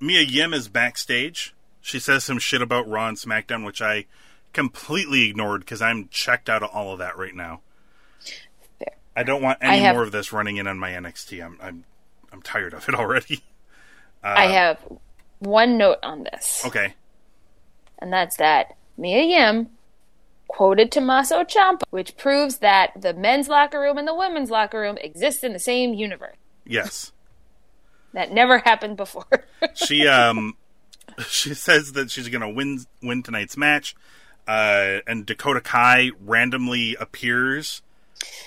Mia 0.00 0.22
Yim 0.22 0.52
is 0.54 0.68
backstage. 0.68 1.54
She 1.80 1.98
says 1.98 2.24
some 2.24 2.38
shit 2.38 2.62
about 2.62 2.88
Raw 2.88 3.08
and 3.08 3.16
SmackDown, 3.16 3.64
which 3.64 3.82
I 3.82 4.06
completely 4.52 5.28
ignored 5.28 5.60
because 5.60 5.82
I'm 5.82 6.08
checked 6.08 6.48
out 6.48 6.62
of 6.62 6.70
all 6.72 6.92
of 6.92 6.98
that 6.98 7.16
right 7.16 7.34
now. 7.34 7.60
Fair. 8.78 8.94
I 9.16 9.22
don't 9.22 9.42
want 9.42 9.58
any 9.60 9.80
have- 9.80 9.94
more 9.94 10.02
of 10.04 10.12
this 10.12 10.32
running 10.32 10.56
in 10.56 10.66
on 10.66 10.78
my 10.78 10.90
NXT. 10.90 11.44
I'm 11.44 11.58
I'm 11.62 11.84
I'm 12.32 12.42
tired 12.42 12.74
of 12.74 12.88
it 12.88 12.94
already. 12.96 13.42
I 14.22 14.46
have 14.46 14.78
one 15.40 15.76
note 15.76 15.98
on 16.04 16.22
this, 16.22 16.62
Okay. 16.64 16.94
and 17.98 18.12
that's 18.12 18.36
that 18.36 18.76
Mia 18.96 19.22
Yim 19.24 19.70
quoted 20.46 20.92
Tommaso 20.92 21.42
Ciampa, 21.42 21.82
which 21.90 22.16
proves 22.16 22.58
that 22.58 22.92
the 23.00 23.12
men's 23.14 23.48
locker 23.48 23.80
room 23.80 23.98
and 23.98 24.06
the 24.06 24.14
women's 24.14 24.50
locker 24.50 24.80
room 24.80 24.96
exist 25.00 25.42
in 25.42 25.52
the 25.52 25.58
same 25.58 25.94
universe. 25.94 26.36
Yes. 26.64 27.10
That 28.14 28.30
never 28.30 28.58
happened 28.58 28.98
before. 28.98 29.24
She 29.74 30.06
um 30.06 30.54
she 31.28 31.54
says 31.54 31.92
that 31.92 32.10
she's 32.10 32.28
gonna 32.28 32.50
win 32.50 32.84
win 33.02 33.22
tonight's 33.22 33.56
match. 33.56 33.96
Uh, 34.46 34.98
and 35.06 35.24
Dakota 35.24 35.60
Kai 35.60 36.10
randomly 36.20 36.96
appears, 36.98 37.82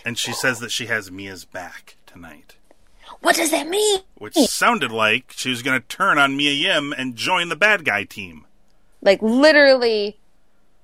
and 0.05 0.17
she 0.17 0.33
says 0.33 0.59
that 0.59 0.71
she 0.71 0.87
has 0.87 1.09
Mia's 1.09 1.45
back 1.45 1.95
tonight, 2.05 2.55
what 3.21 3.35
does 3.35 3.51
that 3.51 3.67
mean? 3.67 4.01
which 4.17 4.35
sounded 4.35 4.91
like 4.91 5.33
she 5.35 5.49
was 5.49 5.61
going 5.61 5.79
to 5.79 5.87
turn 5.87 6.17
on 6.17 6.37
Mia 6.37 6.51
Yim 6.51 6.93
and 6.93 7.15
join 7.15 7.49
the 7.49 7.55
bad 7.55 7.85
guy 7.85 8.03
team. 8.03 8.45
Like 9.01 9.21
literally 9.21 10.19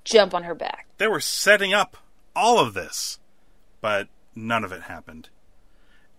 jump 0.03 0.33
on 0.33 0.43
her 0.43 0.55
back. 0.55 0.87
They 0.97 1.07
were 1.07 1.19
setting 1.19 1.73
up 1.73 1.97
all 2.35 2.59
of 2.59 2.73
this, 2.73 3.19
but 3.79 4.07
none 4.35 4.63
of 4.63 4.71
it 4.71 4.83
happened. 4.83 5.29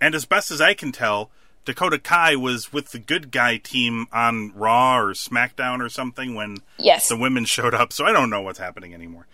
And 0.01 0.15
as 0.15 0.25
best 0.25 0.51
as 0.51 0.61
I 0.61 0.75
can 0.75 0.91
tell, 0.91 1.31
Dakota 1.65 1.99
Kai 1.99 2.35
was 2.37 2.73
with 2.73 2.91
the 2.91 2.99
good 2.99 3.31
guy 3.31 3.57
team 3.57 4.07
on 4.13 4.53
Raw 4.55 4.99
or 4.99 5.13
SmackDown 5.15 5.81
or 5.81 5.89
something 5.89 6.35
when 6.35 6.59
Yes. 6.79 7.09
the 7.09 7.17
women 7.17 7.45
showed 7.45 7.73
up. 7.75 7.93
So 7.93 8.05
I 8.05 8.13
don't 8.13 8.31
know 8.31 8.41
what's 8.43 8.59
happening 8.59 8.93
anymore. 8.95 9.27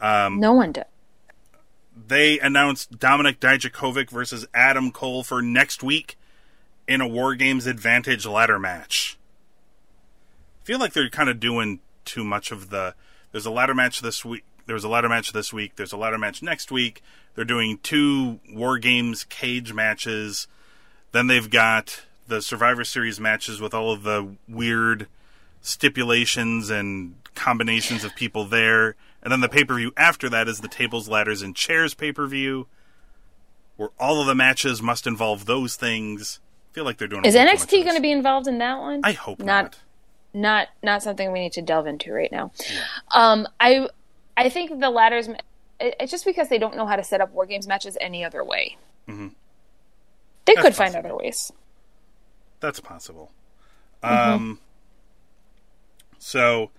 Um, 0.00 0.40
no 0.40 0.52
one 0.52 0.72
does. 0.72 0.84
They 2.08 2.38
announced 2.38 2.98
Dominik 2.98 3.38
Dijakovic 3.38 4.10
versus 4.10 4.46
Adam 4.52 4.90
Cole 4.92 5.22
for 5.22 5.40
next 5.40 5.82
week 5.82 6.18
in 6.86 7.00
a 7.00 7.08
War 7.08 7.34
Games 7.34 7.66
Advantage 7.66 8.26
ladder 8.26 8.58
match. 8.58 9.16
I 10.62 10.66
feel 10.66 10.78
like 10.78 10.92
they're 10.92 11.08
kind 11.08 11.30
of 11.30 11.40
doing 11.40 11.80
too 12.04 12.24
much 12.24 12.50
of 12.50 12.68
the. 12.70 12.94
There's 13.32 13.46
a 13.46 13.50
ladder 13.50 13.74
match 13.74 14.00
this 14.00 14.24
week. 14.24 14.44
There 14.66 14.74
was 14.74 14.84
a 14.84 14.88
ladder 14.88 15.08
match 15.08 15.32
this 15.32 15.52
week. 15.52 15.76
There's 15.76 15.92
a 15.92 15.96
ladder 15.96 16.18
match 16.18 16.42
next 16.42 16.70
week. 16.70 17.02
They're 17.34 17.44
doing 17.44 17.78
two 17.82 18.40
War 18.52 18.78
Games 18.78 19.24
cage 19.24 19.72
matches. 19.72 20.48
Then 21.16 21.28
they've 21.28 21.48
got 21.48 22.04
the 22.28 22.42
Survivor 22.42 22.84
Series 22.84 23.18
matches 23.18 23.58
with 23.58 23.72
all 23.72 23.90
of 23.90 24.02
the 24.02 24.34
weird 24.46 25.06
stipulations 25.62 26.68
and 26.68 27.14
combinations 27.34 28.04
of 28.04 28.14
people 28.14 28.44
there. 28.44 28.96
And 29.22 29.32
then 29.32 29.40
the 29.40 29.48
pay 29.48 29.64
per 29.64 29.76
view 29.76 29.94
after 29.96 30.28
that 30.28 30.46
is 30.46 30.60
the 30.60 30.68
tables, 30.68 31.08
ladders, 31.08 31.40
and 31.40 31.56
chairs 31.56 31.94
pay 31.94 32.12
per 32.12 32.26
view, 32.26 32.66
where 33.78 33.88
all 33.98 34.20
of 34.20 34.26
the 34.26 34.34
matches 34.34 34.82
must 34.82 35.06
involve 35.06 35.46
those 35.46 35.74
things. 35.74 36.38
I 36.70 36.74
feel 36.74 36.84
like 36.84 36.98
they're 36.98 37.08
doing. 37.08 37.24
a 37.24 37.28
Is 37.28 37.34
little 37.34 37.48
too 37.48 37.60
much 37.60 37.68
NXT 37.68 37.84
going 37.84 37.96
to 37.96 38.02
be 38.02 38.12
involved 38.12 38.46
in 38.46 38.58
that 38.58 38.78
one? 38.78 39.00
I 39.02 39.12
hope 39.12 39.38
not. 39.38 39.46
not. 39.46 39.78
Not 40.34 40.68
not 40.82 41.02
something 41.02 41.32
we 41.32 41.40
need 41.40 41.52
to 41.52 41.62
delve 41.62 41.86
into 41.86 42.12
right 42.12 42.30
now. 42.30 42.52
Um, 43.10 43.48
I 43.58 43.88
I 44.36 44.50
think 44.50 44.80
the 44.80 44.90
ladders. 44.90 45.30
It's 45.80 46.10
just 46.10 46.26
because 46.26 46.50
they 46.50 46.58
don't 46.58 46.76
know 46.76 46.84
how 46.84 46.96
to 46.96 47.04
set 47.04 47.22
up 47.22 47.32
war 47.32 47.46
games 47.46 47.66
matches 47.66 47.96
any 48.02 48.22
other 48.22 48.44
way. 48.44 48.76
They. 50.46 50.54
That's 50.54 50.64
could 50.64 50.74
find 50.74 50.96
other 50.96 51.14
ways. 51.14 51.52
That's 52.60 52.80
possible. 52.80 53.30
Mm-hmm. 54.02 54.32
Um. 54.32 54.58
So. 56.18 56.70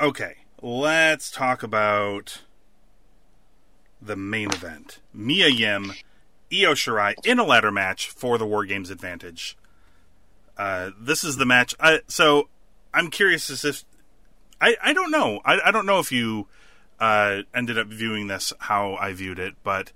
Okay, 0.00 0.36
let's 0.62 1.28
talk 1.28 1.64
about 1.64 2.42
the 4.00 4.14
main 4.14 4.52
event. 4.52 5.00
Mia 5.12 5.48
Yim, 5.48 5.92
Io 6.52 6.72
Shirai 6.74 7.14
in 7.24 7.40
a 7.40 7.44
ladder 7.44 7.72
match 7.72 8.08
for 8.08 8.38
the 8.38 8.46
War 8.46 8.64
Games 8.64 8.90
advantage. 8.90 9.56
Uh, 10.56 10.90
this 10.98 11.24
is 11.24 11.36
the 11.36 11.44
match. 11.44 11.74
I, 11.80 12.00
so 12.06 12.48
I'm 12.94 13.10
curious 13.10 13.50
as 13.50 13.64
if 13.64 13.84
I, 14.60 14.76
I 14.82 14.92
don't 14.92 15.10
know. 15.10 15.40
I, 15.44 15.60
I 15.66 15.70
don't 15.70 15.86
know 15.86 15.98
if 15.98 16.12
you 16.12 16.46
uh, 17.00 17.42
ended 17.54 17.78
up 17.78 17.88
viewing 17.88 18.28
this 18.28 18.52
how 18.60 18.94
I 18.94 19.12
viewed 19.12 19.38
it, 19.38 19.54
but 19.62 19.92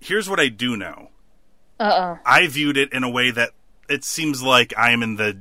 here's 0.00 0.28
what 0.28 0.40
I 0.40 0.48
do 0.48 0.76
know. 0.76 1.10
Uh 1.80 2.16
oh. 2.16 2.18
I 2.24 2.46
viewed 2.46 2.76
it 2.76 2.92
in 2.92 3.04
a 3.04 3.10
way 3.10 3.30
that 3.30 3.50
it 3.88 4.04
seems 4.04 4.42
like 4.42 4.74
I 4.76 4.90
am 4.92 5.02
in 5.02 5.16
the 5.16 5.38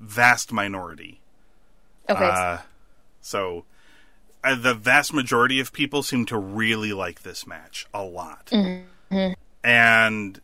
vast 0.00 0.52
minority. 0.52 1.20
Okay. 2.08 2.24
Uh, 2.24 2.58
so 3.20 3.64
uh, 4.42 4.54
the 4.54 4.74
vast 4.74 5.12
majority 5.12 5.60
of 5.60 5.72
people 5.72 6.02
seem 6.02 6.24
to 6.26 6.38
really 6.38 6.92
like 6.92 7.22
this 7.22 7.46
match 7.46 7.86
a 7.92 8.02
lot. 8.02 8.50
And 9.62 10.40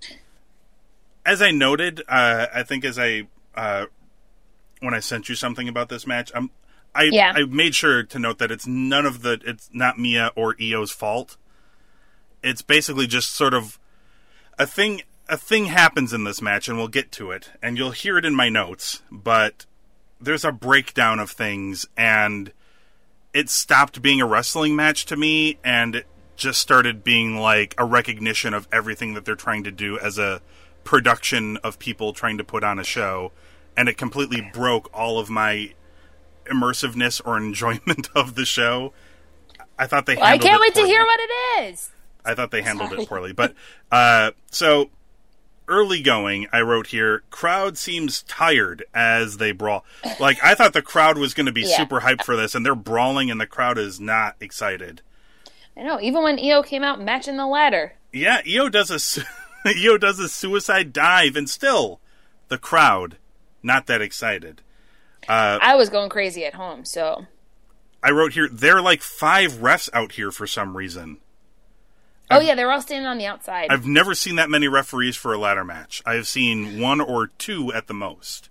as 1.25 1.41
I 1.41 1.51
noted, 1.51 2.03
uh, 2.09 2.47
I 2.55 2.63
think 2.63 2.85
as 2.85 2.99
I 2.99 3.27
uh, 3.55 3.87
when 4.81 4.95
I 4.95 5.01
sent 5.01 5.29
you 5.29 5.35
something 5.35 5.69
about 5.69 5.89
this 5.89 6.07
match, 6.07 6.31
I'm, 6.35 6.51
I 6.95 7.05
Yeah. 7.05 7.33
I 7.35 7.45
made 7.45 7.75
sure 7.75 8.03
to 8.03 8.19
note 8.19 8.39
that 8.39 8.51
it's 8.51 8.67
none 8.67 9.07
of 9.07 9.23
the 9.23 9.41
it's 9.45 9.71
not 9.73 9.99
Mia 9.99 10.33
or 10.37 10.55
Io's 10.61 10.91
fault. 10.91 11.37
It's 12.43 12.61
basically 12.63 13.07
just 13.07 13.33
sort 13.33 13.55
of 13.55 13.79
a 14.59 14.67
thing 14.67 15.03
a 15.29 15.37
thing 15.37 15.67
happens 15.67 16.13
in 16.13 16.25
this 16.25 16.43
match 16.43 16.69
and 16.69 16.77
we'll 16.77 16.89
get 16.89 17.11
to 17.13 17.31
it 17.31 17.51
and 17.63 17.79
you'll 17.79 17.93
hear 17.93 18.19
it 18.19 18.25
in 18.25 18.35
my 18.35 18.49
notes 18.49 19.03
but 19.11 19.67
there's 20.21 20.45
a 20.45 20.53
breakdown 20.53 21.19
of 21.19 21.31
things 21.31 21.87
and 21.97 22.53
it 23.33 23.49
stopped 23.49 24.03
being 24.03 24.21
a 24.21 24.27
wrestling 24.27 24.77
match 24.77 25.07
to 25.07 25.17
me 25.17 25.59
and 25.65 25.97
it 25.97 26.07
just 26.37 26.61
started 26.61 27.05
being 27.05 27.39
like 27.39 27.75
a 27.79 27.85
recognition 27.85 28.53
of 28.53 28.69
everything 28.73 29.15
that 29.15 29.25
they're 29.25 29.35
trying 29.35 29.65
to 29.65 29.71
do 29.71 29.99
as 29.99 30.19
a 30.19 30.41
production 30.83 31.57
of 31.59 31.79
people 31.79 32.13
trying 32.13 32.37
to 32.37 32.45
put 32.45 32.63
on 32.63 32.79
a 32.79 32.85
show 32.85 33.33
and 33.77 33.89
it 33.89 33.97
completely 33.97 34.41
broke 34.53 34.91
all 34.93 35.19
of 35.19 35.31
my 35.31 35.73
immersiveness 36.47 37.21
or 37.25 37.37
enjoyment 37.39 38.09
of 38.15 38.35
the 38.35 38.45
show 38.45 38.93
i 39.79 39.87
thought 39.87 40.05
they 40.05 40.21
I 40.21 40.37
can't 40.37 40.57
it 40.57 40.61
wait 40.61 40.75
to 40.75 40.87
hear 40.87 41.03
what 41.03 41.21
it 41.21 41.73
is. 41.73 41.91
I 42.25 42.35
thought 42.35 42.51
they 42.51 42.63
handled 42.63 42.91
Sorry. 42.91 43.03
it 43.03 43.09
poorly. 43.09 43.33
But 43.33 43.55
uh, 43.93 44.31
so 44.51 44.91
early 45.69 46.03
going, 46.03 46.47
I 46.53 46.61
wrote 46.61 46.89
here, 46.89 47.23
crowd 47.31 47.77
seems 47.79 48.23
tired 48.25 48.85
as 48.95 49.39
they 49.39 49.53
brawl. 49.53 49.85
Like 50.21 50.39
I 50.43 50.55
thought 50.55 50.73
the 50.73 50.83
crowd 50.83 51.19
was 51.19 51.35
going 51.35 51.47
to 51.47 51.53
be 51.53 51.63
Yeah. 51.63 51.77
super 51.77 52.01
hyped 52.01 52.25
for 52.25 52.37
this, 52.37 52.55
and 52.55 52.65
they're 52.65 52.75
brawling, 52.75 53.31
and 53.31 53.41
the 53.41 53.47
crowd 53.47 53.79
is 53.79 53.99
not 54.01 54.37
excited. 54.41 55.01
I 55.77 55.83
know. 55.83 56.01
Even 56.01 56.23
when 56.23 56.39
Io 56.39 56.63
came 56.63 56.85
out 56.85 57.01
matching 57.01 57.37
the 57.37 57.47
ladder. 57.47 57.95
Yeah, 58.13 58.41
Io 58.47 58.69
does 58.69 58.91
a 58.91 59.25
Io 59.67 59.99
does 59.99 60.19
a 60.19 60.29
suicide 60.29 60.93
dive, 60.93 61.37
and 61.37 61.49
still 61.51 62.01
the 62.49 62.59
crowd 62.59 63.17
not 63.63 63.87
that 63.87 64.03
excited. 64.03 64.61
Uh, 65.27 65.59
I 65.63 65.75
was 65.75 65.89
going 65.89 66.11
crazy 66.11 66.45
at 66.45 66.55
home, 66.55 66.85
so 66.85 67.27
I 68.03 68.11
wrote 68.11 68.35
here, 68.35 68.49
there 68.53 68.77
are 68.77 68.83
like 68.83 69.01
five 69.01 69.55
refs 69.55 69.89
out 69.95 70.13
here 70.13 70.31
for 70.31 70.47
some 70.47 70.77
reason. 70.77 71.17
Oh 72.31 72.41
yeah, 72.41 72.55
they're 72.55 72.71
all 72.71 72.81
standing 72.81 73.07
on 73.07 73.19
the 73.19 73.27
outside. 73.27 73.69
I've 73.71 73.87
never 73.87 74.15
seen 74.15 74.37
that 74.37 74.49
many 74.51 74.67
referees 74.69 75.15
for 75.17 75.33
a 75.33 75.39
ladder 75.39 75.65
match. 75.65 76.03
I've 76.07 76.27
seen 76.27 76.81
one 76.81 77.01
or 77.01 77.27
two 77.29 77.73
at 77.73 77.87
the 77.87 77.95
most. 77.95 78.49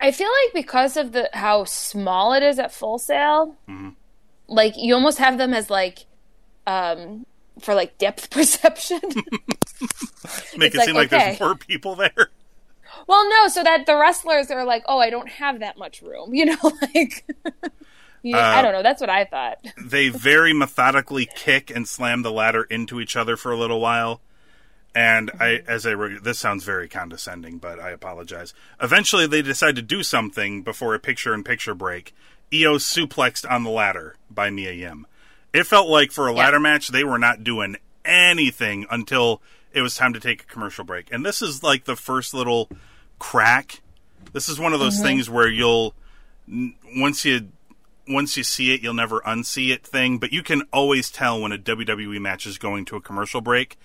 I 0.00 0.10
feel 0.12 0.28
like 0.28 0.54
because 0.64 0.96
of 0.96 1.12
the 1.12 1.28
how 1.34 1.64
small 1.64 2.32
it 2.32 2.42
is 2.42 2.58
at 2.58 2.72
Full 2.72 2.98
Sail, 2.98 3.56
Mm-hmm. 3.68 3.90
like 4.48 4.74
you 4.78 4.94
almost 4.94 5.18
have 5.18 5.36
them 5.38 5.52
as 5.54 5.68
like 5.70 6.06
um 6.66 7.26
for 7.60 7.74
like 7.74 7.98
depth 7.98 8.30
perception. 8.32 9.00
Make 10.56 10.74
It's 10.74 10.74
it 10.74 10.78
like, 10.78 10.86
seem 10.86 10.94
like 10.94 11.12
okay. 11.12 11.24
there's 11.28 11.40
more 11.40 11.54
people 11.54 11.94
there. 11.96 12.30
well, 13.06 13.28
no, 13.28 13.48
so 13.48 13.62
that 13.62 13.86
the 13.86 13.96
wrestlers 13.96 14.50
are 14.50 14.64
like, 14.64 14.82
"Oh, 14.88 14.98
I 14.98 15.10
don't 15.10 15.28
have 15.28 15.60
that 15.60 15.76
much 15.78 16.02
room." 16.02 16.34
You 16.34 16.46
know, 16.46 16.72
like 16.94 17.24
you, 18.22 18.36
Uh, 18.36 18.40
I 18.40 18.62
don't 18.62 18.72
know, 18.72 18.82
that's 18.82 19.00
what 19.00 19.10
I 19.10 19.24
thought. 19.24 19.58
They 19.82 20.08
very 20.08 20.52
methodically 20.52 21.28
kick 21.34 21.70
and 21.70 21.86
slam 21.86 22.22
the 22.22 22.32
ladder 22.32 22.64
into 22.64 23.00
each 23.00 23.16
other 23.16 23.36
for 23.36 23.52
a 23.52 23.56
little 23.56 23.80
while. 23.80 24.20
And 24.94 25.30
I, 25.38 25.62
as 25.68 25.86
I 25.86 25.94
wrote, 25.94 26.24
this 26.24 26.40
sounds 26.40 26.64
very 26.64 26.88
condescending, 26.88 27.58
but 27.58 27.78
I 27.78 27.90
apologize. 27.90 28.52
Eventually, 28.82 29.26
they 29.26 29.40
decide 29.40 29.76
to 29.76 29.82
do 29.82 30.02
something 30.02 30.62
before 30.62 30.94
a 30.94 30.98
picture-in-picture 30.98 31.74
break. 31.74 32.12
Io 32.52 32.76
suplexed 32.76 33.48
on 33.48 33.62
the 33.62 33.70
ladder 33.70 34.16
by 34.28 34.50
Mia 34.50 34.72
Yim. 34.72 35.06
It 35.52 35.64
felt 35.64 35.88
like 35.88 36.10
for 36.10 36.26
a 36.26 36.32
ladder 36.32 36.58
match, 36.58 36.88
they 36.88 37.04
were 37.04 37.18
not 37.18 37.44
doing 37.44 37.76
anything 38.04 38.86
until 38.90 39.40
it 39.72 39.82
was 39.82 39.94
time 39.94 40.12
to 40.12 40.20
take 40.20 40.42
a 40.42 40.46
commercial 40.46 40.84
break. 40.84 41.12
And 41.12 41.24
this 41.24 41.40
is 41.40 41.62
like 41.62 41.84
the 41.84 41.96
first 41.96 42.34
little 42.34 42.68
crack. 43.20 43.82
This 44.32 44.48
is 44.48 44.58
one 44.58 44.72
of 44.72 44.80
those 44.80 45.00
things 45.00 45.30
where 45.30 45.48
you'll 45.48 45.94
once 46.96 47.24
you 47.24 47.48
once 48.10 48.36
you 48.36 48.42
see 48.42 48.74
it, 48.74 48.82
you'll 48.82 48.94
never 48.94 49.20
unsee 49.20 49.70
it 49.70 49.86
thing. 49.86 50.18
But 50.18 50.32
you 50.32 50.42
can 50.42 50.62
always 50.72 51.10
tell 51.10 51.40
when 51.40 51.52
a 51.52 51.58
WWE 51.58 52.20
match 52.20 52.46
is 52.46 52.58
going 52.58 52.84
to 52.86 52.96
a 52.96 53.00
commercial 53.00 53.40
break 53.40 53.78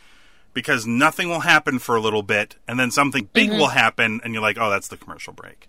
because 0.53 0.85
nothing 0.87 1.29
will 1.29 1.41
happen 1.41 1.79
for 1.79 1.95
a 1.95 2.01
little 2.01 2.23
bit, 2.23 2.55
and 2.67 2.79
then 2.79 2.89
something 2.91 3.29
big 3.33 3.51
will 3.51 3.67
happen, 3.67 4.21
and 4.23 4.33
you're 4.33 4.41
like, 4.41 4.57
"Oh, 4.59 4.69
that's 4.69 4.87
the 4.87 4.97
commercial 4.97 5.33
break." 5.33 5.67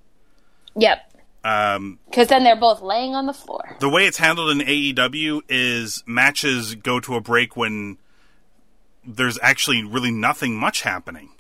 Yep. 0.77 1.13
Um, 1.45 1.99
Because 2.07 2.29
then 2.29 2.43
they're 2.43 2.57
both 2.57 2.83
laying 2.83 3.15
on 3.15 3.27
the 3.27 3.33
floor. 3.33 3.77
the 3.79 3.89
way 3.89 4.07
it's 4.07 4.19
handled 4.19 4.51
in 4.51 4.59
AEW 4.67 5.43
is 5.49 6.03
matches 6.07 6.75
go 6.75 6.99
to 7.01 7.15
a 7.15 7.21
break 7.21 7.57
when 7.57 7.99
there's 9.05 9.39
actually 9.41 9.85
really 9.85 10.11
nothing 10.11 10.57
much 10.57 10.83
happening 10.83 11.31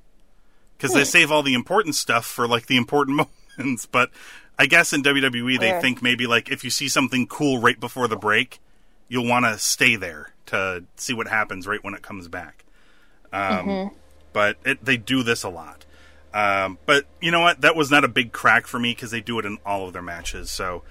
because 0.77 0.93
they 0.95 1.03
save 1.03 1.33
all 1.33 1.43
the 1.43 1.55
important 1.55 1.97
stuff 1.97 2.25
for 2.25 2.47
like 2.47 2.67
the 2.67 2.77
important 2.77 3.29
moments. 3.59 3.87
But 3.87 4.11
I 4.59 4.67
guess 4.67 4.93
in 4.93 5.03
WWE 5.03 5.59
they 5.61 5.71
Weird. 5.71 5.83
think 5.83 6.03
maybe 6.03 6.27
like 6.27 6.51
if 6.51 6.65
you 6.65 6.71
see 6.71 6.89
something 6.89 7.27
cool 7.27 7.61
right 7.61 7.79
before 7.79 8.09
the 8.09 8.17
break, 8.17 8.61
you'll 9.09 9.27
want 9.27 9.45
to 9.45 9.59
stay 9.59 9.97
there 9.97 10.33
to 10.47 10.85
see 10.97 11.13
what 11.15 11.29
happens 11.29 11.67
right 11.67 11.83
when 11.83 11.95
it 11.95 12.03
comes 12.03 12.29
back. 12.29 12.65
Um, 13.33 13.67
But 14.33 14.57
it, 14.65 14.85
they 14.85 14.97
do 14.97 15.23
this 15.23 15.43
a 15.43 15.49
lot. 15.49 15.85
Um, 16.33 16.79
but 16.87 17.07
you 17.21 17.31
know 17.31 17.41
what? 17.41 17.63
That 17.63 17.77
was 17.77 17.91
not 17.91 18.05
a 18.05 18.09
big 18.09 18.33
crack 18.33 18.67
for 18.67 18.79
me 18.79 18.93
because 18.93 19.11
they 19.11 19.21
do 19.21 19.39
it 19.39 19.47
in 19.47 19.59
all 19.65 19.87
of 19.87 19.93
their 19.93 20.03
matches. 20.03 20.51
So 20.51 20.83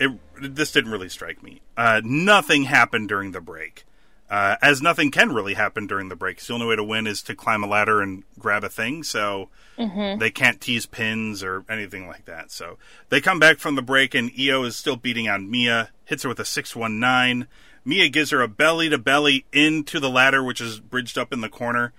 it 0.00 0.10
this 0.40 0.72
didn't 0.72 0.90
really 0.90 1.08
strike 1.08 1.42
me. 1.42 1.62
Uh, 1.76 2.00
nothing 2.04 2.64
happened 2.64 3.08
during 3.08 3.32
the 3.32 3.40
break, 3.40 3.84
uh, 4.30 4.56
as 4.62 4.80
nothing 4.80 5.10
can 5.10 5.32
really 5.34 5.54
happen 5.54 5.86
during 5.86 6.08
the 6.08 6.16
break. 6.16 6.40
The 6.40 6.52
only 6.54 6.66
way 6.66 6.76
to 6.76 6.84
win 6.84 7.06
is 7.06 7.20
to 7.22 7.34
climb 7.34 7.64
a 7.64 7.66
ladder 7.66 8.00
and 8.00 8.22
grab 8.38 8.62
a 8.64 8.68
thing. 8.68 9.02
So 9.02 9.48
they 9.76 10.30
can't 10.30 10.60
tease 10.60 10.86
pins 10.86 11.42
or 11.42 11.64
anything 11.68 12.06
like 12.06 12.26
that. 12.26 12.50
So 12.52 12.78
they 13.08 13.20
come 13.20 13.38
back 13.40 13.58
from 13.58 13.74
the 13.76 13.82
break, 13.82 14.14
and 14.14 14.30
Io 14.38 14.62
is 14.64 14.76
still 14.76 14.96
beating 14.96 15.28
on 15.28 15.50
Mia. 15.50 15.90
Hits 16.04 16.22
her 16.22 16.28
with 16.28 16.38
a 16.40 16.44
six 16.44 16.76
one 16.76 17.00
nine. 17.00 17.46
Mia 17.84 18.08
gives 18.10 18.30
her 18.30 18.42
a 18.42 18.48
belly 18.48 18.88
to 18.90 18.98
belly 18.98 19.46
into 19.52 19.98
the 19.98 20.10
ladder, 20.10 20.44
which 20.44 20.60
is 20.60 20.80
bridged 20.80 21.16
up 21.18 21.32
in 21.32 21.40
the 21.40 21.48
corner. 21.48 21.92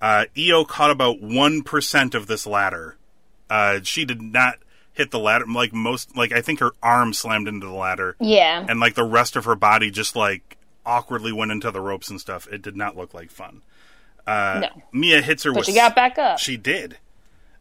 Uh, 0.00 0.26
Io 0.38 0.64
caught 0.64 0.90
about 0.90 1.20
one 1.20 1.62
percent 1.62 2.14
of 2.14 2.26
this 2.28 2.46
ladder. 2.46 2.96
Uh, 3.50 3.80
she 3.82 4.04
did 4.04 4.22
not 4.22 4.58
hit 4.92 5.10
the 5.10 5.18
ladder 5.18 5.44
like 5.46 5.72
most. 5.72 6.16
Like 6.16 6.30
I 6.32 6.40
think 6.40 6.60
her 6.60 6.70
arm 6.82 7.12
slammed 7.12 7.48
into 7.48 7.66
the 7.66 7.72
ladder, 7.72 8.14
Yeah. 8.20 8.64
and 8.68 8.78
like 8.80 8.94
the 8.94 9.02
rest 9.04 9.34
of 9.34 9.44
her 9.46 9.56
body 9.56 9.90
just 9.90 10.14
like 10.14 10.53
awkwardly 10.86 11.32
went 11.32 11.50
into 11.52 11.70
the 11.70 11.80
ropes 11.80 12.10
and 12.10 12.20
stuff. 12.20 12.46
It 12.50 12.62
did 12.62 12.76
not 12.76 12.96
look 12.96 13.14
like 13.14 13.30
fun. 13.30 13.62
Uh, 14.26 14.60
No. 14.62 14.82
Mia 14.92 15.20
hits 15.22 15.42
her 15.44 15.50
But 15.52 15.58
with 15.60 15.66
she 15.66 15.74
got 15.74 15.94
back 15.94 16.18
up. 16.18 16.38
She 16.38 16.56
did. 16.56 16.98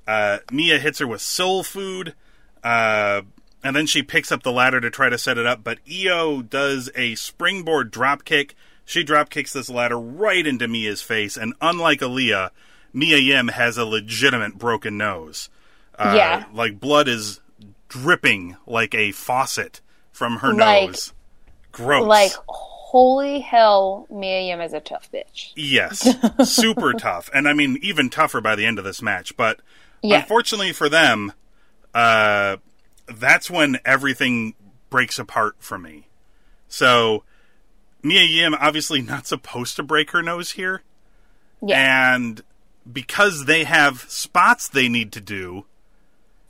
Uh, 0.08 0.40
Mia 0.52 0.80
hits 0.80 1.00
her 1.00 1.08
with 1.08 1.22
soul 1.22 1.64
food, 1.64 2.14
uh, 2.64 3.22
and 3.64 3.76
then 3.76 3.86
she 3.86 4.04
picks 4.04 4.32
up 4.32 4.44
the 4.44 4.52
ladder 4.52 4.82
to 4.82 4.90
try 4.90 5.10
to 5.10 5.18
set 5.18 5.38
it 5.38 5.46
up. 5.46 5.64
But 5.64 5.80
Io 5.90 6.42
does 6.42 6.90
a 6.96 7.16
springboard 7.16 7.92
drop 7.92 8.26
kick. 8.26 8.56
She 8.86 9.04
drop 9.04 9.30
kicks 9.30 9.54
this 9.54 9.70
ladder 9.70 9.98
right 10.00 10.46
into 10.46 10.68
Mia's 10.68 11.02
face, 11.02 11.38
and 11.38 11.54
unlike 11.62 12.00
Aliyah, 12.02 12.50
Mia 12.92 13.18
Yim 13.18 13.48
has 13.50 13.78
a 13.78 13.86
legitimate 13.86 14.58
broken 14.58 14.98
nose. 14.98 15.50
Uh, 15.98 16.14
Yeah. 16.18 16.44
like 16.54 16.80
blood 16.80 17.08
is 17.08 17.40
dripping 17.88 18.58
like 18.66 18.94
a 18.96 19.12
faucet 19.12 19.80
from 20.12 20.38
her 20.38 20.54
Like- 20.54 20.88
nose. 20.90 21.14
Gross. 21.72 22.06
Like, 22.06 22.32
holy 22.94 23.40
hell, 23.40 24.06
Mia 24.12 24.42
Yim 24.42 24.62
is 24.62 24.72
a 24.72 24.80
tough 24.80 25.10
bitch. 25.12 25.52
Yes, 25.56 26.08
super 26.48 26.94
tough, 26.98 27.28
and 27.34 27.48
I 27.48 27.54
mean 27.54 27.80
even 27.82 28.12
tougher 28.12 28.40
by 28.40 28.56
the 28.56 28.68
end 28.68 28.78
of 28.78 28.86
this 28.86 29.02
match. 29.02 29.36
But 29.36 29.60
Yeah. 30.04 30.20
unfortunately 30.20 30.74
for 30.74 30.90
them, 30.90 31.34
uh, 31.96 32.58
that's 33.08 33.50
when 33.50 33.80
everything 33.84 34.54
breaks 34.92 35.18
apart 35.18 35.56
for 35.58 35.80
me. 35.80 36.08
So 36.70 37.24
Mia 38.04 38.22
Yim 38.24 38.54
obviously 38.54 39.02
not 39.02 39.26
supposed 39.26 39.76
to 39.78 39.84
break 39.84 40.12
her 40.12 40.22
nose 40.22 40.52
here, 40.52 40.84
Yeah. 41.64 42.14
and 42.16 42.44
because 42.92 43.46
they 43.46 43.64
have 43.64 44.02
spots 44.08 44.68
they 44.68 44.88
need 44.88 45.12
to 45.14 45.20
do, 45.22 45.66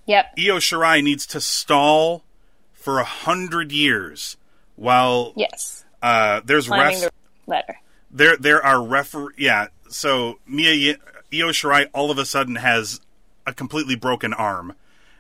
yep. 0.05 0.33
Io 0.37 0.57
Shirai 0.57 1.01
needs 1.01 1.25
to 1.27 1.39
stall 1.39 2.25
for 2.73 2.99
a 2.99 3.05
hundred 3.05 3.71
years 3.71 4.35
while 4.75 5.31
Yes. 5.37 5.82
Uh, 6.03 6.41
there's 6.45 6.67
refs. 6.67 7.01
the 7.01 7.11
ladder. 7.47 7.79
there 8.11 8.37
there 8.37 8.63
are 8.63 8.83
refer 8.83 9.29
yeah 9.37 9.67
so 9.89 10.37
mia 10.45 10.97
io 11.33 11.47
shirai 11.49 11.87
all 11.93 12.11
of 12.11 12.17
a 12.17 12.25
sudden 12.25 12.55
has 12.57 12.99
a 13.47 13.53
completely 13.53 13.95
broken 13.95 14.33
arm 14.33 14.75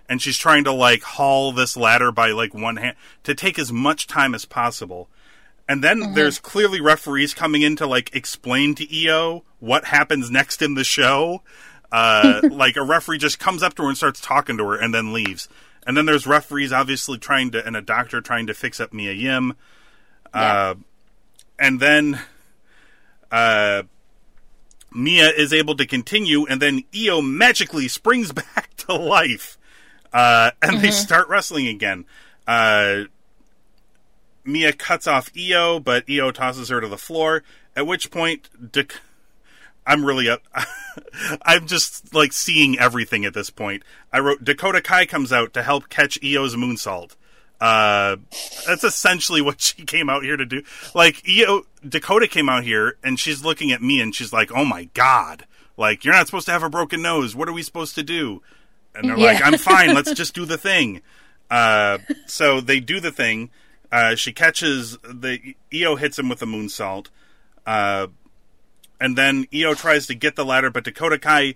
and 0.07 0.21
she's 0.21 0.37
trying 0.37 0.65
to 0.65 0.71
like 0.71 1.01
haul 1.01 1.51
this 1.53 1.75
ladder 1.77 2.11
by 2.11 2.31
like 2.31 2.53
one 2.53 2.75
hand 2.75 2.95
to 3.23 3.33
take 3.33 3.57
as 3.57 3.71
much 3.71 4.05
time 4.07 4.35
as 4.35 4.45
possible 4.45 5.09
and 5.67 5.81
then 5.83 6.13
there's 6.13 6.39
clearly 6.39 6.81
referees 6.81 7.33
coming 7.33 7.61
in 7.61 7.75
to 7.77 7.87
like 7.87 8.13
explain 8.15 8.75
to 8.75 9.05
io 9.05 9.43
what 9.59 9.85
happens 9.85 10.29
next 10.29 10.61
in 10.61 10.73
the 10.75 10.83
show 10.83 11.41
uh, 11.91 12.41
like 12.51 12.75
a 12.75 12.83
referee 12.83 13.19
just 13.19 13.39
comes 13.39 13.63
up 13.63 13.73
to 13.75 13.83
her 13.83 13.87
and 13.87 13.97
starts 13.97 14.19
talking 14.19 14.57
to 14.57 14.65
her 14.65 14.75
and 14.75 14.93
then 14.93 15.13
leaves 15.13 15.47
and 15.87 15.95
then 15.95 16.05
there's 16.05 16.27
referees 16.27 16.73
obviously 16.73 17.17
trying 17.17 17.51
to 17.51 17.65
and 17.65 17.75
a 17.77 17.81
doctor 17.81 18.19
trying 18.19 18.47
to 18.47 18.53
fix 18.53 18.79
up 18.79 18.93
mia 18.93 19.13
yim 19.13 19.55
uh, 20.33 20.75
and 21.59 21.79
then 21.79 22.19
uh, 23.31 23.83
Mia 24.91 25.29
is 25.29 25.53
able 25.53 25.75
to 25.75 25.85
continue, 25.85 26.45
and 26.45 26.61
then 26.61 26.83
Io 26.95 27.21
magically 27.21 27.87
springs 27.87 28.31
back 28.55 28.75
to 28.77 28.93
life, 28.93 29.57
uh, 30.11 30.51
and 30.61 30.81
they 30.81 30.91
start 30.91 31.27
wrestling 31.29 31.67
again. 31.67 32.05
Uh, 32.47 33.03
Mia 34.45 34.73
cuts 34.73 35.07
off 35.07 35.31
Io, 35.37 35.79
but 35.79 36.05
Io 36.09 36.31
tosses 36.31 36.69
her 36.69 36.81
to 36.81 36.87
the 36.87 36.97
floor. 36.97 37.43
At 37.75 37.87
which 37.87 38.11
point, 38.11 38.49
Dak- 38.71 39.01
I'm 39.85 40.05
really 40.05 40.29
up. 40.29 40.43
I'm 41.41 41.65
just 41.67 42.13
like 42.13 42.33
seeing 42.33 42.77
everything 42.77 43.25
at 43.25 43.33
this 43.33 43.49
point. 43.49 43.83
I 44.11 44.19
wrote 44.19 44.43
Dakota 44.43 44.81
Kai 44.81 45.05
comes 45.05 45.33
out 45.33 45.53
to 45.53 45.63
help 45.63 45.89
catch 45.89 46.19
Io's 46.23 46.55
moonsault. 46.55 47.15
Uh, 47.63 48.17
that's 48.67 48.83
essentially 48.83 49.41
what 49.41 49.61
she 49.61 49.85
came 49.85 50.09
out 50.09 50.23
here 50.23 50.35
to 50.35 50.45
do. 50.45 50.63
Like, 50.93 51.23
Io, 51.25 51.63
Dakota 51.87 52.27
came 52.27 52.49
out 52.49 52.65
here 52.65 52.97
and 53.01 53.17
she's 53.17 53.41
looking 53.45 53.71
at 53.71 53.81
me 53.81 54.01
and 54.01 54.13
she's 54.13 54.33
like, 54.33 54.51
"Oh 54.51 54.65
my 54.65 54.89
god! 54.93 55.45
Like, 55.77 56.03
you're 56.03 56.13
not 56.13 56.25
supposed 56.25 56.45
to 56.47 56.51
have 56.51 56.61
a 56.61 56.69
broken 56.69 57.01
nose. 57.01 57.37
What 57.37 57.47
are 57.47 57.53
we 57.53 57.63
supposed 57.63 57.95
to 57.95 58.03
do?" 58.03 58.41
And 58.93 59.07
they're 59.07 59.17
like, 59.17 59.41
"I'm 59.41 59.57
fine. 59.57 59.93
Let's 59.93 60.11
just 60.21 60.35
do 60.35 60.43
the 60.43 60.57
thing." 60.57 61.01
Uh, 61.49 61.99
so 62.25 62.59
they 62.59 62.81
do 62.81 62.99
the 62.99 63.13
thing. 63.13 63.49
Uh, 63.93 64.15
she 64.15 64.33
catches 64.33 64.97
the 64.97 65.55
Io 65.73 65.95
hits 65.95 66.19
him 66.19 66.27
with 66.27 66.41
a 66.41 66.45
moonsault. 66.45 67.07
Uh, 67.65 68.07
and 68.99 69.17
then 69.17 69.47
Io 69.55 69.73
tries 69.73 70.05
to 70.07 70.15
get 70.15 70.35
the 70.35 70.43
ladder, 70.43 70.69
but 70.69 70.83
Dakota 70.83 71.17
Kai 71.17 71.55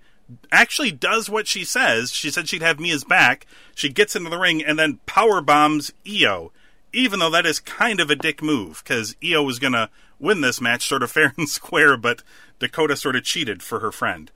actually 0.51 0.91
does 0.91 1.29
what 1.29 1.47
she 1.47 1.63
says. 1.63 2.11
She 2.11 2.29
said 2.29 2.47
she'd 2.49 2.61
have 2.61 2.79
Mia's 2.79 3.03
back. 3.03 3.45
She 3.75 3.89
gets 3.89 4.15
into 4.15 4.29
the 4.29 4.37
ring 4.37 4.63
and 4.63 4.77
then 4.77 4.99
power 5.05 5.41
bombs 5.41 5.91
Io, 6.07 6.51
even 6.93 7.19
though 7.19 7.29
that 7.29 7.45
is 7.45 7.59
kind 7.59 7.99
of 7.99 8.09
a 8.09 8.15
dick 8.15 8.41
move 8.41 8.81
because 8.83 9.15
Io 9.23 9.43
was 9.43 9.59
gonna 9.59 9.89
win 10.19 10.41
this 10.41 10.59
match 10.61 10.87
sort 10.87 11.03
of 11.03 11.11
fair 11.13 11.33
and 11.37 11.47
square, 11.49 11.97
but 11.97 12.23
Dakota 12.59 12.95
sort 12.95 13.15
of 13.15 13.23
cheated 13.23 13.61
for 13.63 13.79
her 13.79 13.91
friend. 13.91 14.31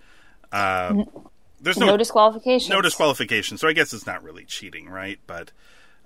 Uh, 0.51 1.03
there's 1.61 1.77
No, 1.77 1.85
no 1.87 1.97
disqualification. 1.97 2.69
no 2.73 2.81
disqualification, 2.81 3.57
so 3.57 3.67
I 3.67 3.73
guess 3.73 3.93
it's 3.93 4.05
not 4.05 4.23
really 4.23 4.45
cheating, 4.45 4.89
right? 4.89 5.19
But 5.27 5.51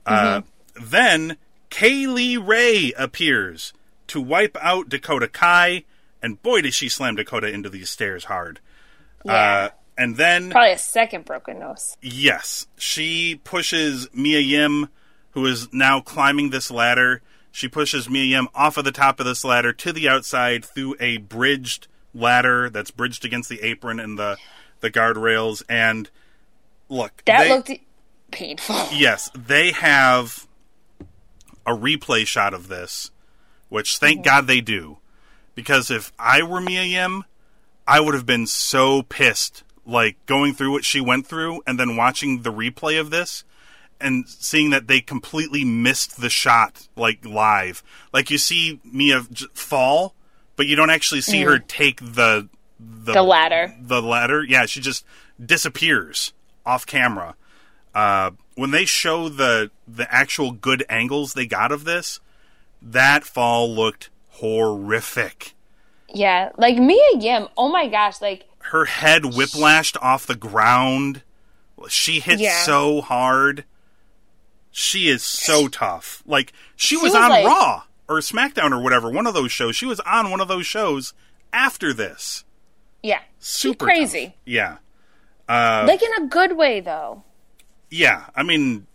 uh, 0.06 0.42
then 0.80 1.38
Kay 1.70 2.08
Lee 2.08 2.38
Ray 2.38 2.94
appears 2.98 3.74
to 4.08 4.22
wipe 4.22 4.56
out 4.62 4.88
Dakota 4.90 5.28
Kai, 5.28 5.84
and 6.22 6.42
boy, 6.44 6.62
does 6.62 6.76
she 6.76 6.90
slam 6.90 7.16
Dakota 7.16 7.48
into 7.50 7.70
these 7.70 7.90
stairs 7.90 8.26
hard. 8.26 8.60
Yeah. 9.26 9.34
Uh, 9.34 9.70
and 9.98 10.18
then, 10.18 10.52
Probably 10.52 10.72
a 10.74 10.78
second 10.78 11.26
broken 11.26 11.60
nose. 11.60 11.96
yes, 12.02 12.68
she 12.78 13.40
pushes 13.44 14.08
Mia 14.14 14.40
Yim, 14.40 14.90
who 15.32 15.46
is 15.46 15.72
now 15.74 16.02
climbing 16.02 16.50
this 16.50 16.70
ladder. 16.70 17.22
She 17.52 17.68
pushes 17.70 18.10
Mia 18.10 18.26
Yim 18.26 18.50
off 18.54 18.76
of 18.78 18.84
the 18.84 18.92
top 18.92 19.20
of 19.22 19.26
this 19.26 19.44
ladder 19.46 19.72
to 19.74 19.94
the 19.94 20.10
outside 20.10 20.66
through 20.66 20.96
a 21.00 21.18
bridged 21.18 21.88
ladder 22.14 22.70
that's 22.70 22.92
bridged 22.92 23.24
against 23.26 23.50
the 23.50 23.62
apron 23.62 24.00
and 24.00 24.20
the 24.20 24.38
the 24.82 24.92
guardrails. 24.92 25.64
And 25.70 26.10
look, 26.90 27.24
That 27.26 27.40
they- 27.44 27.50
looked 27.50 27.72
painful. 28.32 28.76
Yes, 28.92 29.30
they 29.34 29.72
have 29.72 30.46
a 31.66 31.72
replay 31.72 32.28
shot 32.28 32.54
of 32.54 32.68
this, 32.68 33.12
which 33.70 33.98
thank 33.98 34.18
Mm-hmm. 34.20 34.24
God 34.36 34.48
they 34.48 34.60
do. 34.62 34.98
Because 35.56 35.90
if 35.90 36.12
I 36.20 36.44
were 36.44 36.60
Mia 36.60 36.84
Yim, 36.84 37.24
I 37.88 38.00
would 38.00 38.14
have 38.14 38.26
been 38.26 38.48
so 38.48 39.04
pissed, 39.04 39.64
like 39.86 40.18
going 40.26 40.54
through 40.54 40.72
what 40.72 40.86
she 40.86 41.02
went 41.02 41.28
through 41.28 41.62
and 41.68 41.80
then 41.80 41.96
watching 41.96 42.42
the 42.42 42.52
replay 42.52 43.00
of 43.00 43.10
this 43.10 43.44
and 44.02 44.28
seeing 44.28 44.72
that 44.72 44.88
they 44.88 45.00
completely 45.00 45.64
missed 45.64 46.20
the 46.20 46.30
shot, 46.30 46.88
like 46.96 47.26
live. 47.26 47.84
Like 48.12 48.30
you 48.30 48.38
see 48.38 48.80
Mia 48.84 49.22
fall, 49.54 50.16
but 50.56 50.68
you 50.68 50.76
don't 50.76 50.90
actually 50.90 51.22
see 51.22 51.42
her 51.44 51.60
take 51.60 52.00
the 52.00 52.50
the, 52.80 53.12
Mm. 53.12 53.14
The 53.14 53.24
ladder. 53.24 53.76
The 53.80 54.02
ladder, 54.02 54.44
yeah, 54.44 54.66
she 54.66 54.82
just 54.82 55.06
disappears 55.44 56.34
off 56.66 56.86
camera. 56.86 57.36
Uh, 57.94 58.32
when 58.56 58.72
they 58.72 58.86
show 58.86 59.30
the 59.30 59.72
the 59.88 60.14
actual 60.14 60.52
good 60.52 60.84
angles 60.90 61.34
they 61.34 61.46
got 61.46 61.72
of 61.72 61.86
this, 61.86 62.20
that 62.82 63.24
fall 63.24 63.74
looked 63.74 64.10
horrific. 64.32 65.55
Yeah, 66.16 66.50
like 66.58 66.78
Mia 66.78 67.18
Yim. 67.20 67.48
Oh 67.58 67.70
my 67.70 67.88
gosh, 67.88 68.22
like 68.22 68.48
Her 68.60 68.86
head 68.86 69.24
whiplashed 69.24 69.98
off 70.02 70.26
the 70.26 70.36
ground. 70.36 71.22
She 71.90 72.20
hit 72.20 72.40
Yeah. 72.40 72.64
so 72.64 73.02
hard. 73.02 73.66
She 74.72 75.08
is 75.10 75.24
so 75.24 75.68
tough. 75.68 76.24
Like 76.26 76.52
she, 76.76 76.96
was, 76.96 77.14
was 77.14 77.16
on 77.16 77.30
like- 77.30 77.46
Raw 77.46 77.84
or 78.08 78.20
SmackDown 78.20 78.72
or 78.72 78.82
whatever, 78.82 79.10
one 79.10 79.28
of 79.28 79.34
those 79.34 79.52
shows. 79.52 79.76
She 79.76 79.86
was 79.86 80.00
on 80.02 80.32
one 80.32 80.40
of 80.42 80.48
those 80.48 80.66
shows 80.66 81.14
after 81.54 81.94
this. 81.94 82.44
yeah, 83.04 83.20
she's 83.40 83.48
Super 83.48 83.86
crazy. 83.86 84.26
tough. 84.28 84.34
Yeah. 84.46 84.78
Uh, 85.48 85.86
like 85.88 86.02
in 86.02 86.24
a 86.24 86.28
good 86.28 86.56
way 86.58 86.80
though. 86.80 87.24
Yeah, 87.92 88.26
I 88.36 88.44
mean, 88.44 88.88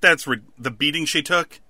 that's 0.00 0.26
re- 0.26 0.40
the 0.58 0.70
beating 0.70 1.04
she 1.06 1.22
took. 1.22 1.60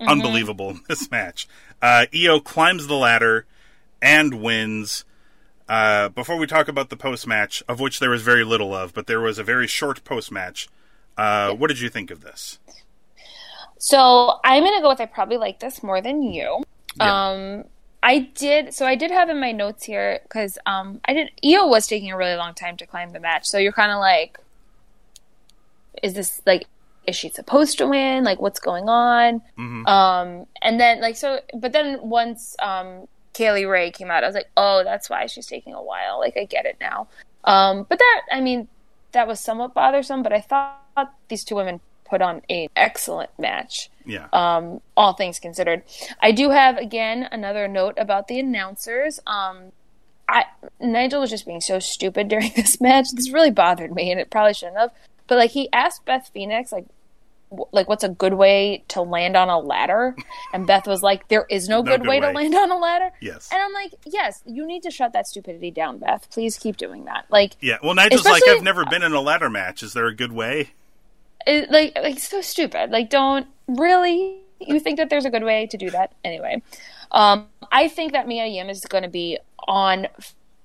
Unbelievable 0.00 0.78
this 0.88 1.10
match. 1.10 1.48
Uh, 1.82 2.06
Io 2.14 2.40
climbs 2.40 2.86
the 2.86 2.94
ladder 2.94 3.46
and 4.00 4.40
wins. 4.42 5.04
Uh, 5.68 6.08
before 6.08 6.36
we 6.36 6.46
talk 6.46 6.68
about 6.68 6.88
the 6.88 6.96
post 6.96 7.26
match, 7.26 7.62
of 7.68 7.78
which 7.78 8.00
there 8.00 8.10
was 8.10 8.22
very 8.22 8.44
little 8.44 8.74
of, 8.74 8.94
but 8.94 9.06
there 9.06 9.20
was 9.20 9.38
a 9.38 9.44
very 9.44 9.66
short 9.66 10.02
post 10.04 10.32
match. 10.32 10.68
Uh, 11.16 11.52
what 11.52 11.68
did 11.68 11.80
you 11.80 11.88
think 11.88 12.10
of 12.10 12.22
this? 12.22 12.58
So 13.78 14.40
I'm 14.44 14.64
gonna 14.64 14.80
go 14.80 14.88
with 14.88 15.00
I 15.00 15.06
probably 15.06 15.36
like 15.36 15.60
this 15.60 15.82
more 15.82 16.00
than 16.00 16.22
you. 16.22 16.62
Yeah. 16.96 17.30
Um, 17.30 17.64
I 18.02 18.18
did. 18.18 18.74
So 18.74 18.86
I 18.86 18.94
did 18.94 19.10
have 19.10 19.28
in 19.28 19.40
my 19.40 19.52
notes 19.52 19.84
here 19.84 20.20
because 20.22 20.58
um, 20.66 21.00
I 21.04 21.14
did. 21.14 21.30
Io 21.44 21.66
was 21.66 21.86
taking 21.86 22.12
a 22.12 22.16
really 22.16 22.36
long 22.36 22.54
time 22.54 22.76
to 22.78 22.86
climb 22.86 23.10
the 23.10 23.20
match. 23.20 23.46
So 23.46 23.58
you're 23.58 23.72
kind 23.72 23.90
of 23.90 23.98
like, 23.98 24.38
is 26.02 26.14
this 26.14 26.40
like, 26.46 26.66
is 27.06 27.16
she 27.16 27.28
supposed 27.28 27.78
to 27.78 27.86
win? 27.86 28.24
Like, 28.24 28.40
what's 28.40 28.60
going 28.60 28.88
on? 28.88 29.40
Mm-hmm. 29.58 29.86
Um, 29.86 30.46
and 30.62 30.80
then 30.80 31.00
like 31.00 31.16
so, 31.16 31.40
but 31.54 31.72
then 31.72 31.98
once 32.02 32.54
um, 32.60 33.08
Kay 33.38 33.52
Lee 33.52 33.64
Ray 33.66 33.92
came 33.92 34.10
out, 34.10 34.24
I 34.24 34.26
was 34.26 34.34
like, 34.34 34.50
oh, 34.56 34.82
that's 34.82 35.08
why 35.08 35.26
she's 35.26 35.46
taking 35.46 35.72
a 35.72 35.80
while. 35.80 36.18
Like 36.18 36.36
I 36.36 36.44
get 36.44 36.66
it 36.66 36.76
now. 36.80 37.06
Um, 37.44 37.86
but 37.88 38.00
that, 38.00 38.22
I 38.32 38.40
mean, 38.40 38.66
that 39.12 39.28
was 39.28 39.38
somewhat 39.38 39.74
bothersome. 39.74 40.24
But 40.24 40.32
I 40.32 40.40
thought 40.40 41.14
these 41.28 41.44
two 41.44 41.54
women 41.54 41.80
put 42.04 42.20
on 42.20 42.42
an 42.50 42.66
excellent 42.74 43.30
match. 43.38 43.90
Yeah. 44.04 44.26
Um, 44.32 44.80
all 44.96 45.12
things 45.12 45.38
considered, 45.38 45.84
I 46.20 46.32
do 46.32 46.50
have 46.50 46.78
again 46.78 47.28
another 47.30 47.68
note 47.68 47.94
about 47.96 48.26
the 48.26 48.40
announcers. 48.40 49.20
Um, 49.24 49.70
I 50.28 50.46
Nigel 50.80 51.20
was 51.20 51.30
just 51.30 51.46
being 51.46 51.60
so 51.60 51.78
stupid 51.78 52.26
during 52.34 52.50
this 52.56 52.80
match. 52.80 53.06
This 53.14 53.30
really 53.30 53.52
bothered 53.52 53.94
me, 53.94 54.10
and 54.10 54.18
it 54.18 54.30
probably 54.30 54.54
shouldn't 54.54 54.78
have. 54.78 54.90
But 55.28 55.38
like 55.38 55.52
he 55.52 55.72
asked 55.72 56.04
Beth 56.04 56.28
Phoenix, 56.34 56.72
like, 56.72 56.86
like 57.72 57.88
what's 57.88 58.04
a 58.04 58.08
good 58.08 58.34
way 58.34 58.84
to 58.88 59.02
land 59.02 59.36
on 59.36 59.48
a 59.48 59.58
ladder? 59.58 60.14
And 60.52 60.66
Beth 60.66 60.86
was 60.86 61.02
like, 61.02 61.28
"There 61.28 61.46
is 61.50 61.68
no, 61.68 61.78
No 61.78 61.82
good, 61.82 62.00
good 62.02 62.08
way, 62.08 62.20
way. 62.20 62.26
to 62.28 62.32
land 62.32 62.54
on 62.54 62.70
a 62.70 62.78
ladder." 62.78 63.10
Yes. 63.20 63.48
And 63.52 63.62
I'm 63.62 63.72
like, 63.72 63.94
"Yes, 64.04 64.42
you 64.46 64.66
need 64.66 64.82
to 64.82 64.90
shut 64.90 65.12
that 65.12 65.26
stupidity 65.26 65.70
down, 65.70 65.98
Beth. 65.98 66.28
Please 66.30 66.58
keep 66.58 66.76
doing 66.76 67.04
that." 67.06 67.26
Like, 67.30 67.56
yeah. 67.60 67.78
Well, 67.82 67.94
Nigel's 67.94 68.24
like, 68.24 68.42
I've 68.48 68.62
never 68.62 68.84
been 68.84 69.02
in 69.02 69.12
a 69.12 69.20
ladder 69.20 69.50
match. 69.50 69.82
Is 69.82 69.92
there 69.92 70.06
a 70.06 70.14
good 70.14 70.32
way? 70.32 70.70
it, 71.46 71.70
like 71.70 71.96
like 71.96 72.18
so 72.18 72.40
stupid. 72.40 72.90
Like 72.90 73.10
don't 73.10 73.46
really 73.66 74.38
you 74.60 74.80
think 74.80 74.98
that 74.98 75.08
there's 75.10 75.24
a 75.24 75.30
good 75.30 75.44
way 75.44 75.66
to 75.66 75.76
do 75.76 75.90
that 75.90 76.12
anyway. 76.24 76.62
Um, 77.10 77.46
I 77.72 77.88
think 77.88 78.12
that 78.12 78.26
Mia 78.26 78.46
Yim 78.46 78.68
is 78.68 78.80
going 78.84 79.04
to 79.04 79.08
be 79.08 79.38
on 79.66 80.08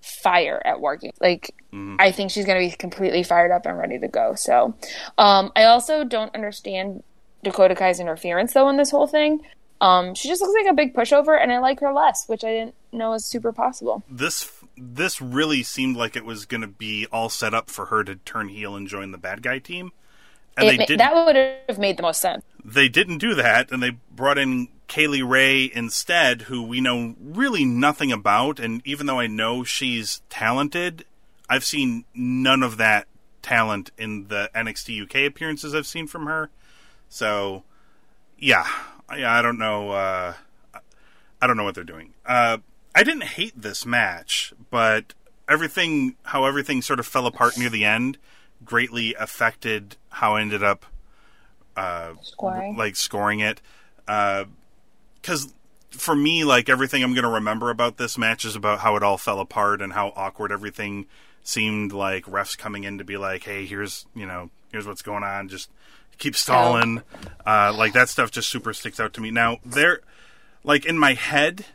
fire 0.03 0.61
at 0.65 0.79
working. 0.81 1.11
Like 1.19 1.55
I 1.99 2.11
think 2.11 2.29
she's 2.31 2.45
going 2.45 2.61
to 2.61 2.71
be 2.71 2.75
completely 2.77 3.23
fired 3.23 3.51
up 3.51 3.65
and 3.65 3.77
ready 3.77 3.97
to 3.99 4.07
go. 4.07 4.35
So 4.35 4.75
um, 5.17 5.51
I 5.55 5.63
also 5.63 6.03
don't 6.03 6.33
understand 6.35 7.03
Dakota 7.43 7.73
Kai's 7.75 7.99
interference 7.99 8.53
though 8.53 8.69
in 8.69 8.77
this 8.77 8.91
whole 8.91 9.07
thing. 9.07 9.41
Um, 9.81 10.13
she 10.15 10.27
just 10.29 10.41
looks 10.41 10.53
like 10.53 10.71
a 10.71 10.75
big 10.75 10.93
pushover, 10.93 11.37
and 11.41 11.51
I 11.51 11.59
like 11.59 11.81
her 11.81 11.91
less, 11.91 12.23
which 12.27 12.43
I 12.45 12.51
didn't 12.51 12.75
know 12.93 13.09
was 13.09 13.25
super 13.25 13.51
possible. 13.51 14.01
This 14.09 14.49
this 14.77 15.19
really 15.21 15.61
seemed 15.63 15.97
like 15.97 16.15
it 16.15 16.23
was 16.25 16.45
going 16.45 16.61
to 16.61 16.67
be 16.67 17.05
all 17.11 17.27
set 17.29 17.53
up 17.53 17.69
for 17.69 17.87
her 17.87 18.03
to 18.05 18.15
turn 18.17 18.47
heel 18.49 18.75
and 18.75 18.87
join 18.87 19.11
the 19.11 19.17
bad 19.17 19.41
guy 19.41 19.59
team, 19.59 19.91
and 20.55 20.67
It 20.67 20.71
they 20.71 20.77
ma- 20.77 20.85
didn't. 20.85 20.99
that 20.99 21.25
would 21.25 21.35
have 21.67 21.79
made 21.79 21.97
the 21.97 22.03
most 22.03 22.21
sense. 22.21 22.43
they 22.63 22.87
didn't 22.87 23.17
do 23.17 23.33
that, 23.35 23.71
and 23.71 23.83
they 23.83 23.91
brought 24.11 24.37
in 24.37 24.69
Kay 24.93 25.07
Lee 25.07 25.23
Ray 25.23 25.71
instead, 25.73 26.43
who 26.43 26.61
we 26.61 26.79
know 26.79 27.15
really 27.19 27.65
nothing 27.65 28.11
about. 28.11 28.59
And 28.59 28.79
even 28.85 29.07
though 29.07 29.19
I 29.19 29.25
know 29.25 29.63
she's 29.63 30.21
talented, 30.29 31.03
I've 31.49 31.65
seen 31.65 32.05
none 32.13 32.61
of 32.61 32.77
that 32.77 33.07
talent 33.41 33.89
in 33.97 34.27
the 34.27 34.51
NXT 34.53 35.01
UK 35.01 35.27
appearances 35.27 35.73
I've 35.73 35.87
seen 35.87 36.05
from 36.05 36.27
her. 36.27 36.51
So, 37.09 37.63
yeah, 38.37 38.67
I, 39.09 39.25
I 39.25 39.41
don't 39.41 39.57
know. 39.57 39.89
Uh, 39.89 40.33
I 41.41 41.47
don't 41.47 41.57
know 41.57 41.63
what 41.63 41.73
they're 41.73 41.83
doing. 41.83 42.13
Uh, 42.23 42.59
I 42.93 43.03
didn't 43.03 43.23
hate 43.23 43.59
this 43.59 43.87
match, 43.87 44.53
but 44.69 45.15
everything, 45.49 46.17
how 46.21 46.45
everything 46.45 46.83
sort 46.83 46.99
of 46.99 47.07
fell 47.07 47.25
apart 47.25 47.57
near 47.57 47.71
the 47.71 47.83
end, 47.83 48.19
greatly 48.63 49.15
affected 49.15 49.97
how 50.09 50.35
I 50.35 50.41
ended 50.41 50.61
up 50.61 50.85
uh, 51.75 52.13
Scoring. 52.21 52.77
like 52.77 52.95
scoring 52.95 53.39
it. 53.39 53.59
Because 55.23 55.53
for 55.89 56.15
me, 56.15 56.43
like 56.43 56.69
everything 56.69 57.01
I'm 57.01 57.13
going 57.13 57.23
to 57.23 57.29
remember 57.29 57.69
about 57.69 57.97
this 57.97 58.17
match 58.17 58.45
is 58.45 58.55
about 58.55 58.79
how 58.79 58.97
it 58.97 59.03
all 59.03 59.17
fell 59.17 59.39
apart 59.39 59.81
and 59.81 59.93
how 59.93 60.11
awkward 60.15 60.51
everything 60.51 61.07
seemed. 61.43 61.93
Like 61.93 62.25
refs 62.25 62.57
coming 62.57 62.83
in 62.83 62.97
to 62.97 63.03
be 63.03 63.17
like, 63.17 63.43
"Hey, 63.43 63.65
here's 63.65 64.05
you 64.13 64.25
know, 64.25 64.49
here's 64.71 64.85
what's 64.85 65.01
going 65.01 65.23
on. 65.23 65.47
Just 65.47 65.69
keep 66.17 66.35
stalling." 66.35 67.01
Uh, 67.45 67.73
like 67.75 67.93
that 67.93 68.09
stuff 68.09 68.31
just 68.31 68.49
super 68.49 68.73
sticks 68.73 68.99
out 68.99 69.13
to 69.13 69.21
me. 69.21 69.31
Now 69.31 69.59
there, 69.65 70.01
like 70.63 70.85
in 70.85 70.99
my 70.99 71.13
head, 71.13 71.65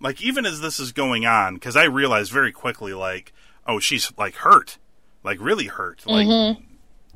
like 0.00 0.22
even 0.22 0.46
as 0.46 0.60
this 0.60 0.78
is 0.78 0.92
going 0.92 1.26
on, 1.26 1.54
because 1.54 1.76
I 1.76 1.84
realized 1.84 2.30
very 2.30 2.52
quickly, 2.52 2.94
like, 2.94 3.32
oh, 3.66 3.80
she's 3.80 4.12
like 4.16 4.36
hurt, 4.36 4.78
like 5.24 5.38
really 5.40 5.66
hurt, 5.66 6.06
like 6.06 6.58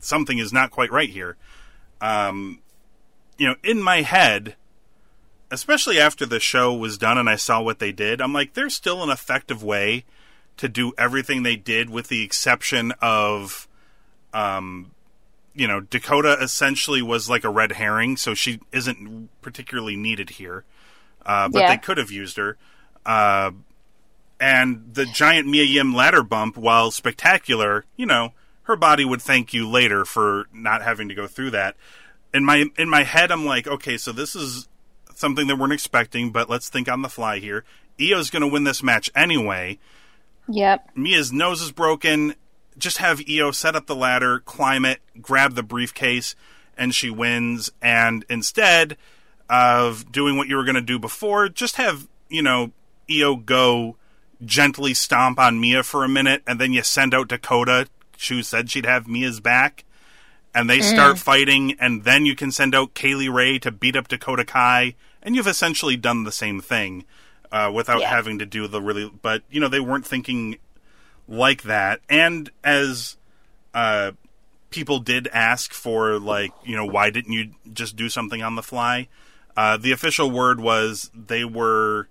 something 0.01 0.39
is 0.39 0.53
not 0.53 0.71
quite 0.71 0.91
right 0.91 1.11
here. 1.11 1.37
Um, 2.01 2.61
you 3.37 3.47
know, 3.47 3.55
in 3.63 3.83
my 3.83 4.03
head, 4.03 4.57
especially 5.51 5.99
after 5.99 6.27
the 6.27 6.41
show 6.41 6.75
was 6.75 6.99
done 6.99 7.19
and 7.19 7.29
I 7.29 7.37
saw 7.37 7.63
what 7.63 7.79
they 7.79 7.93
did, 7.93 8.21
I'm 8.21 8.33
like, 8.33 8.55
there's 8.55 8.75
still 8.75 9.03
an 9.03 9.11
effective 9.11 9.63
way 9.63 10.05
to 10.57 10.69
do 10.69 10.93
everything 10.99 11.43
they 11.43 11.57
did, 11.57 11.89
with 11.89 12.09
the 12.09 12.23
exception 12.23 12.93
of, 13.01 13.69
um, 14.35 14.91
you 15.55 15.69
know, 15.69 15.81
Dakota 15.81 16.37
essentially 16.41 17.01
was 17.01 17.31
like 17.31 17.45
a 17.45 17.51
red 17.51 17.73
herring, 17.73 18.17
so 18.17 18.35
she 18.35 18.61
isn't 18.73 19.29
particularly 19.41 19.97
needed 19.97 20.31
here. 20.31 20.65
Uh, 21.25 21.49
but 21.49 21.61
Yeah. 21.61 21.69
they 21.69 21.79
could 21.79 21.99
have 21.99 22.11
used 22.11 22.37
her. 22.37 22.57
Uh, 23.07 23.53
and 24.41 24.91
the 24.93 25.07
giant 25.07 25.47
Mia 25.49 25.65
Yim 25.65 25.95
ladder 25.95 26.23
bump, 26.23 26.57
while 26.57 26.91
spectacular, 26.91 27.85
you 27.97 28.07
know, 28.07 28.35
her 28.63 28.77
body 28.77 29.05
would 29.05 29.23
thank 29.23 29.53
you 29.53 29.69
later 29.69 30.05
for 30.05 30.47
not 30.53 30.83
having 30.83 31.09
to 31.09 31.15
go 31.15 31.27
through 31.27 31.51
that. 31.51 31.77
In 32.35 32.45
my 32.45 32.67
in 32.77 32.89
my 32.89 33.03
head, 33.05 33.33
I'm 33.33 33.47
like, 33.47 33.67
okay, 33.67 33.97
so 33.97 34.13
this 34.13 34.37
is 34.37 34.69
something 35.19 35.47
they 35.47 35.55
weren't 35.55 35.73
expecting, 35.73 36.31
but 36.31 36.49
let's 36.49 36.69
think 36.69 36.89
on 36.89 37.03
the 37.03 37.09
fly 37.09 37.39
here. 37.39 37.65
Io's 38.01 38.31
going 38.31 38.43
to 38.43 38.49
win 38.49 38.65
this 38.65 38.83
match 38.83 39.11
anyway. 39.15 39.79
Yep. 40.49 40.91
Mia's 40.95 41.33
nose 41.33 41.61
is 41.61 41.73
broken. 41.73 42.35
Just 42.77 42.99
have 42.99 43.21
Io 43.29 43.51
set 43.51 43.75
up 43.75 43.87
the 43.87 43.97
ladder, 43.97 44.41
climb 44.41 44.85
it, 44.85 45.01
grab 45.21 45.55
the 45.55 45.63
briefcase, 45.63 46.35
and 46.77 46.95
she 46.95 47.11
wins. 47.11 47.71
And 47.83 48.25
instead 48.31 48.97
of 49.51 50.11
doing 50.13 50.37
what 50.37 50.49
you 50.49 50.57
were 50.57 50.65
going 50.65 50.75
to 50.77 50.81
do 50.81 50.99
before, 50.99 51.49
just 51.49 51.77
have, 51.77 52.09
you 52.29 52.43
know, 52.43 52.73
Io 53.11 53.37
go 53.37 53.97
gently 54.45 54.95
stomp 54.95 55.41
on 55.41 55.61
Mia 55.61 55.83
for 55.83 56.05
a 56.05 56.09
minute, 56.09 56.43
and 56.47 56.61
then 56.61 56.73
you 56.73 56.83
send 56.83 57.15
out 57.15 57.29
Dakota. 57.29 57.89
Who 58.29 58.43
said 58.43 58.69
she'd 58.69 58.85
have 58.85 59.07
Mia's 59.07 59.39
back. 59.39 59.85
And 60.53 60.69
they 60.69 60.81
start 60.81 61.17
mm. 61.17 61.21
fighting, 61.21 61.77
and 61.79 62.03
then 62.03 62.27
you 62.27 62.35
can 62.35 62.51
send 62.51 62.75
out 62.75 62.95
Kay 62.95 63.15
Lee 63.15 63.29
Ray 63.29 63.61
to 63.61 63.71
beat 63.71 63.95
up 63.95 64.09
Dakota 64.09 64.45
Kai, 64.45 64.97
and 65.29 65.37
you've 65.37 65.47
essentially 65.47 65.95
done 65.95 66.25
the 66.25 66.33
same 66.33 66.59
thing 66.59 67.05
uh, 67.53 67.71
without 67.75 68.01
Yeah. 68.01 68.09
having 68.09 68.39
to 68.39 68.47
do 68.47 68.67
the 68.67 68.81
really. 68.81 69.11
But 69.21 69.43
you 69.51 69.61
know 69.61 69.69
they 69.69 69.79
weren't 69.79 70.07
thinking 70.07 70.57
like 71.29 71.65
that. 71.65 72.01
And 72.09 72.51
as 72.65 73.19
uh, 73.75 74.13
people 74.71 75.01
did 75.01 75.29
ask 75.29 75.75
for, 75.75 76.19
like, 76.19 76.53
you 76.65 76.75
know, 76.75 76.87
why 76.87 77.11
didn't 77.11 77.33
you 77.33 77.51
just 77.71 77.95
do 77.95 78.09
something 78.09 78.43
on 78.43 78.55
the 78.55 78.63
fly? 78.63 79.09
Uh, 79.55 79.77
the 79.77 79.93
official 79.93 80.31
word 80.31 80.61
was 80.61 81.11
they 81.15 81.45
were 81.45 82.09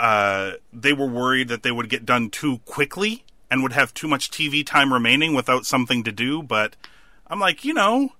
uh, 0.00 0.52
they 0.72 0.92
were 0.92 1.06
worried 1.06 1.46
that 1.48 1.62
they 1.62 1.70
would 1.70 1.88
get 1.88 2.04
done 2.04 2.28
too 2.28 2.58
quickly 2.64 3.24
and 3.50 3.62
would 3.62 3.72
have 3.72 3.94
too 3.94 4.08
much 4.08 4.30
TV 4.32 4.66
time 4.66 4.92
remaining 4.92 5.32
without 5.32 5.64
something 5.64 6.02
to 6.02 6.10
do. 6.10 6.42
But 6.42 6.74
I'm 7.28 7.38
like, 7.38 7.64
you 7.64 7.72
know, 7.72 8.10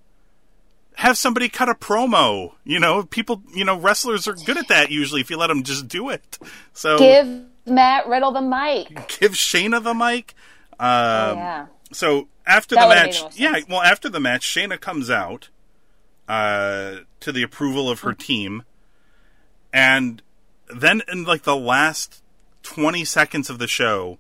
have 0.97 1.17
somebody 1.19 1.49
cut 1.49 1.69
a 1.69 1.75
promo. 1.75 2.53
You 2.65 2.81
know, 2.81 3.05
people, 3.05 3.43
you 3.55 3.65
know, 3.65 3.79
wrestlers 3.79 4.27
are 4.27 4.35
good 4.35 4.57
at 4.57 4.69
that 4.69 4.91
usually 4.91 5.21
if 5.21 5.31
you 5.31 5.37
let 5.37 5.47
them 5.49 5.63
just 5.63 5.89
do 5.89 6.09
it. 6.09 6.39
So 6.73 6.99
Give 6.99 7.43
Matt 7.67 8.09
Riddle 8.09 8.33
the 8.33 8.41
mic. 8.41 8.89
give 9.21 9.33
Shayna 9.33 9.83
the 9.83 9.95
mic. 9.95 10.35
Um, 10.79 11.39
yeah. 11.39 11.67
So 11.93 12.29
after 12.47 12.75
That 12.75 12.89
the 12.89 12.95
match, 12.95 13.39
yeah, 13.39 13.61
well, 13.69 13.83
after 13.83 14.09
the 14.09 14.21
match, 14.21 14.47
Shayna 14.47 14.81
comes 14.81 15.11
out 15.11 15.51
uh, 16.29 16.97
to 17.21 17.33
the 17.33 17.43
approval 17.43 17.89
of 17.91 18.01
her 18.01 18.13
team, 18.13 18.63
and 19.73 20.23
then 20.75 21.03
in 21.11 21.25
like 21.25 21.43
the 21.43 21.57
last 21.57 22.23
twenty 22.63 23.05
seconds 23.05 23.49
of 23.51 23.59
the 23.59 23.69
show, 23.69 24.19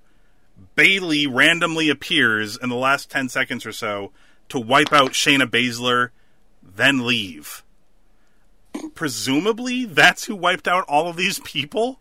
Bayley 0.74 1.26
randomly 1.26 1.88
appears 1.88 2.56
in 2.56 2.68
the 2.68 2.76
last 2.76 3.10
ten 3.10 3.28
seconds 3.28 3.66
or 3.66 3.72
so 3.72 4.12
to 4.48 4.58
wipe 4.58 4.92
out 4.92 5.12
Shayna 5.12 5.46
Baszler, 5.46 6.10
then 6.76 7.06
leave. 7.06 7.62
Presumably, 8.94 9.84
that's 9.84 10.24
who 10.24 10.36
wiped 10.36 10.68
out 10.68 10.84
all 10.88 11.08
of 11.08 11.16
these 11.16 11.38
people, 11.40 12.00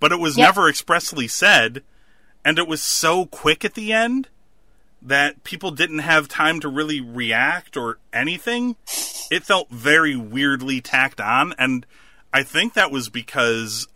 but 0.00 0.12
it 0.12 0.18
was 0.18 0.36
Yep. 0.36 0.46
never 0.46 0.68
expressly 0.68 1.28
said, 1.28 1.82
and 2.44 2.58
it 2.58 2.66
was 2.66 2.82
so 2.82 3.26
quick 3.26 3.64
at 3.64 3.74
the 3.74 3.92
end 3.92 4.28
that 5.02 5.44
people 5.44 5.70
didn't 5.70 5.98
have 6.00 6.26
time 6.26 6.58
to 6.60 6.68
really 6.68 7.00
react 7.00 7.76
or 7.76 7.98
anything. 8.12 8.76
It 9.30 9.44
felt 9.44 9.70
very 9.70 10.16
weirdly 10.16 10.80
tacked 10.80 11.20
on, 11.20 11.52
and 11.58 11.84
I 12.32 12.42
think 12.42 12.74
that 12.74 12.90
was 12.90 13.08
because 13.08 13.86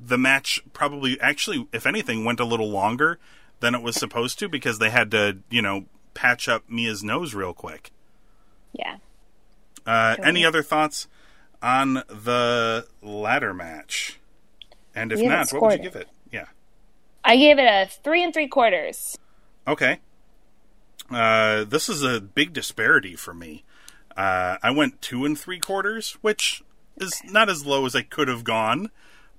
the 0.00 0.18
match 0.18 0.60
probably 0.72 1.20
actually, 1.20 1.66
if 1.72 1.84
anything, 1.84 2.24
went 2.24 2.38
a 2.40 2.44
little 2.44 2.70
longer 2.70 3.18
than 3.60 3.74
it 3.74 3.82
was 3.82 3.96
supposed 3.96 4.38
to 4.38 4.48
because 4.48 4.78
they 4.78 4.90
had 4.90 5.10
to, 5.10 5.38
you 5.50 5.62
know, 5.62 5.86
patch 6.14 6.48
up 6.48 6.62
Mia's 6.68 7.02
nose 7.02 7.34
real 7.34 7.52
quick. 7.52 7.90
Yeah. 8.72 8.98
Uh, 9.86 10.16
any 10.22 10.44
other 10.44 10.62
thoughts 10.62 11.06
on 11.62 11.94
the 11.94 12.86
ladder 13.02 13.54
match? 13.54 14.18
And 14.94 15.12
if 15.12 15.20
haven't 15.20 15.52
what 15.52 15.62
would 15.62 15.72
you 15.72 15.76
scored 15.78 15.82
give 15.82 15.96
it? 15.96 16.08
Yeah. 16.32 16.46
I 17.24 17.36
gave 17.36 17.58
it 17.58 17.62
a 17.64 17.86
three 18.02 18.22
and 18.24 18.32
three 18.32 18.48
quarters. 18.48 19.16
Okay. 19.66 20.00
Uh, 21.10 21.64
this 21.64 21.88
is 21.88 22.02
a 22.02 22.20
big 22.20 22.52
disparity 22.52 23.14
for 23.14 23.32
me. 23.34 23.64
Uh, 24.16 24.56
I 24.62 24.70
went 24.70 25.02
two 25.02 25.24
and 25.24 25.38
three 25.38 25.58
quarters, 25.58 26.16
which 26.20 26.62
is 26.96 27.20
not 27.24 27.48
as 27.48 27.66
low 27.66 27.84
as 27.84 27.94
I 27.94 28.02
could 28.02 28.28
have 28.28 28.42
gone, 28.44 28.90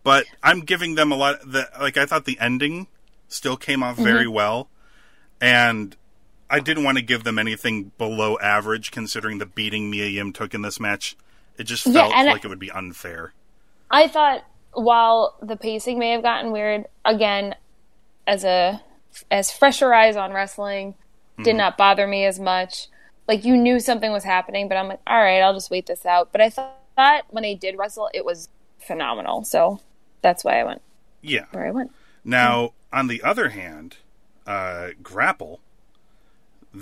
but 0.03 0.25
I'm 0.43 0.61
giving 0.61 0.95
them 0.95 1.11
a 1.11 1.15
lot. 1.15 1.39
The, 1.45 1.69
like 1.79 1.97
I 1.97 2.05
thought 2.05 2.25
the 2.25 2.39
ending 2.39 2.87
still 3.27 3.57
came 3.57 3.83
off 3.83 3.97
very 3.97 4.25
Mm-hmm. 4.25 4.33
well, 4.33 4.69
and 5.41 5.95
I 6.49 6.59
didn't 6.59 6.83
want 6.83 6.97
to 6.97 7.03
give 7.03 7.23
them 7.23 7.37
anything 7.39 7.91
below 7.97 8.37
average 8.39 8.91
considering 8.91 9.37
the 9.37 9.45
beating 9.45 9.89
Mia 9.89 10.05
Yim 10.07 10.31
took 10.33 10.53
in 10.53 10.61
this 10.61 10.79
match. 10.79 11.17
It 11.57 11.63
just 11.63 11.85
Yeah, 11.85 11.93
felt 11.93 12.13
I- 12.13 12.23
like 12.23 12.45
it 12.45 12.47
would 12.47 12.59
be 12.59 12.71
unfair. 12.71 13.33
I 13.91 14.07
thought 14.07 14.43
while 14.73 15.35
the 15.41 15.55
pacing 15.57 15.97
may 15.99 16.11
have 16.11 16.21
gotten 16.21 16.51
weird, 16.51 16.85
again, 17.05 17.55
as 18.25 18.43
a 18.43 18.81
as 19.31 19.51
fresher 19.51 19.93
eyes 19.93 20.15
on 20.15 20.31
wrestling, 20.33 20.93
did 21.37 21.47
Mm-hmm. 21.47 21.57
not 21.57 21.77
bother 21.77 22.05
me 22.07 22.25
as 22.25 22.39
much. 22.39 22.87
Like 23.27 23.43
you 23.43 23.57
knew 23.57 23.79
something 23.79 24.11
was 24.11 24.23
happening, 24.23 24.67
but 24.67 24.77
I'm 24.77 24.87
like, 24.87 24.99
all 25.07 25.19
right, 25.21 25.39
I'll 25.41 25.53
just 25.53 25.71
wait 25.71 25.85
this 25.87 26.05
out. 26.05 26.31
But 26.31 26.41
I 26.41 26.49
thought, 26.49 27.25
when 27.29 27.43
they 27.43 27.55
did 27.55 27.77
wrestle, 27.77 28.09
it 28.13 28.23
was 28.25 28.49
phenomenal. 28.79 29.43
So 29.43 29.79
that's 30.21 30.43
why 30.43 30.59
I 30.59 30.63
went 30.63 30.81
Yeah. 31.21 31.45
where 31.51 31.65
I 31.65 31.71
went. 31.71 31.91
Now, 32.23 32.73
on 32.93 33.07
the 33.07 33.23
other 33.23 33.49
hand, 33.49 33.97
uh, 34.45 34.89
Grapple, 35.01 35.61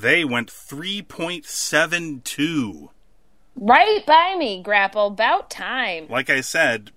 they 0.02 0.26
went 0.26 0.50
3.72. 0.50 2.90
Right 3.56 4.06
by 4.06 4.36
me, 4.38 4.62
grapple. 4.62 5.08
About 5.08 5.50
time. 5.50 6.08
Like 6.10 6.30
I 6.30 6.42
said, 6.42 6.92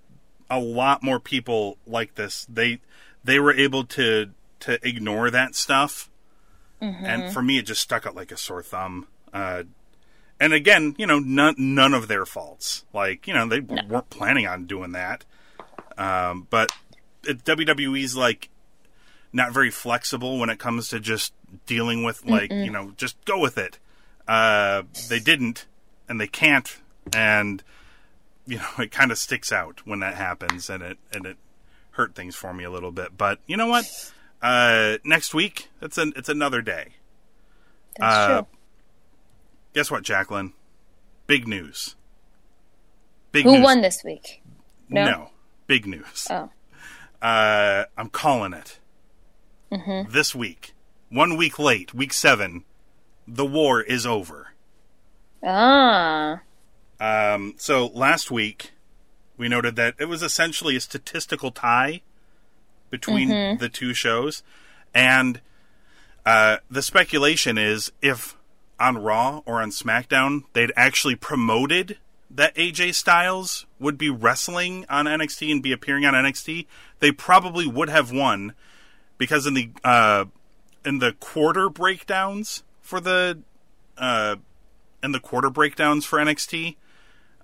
a 0.51 0.59
lot 0.59 1.05
more 1.05 1.21
people 1.21 1.79
like 1.87 2.17
this. 2.17 2.45
They 2.47 2.81
they 3.23 3.39
were 3.39 3.55
able 3.55 3.85
to 3.85 4.31
to 4.61 4.87
ignore 4.87 5.31
that 5.31 5.55
stuff, 5.55 6.11
and 6.81 7.33
for 7.33 7.43
me, 7.43 7.59
it 7.59 7.67
just 7.67 7.83
stuck 7.83 8.07
out 8.07 8.17
like 8.17 8.33
a 8.33 8.37
sore 8.37 8.65
thumb. 8.65 9.07
Uh, 9.33 9.63
and 10.41 10.53
again, 10.53 10.97
you 10.99 11.07
know, 11.07 11.21
none 11.21 11.55
none 11.59 11.95
of 11.95 12.09
their 12.09 12.27
faults. 12.27 12.85
Like 12.93 13.29
you 13.29 13.35
know, 13.35 13.47
they 13.47 13.61
weren't 13.61 14.11
planning 14.11 14.49
on 14.49 14.67
doing 14.67 14.91
that. 14.93 15.25
Um, 15.97 16.49
but 16.51 16.73
it, 17.25 17.45
WWE's 17.45 18.17
like 18.17 18.49
not 19.33 19.53
very 19.53 19.71
flexible 19.71 20.41
when 20.41 20.51
it 20.51 20.59
comes 20.59 20.89
to 20.89 20.99
just 20.99 21.33
dealing 21.67 22.03
with 22.05 22.25
like 22.25 22.51
you 22.53 22.71
know 22.71 22.93
just 22.97 23.23
go 23.25 23.39
with 23.39 23.59
it. 23.59 23.79
Uh, 24.27 24.83
they 25.09 25.19
didn't, 25.21 25.67
and 26.09 26.21
they 26.21 26.27
can't, 26.27 26.77
and 27.13 27.63
you 28.47 28.59
know 28.59 28.69
it 28.79 28.91
kind 28.91 29.11
of 29.11 29.19
sticks 29.19 29.53
out 29.53 29.81
when 29.87 30.01
that 30.01 30.15
happens, 30.15 30.69
and 30.71 30.83
it 30.83 30.99
and 31.13 31.27
it 31.27 31.37
hurt 31.93 32.15
things 32.15 32.35
for 32.37 32.53
me 32.53 32.65
a 32.65 32.71
little 32.71 32.93
bit. 32.93 33.17
But 33.17 33.41
you 33.47 33.57
know 33.57 33.67
what? 33.69 33.85
Uh, 34.41 34.99
next 35.05 35.35
week, 35.35 35.69
it's 35.83 35.99
an 35.99 36.13
it's 36.17 36.29
another 36.29 36.63
day. 36.63 36.95
That's 37.99 38.15
Uh, 38.15 38.29
true. 38.43 38.47
Guess 39.75 39.91
what, 39.91 40.03
Jacqueline? 40.03 40.53
Big 41.27 41.47
news. 41.47 41.95
Big 43.33 43.45
Who 43.45 43.53
news. 43.53 43.63
won 43.65 43.81
this 43.83 44.03
week? 44.05 44.43
No? 44.89 45.05
No, 45.05 45.31
big 45.67 45.87
news. 45.87 46.27
Oh. 46.31 46.51
Uh, 47.21 47.85
I'm 47.97 48.09
calling 48.09 48.55
it. 48.55 48.79
Mm-hmm. 49.71 50.11
This 50.11 50.35
week, 50.35 50.73
one 51.11 51.37
week 51.37 51.59
late, 51.59 51.95
week 51.95 52.13
seven, 52.13 52.65
the 53.27 53.47
war 53.47 53.81
is 53.81 54.07
over. 54.07 54.53
Ah. 55.45 56.41
Um, 57.01 57.55
so 57.59 57.87
last 57.87 58.31
week, 58.31 58.73
we 59.37 59.49
noted 59.49 59.77
that 59.77 59.95
it 59.99 60.07
was 60.07 60.23
essentially 60.23 60.77
a 60.77 60.81
statistical 60.81 61.51
tie 61.51 62.03
between 62.91 63.29
Mm-hmm. 63.29 63.59
the 63.59 63.69
two 63.69 63.95
shows, 63.95 64.43
and 64.95 65.41
uh, 66.27 66.57
the 66.71 66.83
speculation 66.83 67.57
is 67.59 67.93
if 68.03 68.37
on 68.81 68.99
Raw 68.99 69.43
or 69.45 69.61
on 69.61 69.71
SmackDown 69.71 70.45
they'd 70.53 70.73
actually 70.77 71.15
promoted 71.17 71.99
that 72.31 72.55
AJ 72.57 72.95
Styles 72.95 73.67
would 73.79 73.97
be 73.99 74.11
wrestling 74.11 74.85
on 74.89 75.07
NXT 75.07 75.51
and 75.51 75.63
be 75.63 75.73
appearing 75.73 76.05
on 76.05 76.15
NXT, 76.15 76.67
they 77.01 77.11
probably 77.13 77.67
would 77.67 77.89
have 77.89 78.13
won 78.13 78.55
because 79.19 79.47
in 79.47 79.55
the 79.55 79.71
uh, 79.85 80.27
in 80.89 80.99
the 81.01 81.13
quarter 81.13 81.69
breakdowns 81.69 82.63
for 82.81 82.99
the 82.99 83.39
uh, 83.99 84.37
in 85.03 85.13
the 85.13 85.21
quarter 85.21 85.51
breakdowns 85.51 86.05
for 86.07 86.19
NXT, 86.19 86.77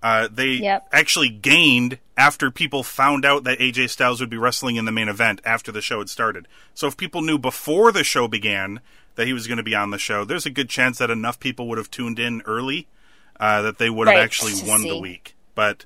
uh, 0.02 0.28
they 0.32 0.52
Yep. 0.54 0.88
actually 0.92 1.28
gained 1.28 1.98
after 2.16 2.50
people 2.50 2.82
found 2.82 3.24
out 3.24 3.44
that 3.44 3.58
AJ 3.58 3.90
Styles 3.90 4.20
would 4.20 4.30
be 4.30 4.36
wrestling 4.38 4.76
in 4.76 4.86
the 4.86 4.92
main 4.92 5.08
event 5.08 5.40
after 5.44 5.70
the 5.70 5.82
show 5.82 5.98
had 5.98 6.08
started. 6.08 6.48
So 6.72 6.86
if 6.86 6.96
people 6.96 7.20
knew 7.22 7.38
before 7.38 7.92
the 7.92 8.02
show 8.04 8.26
began 8.28 8.80
that 9.16 9.26
he 9.26 9.32
was 9.32 9.46
going 9.46 9.58
to 9.58 9.62
be 9.62 9.74
on 9.74 9.90
the 9.90 9.98
show, 9.98 10.24
there's 10.24 10.46
a 10.46 10.50
good 10.50 10.68
chance 10.68 10.98
that 10.98 11.10
enough 11.10 11.38
people 11.38 11.68
would 11.68 11.78
have 11.78 11.90
tuned 11.90 12.18
in 12.18 12.40
early 12.46 12.88
uh, 13.38 13.62
that 13.62 13.78
they 13.78 13.90
would 13.90 14.08
have 14.08 14.16
Right, 14.16 14.24
actually 14.24 14.54
won 14.66 14.82
the 14.82 14.98
week. 14.98 15.36
But 15.54 15.84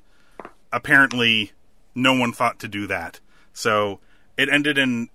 apparently, 0.71 1.51
no 1.93 2.13
one 2.13 2.31
thought 2.31 2.59
to 2.59 2.67
do 2.67 2.87
that. 2.87 3.19
So 3.53 3.99
it 4.37 4.49
ended 4.49 4.77
in 4.77 5.09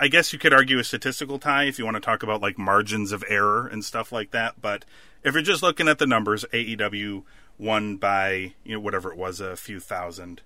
I 0.00 0.08
guess 0.08 0.32
you 0.32 0.38
could 0.38 0.52
argue 0.52 0.78
a 0.78 0.84
statistical 0.84 1.38
tie 1.38 1.64
if 1.64 1.78
you 1.78 1.84
want 1.84 1.96
to 1.96 2.00
talk 2.00 2.22
about 2.22 2.40
like 2.40 2.58
margins 2.58 3.12
of 3.12 3.24
error 3.28 3.66
and 3.66 3.84
stuff 3.84 4.12
like 4.12 4.30
that. 4.30 4.60
But 4.60 4.84
if 5.24 5.34
you're 5.34 5.42
just 5.42 5.62
looking 5.62 5.88
at 5.88 5.98
the 5.98 6.06
numbers, 6.06 6.44
AEW 6.52 7.24
won 7.58 7.96
by 7.96 8.54
you 8.64 8.74
know 8.74 8.80
whatever 8.80 9.10
it 9.10 9.18
was, 9.18 9.40
a 9.40 9.56
few 9.56 9.80
thousand 9.80 10.42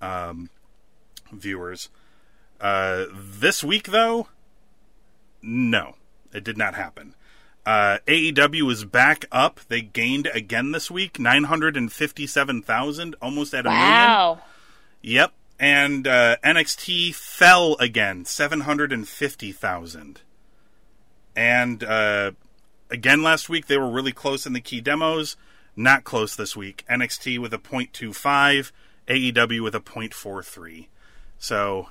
um, 0.00 0.50
viewers. 1.32 1.88
Uh, 2.60 3.06
this 3.12 3.64
week, 3.64 3.88
though, 3.88 4.28
no, 5.42 5.94
it 6.32 6.44
did 6.44 6.58
not 6.58 6.74
happen. 6.74 7.14
Uh, 7.64 7.98
AEW 8.06 8.70
is 8.70 8.84
back 8.84 9.26
up. 9.32 9.60
They 9.68 9.80
gained 9.80 10.28
again 10.34 10.72
this 10.72 10.90
week, 10.90 11.18
nine 11.18 11.44
hundred 11.44 11.76
and 11.76 11.90
fifty-seven 11.90 12.62
thousand, 12.62 13.16
almost 13.22 13.54
at 13.54 13.66
a 13.66 13.70
million. 13.70 13.88
Wow. 13.88 14.40
Yep. 15.02 15.32
And 15.60 16.08
uh, 16.08 16.38
NXT 16.42 17.14
fell 17.14 17.76
again, 17.78 18.24
750,000. 18.24 20.20
And 21.36 21.84
uh, 21.84 22.30
again 22.90 23.22
last 23.22 23.50
week, 23.50 23.66
they 23.66 23.76
were 23.76 23.90
really 23.90 24.12
close 24.12 24.46
in 24.46 24.54
the 24.54 24.62
key 24.62 24.80
demos. 24.80 25.36
Not 25.76 26.02
close 26.04 26.34
this 26.34 26.56
week. 26.56 26.82
NXT 26.88 27.38
with 27.38 27.52
a 27.52 27.58
0.25, 27.58 28.72
AEW 29.06 29.62
with 29.62 29.74
a 29.74 29.80
0.43. 29.80 30.88
So, 31.38 31.90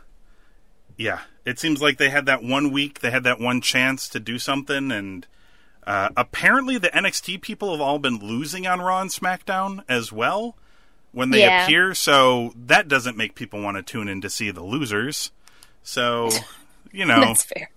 yeah, 0.98 1.22
it 1.46 1.60
seems 1.60 1.80
like 1.80 2.00
they 2.00 2.10
had 2.10 2.26
that 2.26 2.42
one 2.42 2.72
week, 2.72 3.02
they 3.02 3.12
had 3.12 3.24
that 3.26 3.40
one 3.40 3.62
chance 3.62 4.10
to 4.10 4.20
do 4.20 4.40
something, 4.40 4.92
and 4.92 5.28
uh, 5.86 6.10
apparently 6.18 6.80
the 6.80 6.90
NXT 6.90 7.42
people 7.42 7.72
have 7.72 7.82
all 7.82 8.00
been 8.00 8.18
losing 8.18 8.66
on 8.66 8.82
Raw 8.82 9.02
and 9.02 9.12
SmackDown 9.12 9.84
as 9.88 10.12
well 10.12 10.56
when 11.12 11.32
they 11.32 11.41
Yeah. 11.41 11.64
appear, 11.64 11.93
so 11.95 12.53
that 12.55 12.88
doesn't 12.88 13.18
make 13.18 13.36
people 13.36 13.62
want 13.62 13.78
to 13.78 13.84
tune 13.84 14.07
in 14.07 14.22
to 14.22 14.30
see 14.30 14.51
the 14.51 14.64
losers. 14.64 15.32
So, 15.84 16.30
you 16.91 17.05
know, 17.05 17.20
That's 17.22 17.43
fair. 17.45 17.70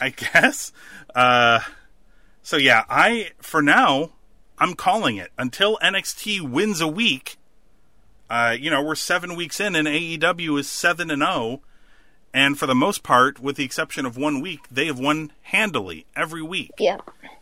I 0.00 0.10
guess. 0.10 0.72
Uh, 1.14 1.60
so 2.42 2.56
yeah, 2.56 2.84
I 2.88 3.30
for 3.40 3.60
now 3.62 4.10
I'm 4.58 4.74
calling 4.74 5.16
it 5.16 5.30
until 5.38 5.78
NXT 5.82 6.40
wins 6.48 6.80
a 6.80 6.88
week. 6.88 7.36
Uh, 8.28 8.56
you 8.58 8.70
know, 8.70 8.82
we're 8.82 8.94
seven 8.94 9.34
weeks 9.34 9.58
in, 9.58 9.74
and 9.74 9.88
AEW 9.88 10.58
is 10.60 10.68
seven 10.68 11.10
and 11.10 11.20
zero, 11.22 11.60
and 12.32 12.56
for 12.56 12.66
the 12.66 12.74
most 12.76 13.02
part, 13.02 13.40
with 13.40 13.56
the 13.56 13.64
exception 13.64 14.06
of 14.06 14.16
one 14.16 14.40
week, 14.40 14.60
they 14.70 14.86
have 14.86 15.00
won 15.00 15.32
handily 15.42 16.06
every 16.14 16.42
week. 16.42 16.70
Yeah. 16.78 16.98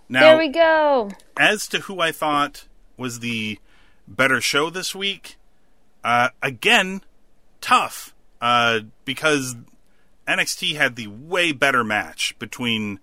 Now, 0.08 0.20
there 0.20 0.38
we 0.38 0.48
go. 0.48 1.10
as 1.38 1.68
to 1.68 1.80
who 1.80 2.00
I 2.00 2.10
thought 2.12 2.64
was 2.96 3.20
the 3.20 3.58
better 4.08 4.40
show 4.40 4.70
this 4.70 4.94
week, 4.94 5.36
uh, 6.02 6.30
again, 6.42 7.02
tough 7.60 8.14
uh, 8.40 8.80
because 9.04 9.56
NXT 10.26 10.76
had 10.76 10.96
the 10.96 11.06
way 11.06 11.52
better 11.52 11.84
match 11.84 12.38
between 12.38 13.00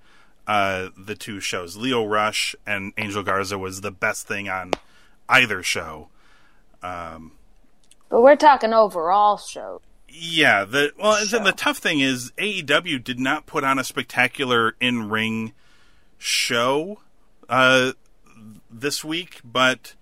uh, 0.47 0.89
the 0.97 1.15
two 1.15 1.39
shows. 1.39 1.77
Lio 1.77 2.05
Rush 2.05 2.55
and 2.65 2.93
Angel 2.97 3.23
Garza 3.23 3.57
was 3.57 3.81
the 3.81 3.91
best 3.91 4.27
thing 4.27 4.49
on 4.49 4.71
either 5.29 5.63
show. 5.63 6.09
But 8.09 8.21
we're 8.21 8.35
talking 8.35 8.73
overall 8.73 9.37
show. 9.37 9.81
Yeah, 10.07 10.63
the 10.63 10.93
well, 10.97 11.17
Show. 11.25 11.43
the 11.43 11.51
tough 11.51 11.79
thing 11.79 11.99
is 11.99 12.31
AEW 12.37 13.03
did 13.03 13.19
not 13.19 13.45
put 13.45 13.63
on 13.63 13.77
a 13.79 13.83
spectacular 13.83 14.75
in 14.79 15.09
ring 15.09 15.51
show 16.17 16.99
uh, 17.49 17.91
this 18.71 19.03
week, 19.03 19.41
but 19.43 19.95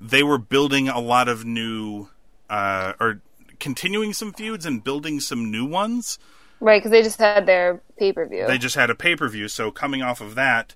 they 0.00 0.22
were 0.22 0.38
building 0.38 0.88
a 0.88 1.00
lot 1.00 1.28
of 1.28 1.44
new 1.44 2.08
uh, 2.48 2.92
or 3.00 3.20
continuing 3.58 4.12
some 4.12 4.32
feuds 4.32 4.64
and 4.64 4.82
building 4.82 5.20
some 5.20 5.50
new 5.50 5.66
ones. 5.66 6.18
Right, 6.60 6.80
because 6.80 6.90
they 6.90 7.02
just 7.02 7.18
had 7.18 7.46
their 7.46 7.80
pay 7.96 8.12
per 8.12 8.26
view. 8.26 8.46
They 8.46 8.58
just 8.58 8.74
had 8.74 8.90
a 8.90 8.94
pay 8.94 9.16
per 9.16 9.28
view, 9.28 9.48
so 9.48 9.70
coming 9.70 10.02
off 10.02 10.20
of 10.20 10.34
that, 10.34 10.74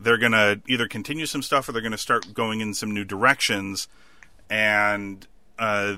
they're 0.00 0.18
gonna 0.18 0.60
either 0.68 0.88
continue 0.88 1.26
some 1.26 1.42
stuff 1.42 1.68
or 1.68 1.72
they're 1.72 1.82
gonna 1.82 1.98
start 1.98 2.34
going 2.34 2.60
in 2.60 2.74
some 2.74 2.92
new 2.92 3.04
directions, 3.04 3.88
and 4.48 5.26
uh, 5.58 5.96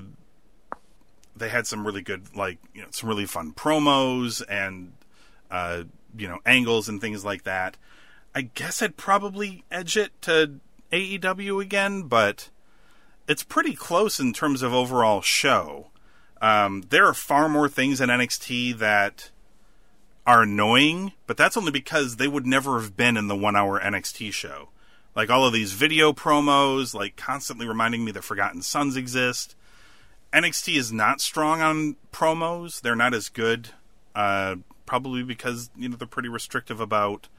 they 1.35 1.49
had 1.49 1.67
some 1.67 1.85
really 1.85 2.01
good, 2.01 2.35
like 2.35 2.57
you 2.73 2.81
know, 2.81 2.87
some 2.91 3.09
really 3.09 3.25
fun 3.25 3.53
promos 3.53 4.43
and 4.49 4.93
uh, 5.51 5.83
you 6.17 6.27
know 6.27 6.39
angles 6.45 6.89
and 6.89 6.99
things 6.99 7.23
like 7.23 7.43
that. 7.43 7.77
I 8.33 8.41
guess 8.41 8.81
I'd 8.81 8.97
probably 8.97 9.63
edge 9.71 9.97
it 9.97 10.19
to 10.23 10.59
AEW 10.91 11.61
again, 11.61 12.03
but 12.03 12.49
it's 13.27 13.43
pretty 13.43 13.73
close 13.73 14.19
in 14.19 14.33
terms 14.33 14.61
of 14.61 14.73
overall 14.73 15.21
show. 15.21 15.87
Um, 16.41 16.83
there 16.89 17.05
are 17.05 17.13
far 17.13 17.49
more 17.49 17.67
things 17.67 17.99
in 17.99 18.09
NXT 18.09 18.77
that 18.77 19.31
are 20.25 20.43
annoying, 20.43 21.13
but 21.25 21.37
that's 21.37 21.57
only 21.57 21.71
because 21.71 22.17
they 22.17 22.27
would 22.27 22.45
never 22.45 22.79
have 22.79 22.95
been 22.95 23.17
in 23.17 23.27
the 23.27 23.35
one 23.35 23.55
hour 23.55 23.79
NXT 23.79 24.33
show. 24.33 24.69
Like 25.15 25.29
all 25.29 25.45
of 25.45 25.53
these 25.53 25.73
video 25.73 26.13
promos, 26.13 26.93
like 26.93 27.15
constantly 27.15 27.67
reminding 27.67 28.05
me 28.05 28.11
that 28.11 28.23
Forgotten 28.23 28.61
Sons 28.61 28.95
exist. 28.95 29.55
NXT 30.31 30.77
is 30.77 30.91
not 30.91 31.21
strong 31.21 31.61
on 31.61 31.95
promos. 32.11 32.81
They're 32.81 32.95
not 32.95 33.13
as 33.13 33.29
good, 33.29 33.69
uh, 34.13 34.57
probably 34.85 35.23
because 35.23 35.69
you 35.75 35.89
know 35.89 35.95
they're 35.95 36.07
pretty 36.07 36.29
restrictive 36.29 36.79
about 36.79 37.29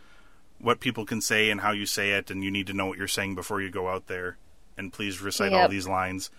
what 0.59 0.81
people 0.81 1.05
can 1.05 1.21
say 1.21 1.51
and 1.51 1.61
how 1.61 1.71
you 1.71 1.87
say 1.87 2.13
it, 2.13 2.31
and 2.31 2.43
you 2.43 2.51
need 2.51 2.67
to 2.67 2.73
know 2.73 2.87
what 2.87 2.99
you're 2.99 3.07
saying 3.07 3.37
before 3.37 3.61
you 3.61 3.71
go 3.71 3.89
out 3.89 4.09
there. 4.09 4.39
And 4.79 4.93
please 4.93 5.21
recite 5.21 5.53
all 5.53 5.69
these 5.69 5.89
lines. 5.89 6.31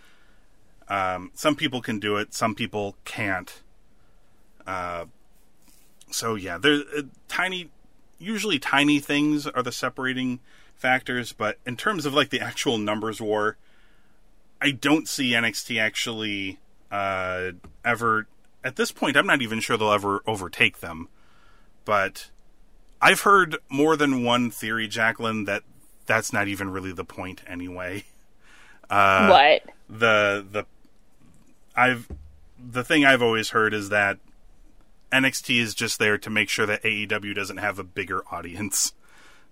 Um, 0.88 1.32
some 1.36 1.56
people 1.56 1.82
can 1.82 2.00
do 2.00 2.18
it, 2.18 2.34
some 2.34 2.56
people 2.56 2.96
can't. 3.06 3.62
Uh, 4.66 5.06
so 6.10 6.36
yeah, 6.36 6.58
there's 6.58 6.84
uh, 6.98 7.02
tiny, 7.28 7.70
usually 8.18 8.58
tiny 8.58 9.00
things 9.00 9.46
are 9.46 9.62
the 9.62 9.72
separating 9.72 10.40
factors, 10.76 11.34
but 11.34 11.58
in 11.66 11.76
terms 11.76 12.06
of 12.06 12.14
like 12.14 12.30
the 12.30 12.40
actual 12.40 12.78
numbers 12.78 13.22
war, 13.22 13.58
I 14.62 14.72
don't 14.72 15.08
see 15.08 15.32
NXT 15.32 15.80
actually 15.80 16.60
uh, 16.92 17.52
ever. 17.86 18.28
At 18.64 18.76
this 18.76 18.92
point, 18.92 19.16
I'm 19.16 19.28
not 19.28 19.42
even 19.42 19.60
sure 19.60 19.78
they'll 19.78 19.92
ever 19.92 20.22
overtake 20.26 20.80
them. 20.80 21.08
But 21.86 22.30
I've 23.02 23.22
heard 23.22 23.58
more 23.70 23.96
than 23.96 24.24
one 24.24 24.52
theory, 24.52 24.88
Jacqueline, 24.88 25.46
that 25.46 25.64
that's 26.06 26.34
not 26.34 26.48
even 26.48 26.70
really 26.70 26.92
the 26.92 27.06
point 27.06 27.42
anyway. 27.48 28.04
Uh, 28.90 29.28
what? 29.28 29.64
the 29.90 30.46
the 30.52 30.66
I've 31.76 32.08
the 32.60 32.84
thing 32.84 33.06
I've 33.06 33.22
always 33.22 33.50
heard 33.50 33.74
is 33.74 33.90
that 33.90 34.18
NXT 35.12 35.60
is 35.60 35.74
just 35.74 35.98
there 36.00 36.18
to 36.18 36.30
make 36.30 36.50
sure 36.50 36.66
that 36.66 36.84
AEW 36.84 37.34
doesn't 37.34 37.58
have 37.58 37.80
a 37.80 37.84
bigger 37.84 38.24
audience. 38.32 38.94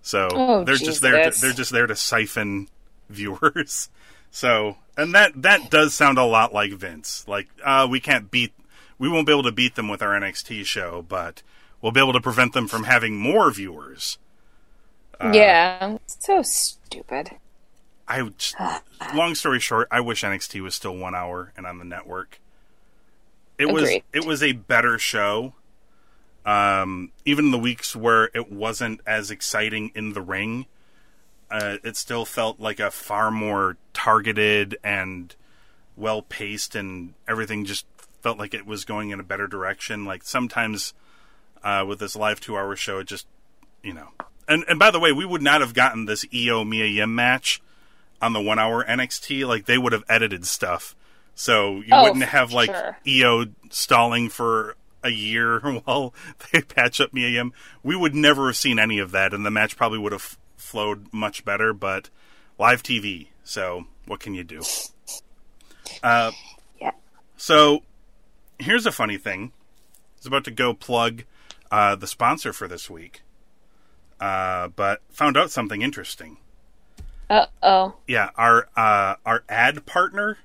So 0.02 0.28
Oh, 0.32 0.64
they're 0.64 0.76
just 0.76 1.02
there 1.02 1.30
to, 1.30 1.40
they're 1.40 1.52
just 1.52 1.72
there 1.72 1.86
to 1.86 1.96
siphon 1.96 2.68
viewers. 3.08 3.88
So 4.30 4.76
and 4.94 5.14
that 5.14 5.40
that 5.40 5.70
does 5.70 5.94
sound 5.94 6.18
a 6.18 6.24
lot 6.24 6.52
like 6.52 6.72
Vince. 6.72 7.24
Like 7.26 7.48
uh 7.64 7.88
we 7.90 7.98
can't 7.98 8.30
beat 8.30 8.52
we 8.98 9.08
won't 9.08 9.26
be 9.26 9.32
able 9.32 9.44
to 9.44 9.52
beat 9.52 9.74
them 9.74 9.88
with 9.88 10.02
our 10.02 10.10
NXT 10.10 10.66
show, 10.66 11.00
but 11.08 11.42
we'll 11.80 11.92
be 11.92 12.00
able 12.00 12.12
to 12.12 12.20
prevent 12.20 12.52
them 12.52 12.68
from 12.68 12.84
having 12.84 13.16
more 13.16 13.50
viewers. 13.50 14.18
Uh, 15.18 15.32
yeah. 15.34 15.96
So 16.06 16.42
stupid. 16.42 17.30
I 18.08 18.26
long 19.14 19.34
story 19.34 19.60
short, 19.60 19.88
I 19.90 20.00
wish 20.00 20.22
NXT 20.22 20.62
was 20.62 20.74
still 20.74 20.96
one 20.96 21.14
hour 21.14 21.52
and 21.56 21.66
on 21.66 21.78
the 21.78 21.84
network. 21.84 22.40
It 23.58 23.66
was 23.66 23.90
it 24.12 24.24
was 24.24 24.42
a 24.42 24.52
better 24.52 24.98
show. 24.98 25.54
Um, 26.46 27.12
even 27.26 27.50
the 27.50 27.58
weeks 27.58 27.94
where 27.94 28.30
it 28.32 28.50
wasn't 28.50 29.02
as 29.06 29.30
exciting 29.30 29.90
in 29.94 30.14
the 30.14 30.22
ring, 30.22 30.66
uh, 31.50 31.76
it 31.84 31.96
still 31.96 32.24
felt 32.24 32.58
like 32.58 32.80
a 32.80 32.90
far 32.90 33.30
more 33.30 33.76
targeted 33.92 34.78
and 34.82 35.34
well 35.96 36.22
paced, 36.22 36.74
and 36.74 37.12
everything 37.26 37.66
just 37.66 37.84
felt 38.22 38.38
like 38.38 38.54
it 38.54 38.64
was 38.64 38.86
going 38.86 39.10
in 39.10 39.20
a 39.20 39.24
better 39.24 39.46
direction. 39.46 40.06
Like 40.06 40.22
sometimes 40.22 40.94
uh, 41.62 41.84
with 41.86 41.98
this 41.98 42.16
live 42.16 42.40
two 42.40 42.56
hour 42.56 42.74
show, 42.76 43.00
it 43.00 43.08
just 43.08 43.26
you 43.82 43.92
know. 43.92 44.08
And 44.46 44.64
and 44.66 44.78
by 44.78 44.90
the 44.90 45.00
way, 45.00 45.12
we 45.12 45.26
would 45.26 45.42
not 45.42 45.60
have 45.60 45.74
gotten 45.74 46.06
this 46.06 46.24
Io 46.34 46.64
Mia 46.64 46.86
Yim 46.86 47.14
match 47.14 47.60
on 48.20 48.32
the 48.32 48.40
one 48.40 48.58
hour 48.58 48.84
NXT. 48.84 49.46
Like 49.46 49.66
they 49.66 49.78
would 49.78 49.92
have 49.92 50.04
edited 50.08 50.46
stuff, 50.46 50.94
so 51.34 51.76
you 51.76 51.88
Oh, 51.92 52.02
wouldn't 52.04 52.24
have 52.24 52.52
like 52.52 52.70
sure. 52.70 52.96
Io 53.06 53.46
stalling 53.70 54.28
for 54.28 54.76
a 55.02 55.10
year 55.10 55.60
while 55.84 56.12
they 56.52 56.60
patch 56.62 57.00
up 57.00 57.12
Mia 57.12 57.28
Yim. 57.28 57.52
We 57.82 57.94
would 57.96 58.14
never 58.14 58.46
have 58.48 58.56
seen 58.56 58.78
any 58.78 58.98
of 58.98 59.10
that, 59.12 59.32
and 59.32 59.44
the 59.46 59.50
match 59.50 59.76
probably 59.76 59.98
would 59.98 60.12
have 60.12 60.36
flowed 60.56 61.06
much 61.12 61.44
better. 61.44 61.72
But 61.72 62.10
live 62.58 62.82
TV, 62.82 63.28
so 63.44 63.86
what 64.06 64.20
can 64.20 64.34
you 64.34 64.44
do? 64.44 64.62
Uh, 66.02 66.32
Yeah. 66.80 66.90
so 67.36 67.82
here's 68.58 68.86
a 68.86 68.92
funny 68.92 69.16
thing. 69.18 69.52
I 69.54 70.18
was 70.18 70.26
about 70.26 70.44
to 70.44 70.50
go 70.50 70.74
plug 70.74 71.22
uh, 71.70 71.94
the 71.94 72.06
sponsor 72.08 72.52
for 72.52 72.66
this 72.66 72.90
week, 72.90 73.22
uh, 74.20 74.68
but 74.68 75.00
found 75.10 75.36
out 75.36 75.50
something 75.50 75.80
interesting. 75.82 76.38
Uh 77.30 77.46
oh. 77.62 77.94
Yeah, 78.06 78.30
our 78.36 78.68
uh, 78.76 79.16
our 79.26 79.44
ad 79.48 79.84
partner, 79.86 80.38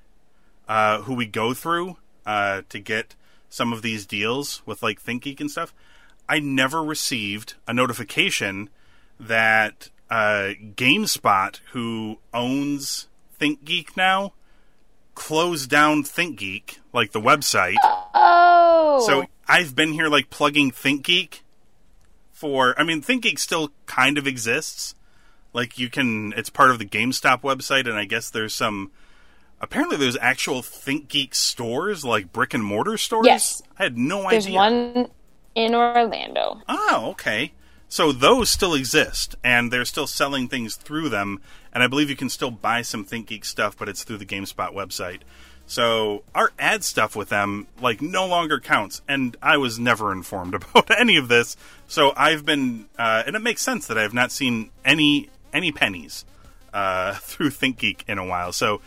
uh, 0.68 1.02
who 1.02 1.14
we 1.14 1.26
go 1.26 1.54
through 1.54 1.96
uh, 2.26 2.62
to 2.68 2.78
get 2.78 3.14
some 3.48 3.72
of 3.72 3.82
these 3.82 4.04
deals 4.04 4.62
with 4.66 4.82
like 4.82 5.02
ThinkGeek 5.02 5.40
and 5.40 5.50
stuff, 5.50 5.72
I 6.28 6.40
never 6.40 6.82
received 6.82 7.54
a 7.66 7.72
notification 7.72 8.68
that 9.18 9.90
uh, 10.10 10.52
GameStop, 10.74 11.60
who 11.72 12.18
owns 12.32 13.08
ThinkGeek 13.40 13.96
now, 13.96 14.32
closed 15.14 15.70
down 15.70 16.02
ThinkGeek, 16.02 16.78
like 16.92 17.12
the 17.12 17.20
website. 17.20 17.76
Oh. 18.14 19.04
So 19.06 19.26
I've 19.48 19.74
been 19.74 19.92
here 19.92 20.08
like 20.08 20.30
plugging 20.30 20.70
ThinkGeek 20.70 21.40
for. 22.32 22.78
I 22.78 22.84
mean, 22.84 23.00
ThinkGeek 23.00 23.38
still 23.38 23.72
kind 23.86 24.18
of 24.18 24.26
exists. 24.26 24.94
Like 25.54 25.78
you 25.78 25.88
can, 25.88 26.34
it's 26.36 26.50
part 26.50 26.70
of 26.70 26.78
the 26.78 26.84
GameStop 26.84 27.40
website, 27.40 27.88
and 27.88 27.94
I 27.94 28.04
guess 28.04 28.28
there's 28.28 28.54
some. 28.54 28.90
Apparently, 29.60 29.96
there's 29.96 30.18
actual 30.20 30.60
ThinkGeek 30.60 31.34
stores, 31.34 32.04
like 32.04 32.32
brick 32.32 32.52
and 32.52 32.62
mortar 32.62 32.98
stores. 32.98 33.26
Yes. 33.26 33.62
I 33.78 33.84
had 33.84 33.96
no 33.96 34.28
There's 34.28 34.46
idea. 34.46 34.58
one 34.58 35.08
in 35.54 35.74
Orlando. 35.74 36.60
Oh, 36.68 37.06
okay. 37.12 37.52
So 37.88 38.10
those 38.12 38.50
still 38.50 38.74
exist, 38.74 39.36
and 39.44 39.72
they're 39.72 39.84
still 39.84 40.08
selling 40.08 40.48
things 40.48 40.74
through 40.74 41.08
them. 41.08 41.40
And 41.72 41.82
I 41.82 41.86
believe 41.86 42.10
you 42.10 42.16
can 42.16 42.28
still 42.28 42.50
buy 42.50 42.82
some 42.82 43.04
ThinkGeek 43.04 43.44
stuff, 43.44 43.76
but 43.78 43.88
it's 43.88 44.02
through 44.02 44.18
the 44.18 44.26
GameStop 44.26 44.74
website. 44.74 45.20
So 45.66 46.24
our 46.34 46.52
ad 46.58 46.84
stuff 46.84 47.16
with 47.16 47.30
them 47.30 47.68
like 47.80 48.02
no 48.02 48.26
longer 48.26 48.60
counts, 48.60 49.00
and 49.08 49.36
I 49.40 49.56
was 49.56 49.78
never 49.78 50.12
informed 50.12 50.54
about 50.74 50.90
any 50.90 51.16
of 51.16 51.28
this. 51.28 51.56
So 51.86 52.12
I've 52.16 52.44
been, 52.44 52.86
uh, 52.98 53.22
and 53.26 53.36
it 53.36 53.42
makes 53.42 53.62
sense 53.62 53.86
that 53.86 53.96
I 53.96 54.02
have 54.02 54.12
not 54.14 54.32
seen 54.32 54.70
any 54.84 55.30
any 55.54 55.72
pennies 55.72 56.24
uh, 56.74 57.14
through 57.22 57.50
ThinkGeek 57.50 58.00
in 58.08 58.18
a 58.18 58.26
while. 58.26 58.52
So 58.52 58.82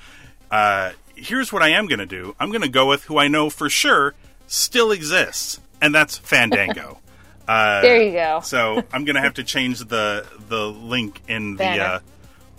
uh, 0.52 0.92
here's 1.16 1.52
what 1.52 1.64
I 1.64 1.70
am 1.70 1.88
going 1.88 2.00
to 2.00 2.06
do. 2.06 2.36
I'm 2.40 2.50
going 2.50 2.62
to 2.62 2.70
go 2.70 2.88
with 2.88 3.06
who 3.06 3.18
I 3.18 3.28
know 3.28 3.50
for 3.50 3.70
sure 3.70 4.14
still 4.46 4.92
exists, 4.92 5.60
and 5.82 5.96
that's 5.96 6.18
Fandango. 6.18 7.00
Uh, 7.50 7.82
There 7.82 8.02
you 8.04 8.12
go. 8.12 8.42
so 8.44 8.84
I'm 8.92 9.06
gonna 9.06 9.22
have 9.22 9.36
to 9.36 9.44
change 9.46 9.80
the 9.80 10.26
the 10.50 10.68
link 10.68 11.22
in 11.30 11.56
the. 11.56 11.64
Uh, 11.64 12.00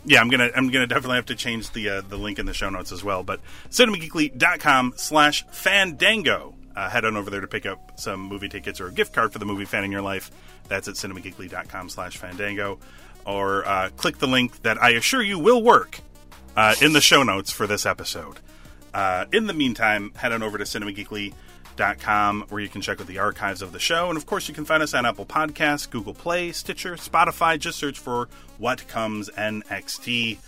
yeah, 0.06 0.18
I'm 0.18 0.30
gonna 0.30 0.48
I'm 0.56 0.70
gonna 0.70 0.86
definitely 0.86 1.16
have 1.16 1.26
to 1.26 1.34
change 1.34 1.72
the 1.72 1.90
uh, 1.90 2.00
the 2.00 2.16
link 2.16 2.38
in 2.38 2.46
the 2.46 2.54
show 2.54 2.70
notes 2.70 2.90
as 2.90 3.04
well. 3.04 3.22
But 3.22 3.40
cinemageekly.com 3.68 4.94
slash 4.96 5.44
fandango. 5.50 6.54
Uh, 6.74 6.88
head 6.88 7.04
on 7.04 7.18
over 7.18 7.28
there 7.28 7.40
to 7.42 7.46
pick 7.48 7.66
up 7.66 7.98
some 8.00 8.20
movie 8.20 8.48
tickets 8.48 8.80
or 8.80 8.86
a 8.86 8.92
gift 8.92 9.12
card 9.12 9.30
for 9.32 9.38
the 9.38 9.44
movie 9.44 9.64
fan 9.66 9.84
in 9.84 9.90
your 9.92 10.00
life. 10.00 10.30
That's 10.68 10.86
at 10.88 10.94
cinemageekly.com 10.94 11.88
slash 11.90 12.16
fandango. 12.16 12.78
Or 13.28 13.68
uh, 13.68 13.90
click 13.98 14.18
the 14.18 14.26
link 14.26 14.62
that 14.62 14.82
I 14.82 14.90
assure 14.90 15.20
you 15.20 15.38
will 15.38 15.62
work 15.62 16.00
uh, 16.56 16.74
in 16.80 16.94
the 16.94 17.00
show 17.02 17.22
notes 17.22 17.52
for 17.52 17.66
this 17.66 17.84
episode. 17.84 18.38
Uh, 18.94 19.26
in 19.34 19.46
the 19.46 19.52
meantime, 19.52 20.12
head 20.16 20.32
on 20.32 20.42
over 20.42 20.56
to 20.56 20.64
cinemageekly.com 20.64 22.46
where 22.48 22.60
you 22.62 22.70
can 22.70 22.80
check 22.80 23.02
out 23.02 23.06
the 23.06 23.18
archives 23.18 23.60
of 23.60 23.72
the 23.72 23.78
show. 23.78 24.08
And 24.08 24.16
of 24.16 24.24
course, 24.24 24.48
you 24.48 24.54
can 24.54 24.64
find 24.64 24.82
us 24.82 24.94
on 24.94 25.04
Apple 25.04 25.26
Podcasts, 25.26 25.88
Google 25.88 26.14
Play, 26.14 26.52
Stitcher, 26.52 26.94
Spotify. 26.94 27.58
Just 27.58 27.78
search 27.78 27.98
for 27.98 28.30
What 28.56 28.88
Comes 28.88 29.28
NXT 29.28 30.38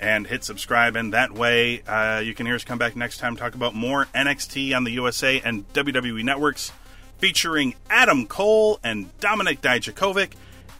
and 0.00 0.26
hit 0.26 0.42
subscribe. 0.42 0.96
And 0.96 1.12
that 1.12 1.32
way, 1.32 1.82
uh, 1.82 2.20
you 2.20 2.34
can 2.34 2.46
hear 2.46 2.54
us 2.54 2.64
come 2.64 2.78
back 2.78 2.96
next 2.96 3.18
time 3.18 3.36
talk 3.36 3.54
about 3.54 3.74
more 3.74 4.06
NXT 4.14 4.74
on 4.74 4.84
the 4.84 4.92
USA 4.92 5.38
and 5.44 5.70
WWE 5.74 6.24
networks 6.24 6.72
featuring 7.18 7.74
Adam 7.90 8.26
Cole 8.26 8.80
and 8.82 9.16
Dominik 9.20 9.60
Dijakovic 9.60 10.32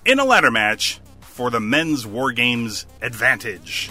in 0.07 0.19
a 0.19 0.25
ladder 0.25 0.51
match 0.51 0.99
for 1.33 1.49
the 1.49 1.61
men's 1.61 2.07
War 2.07 2.31
Games 2.31 2.85
advantage. 3.01 3.91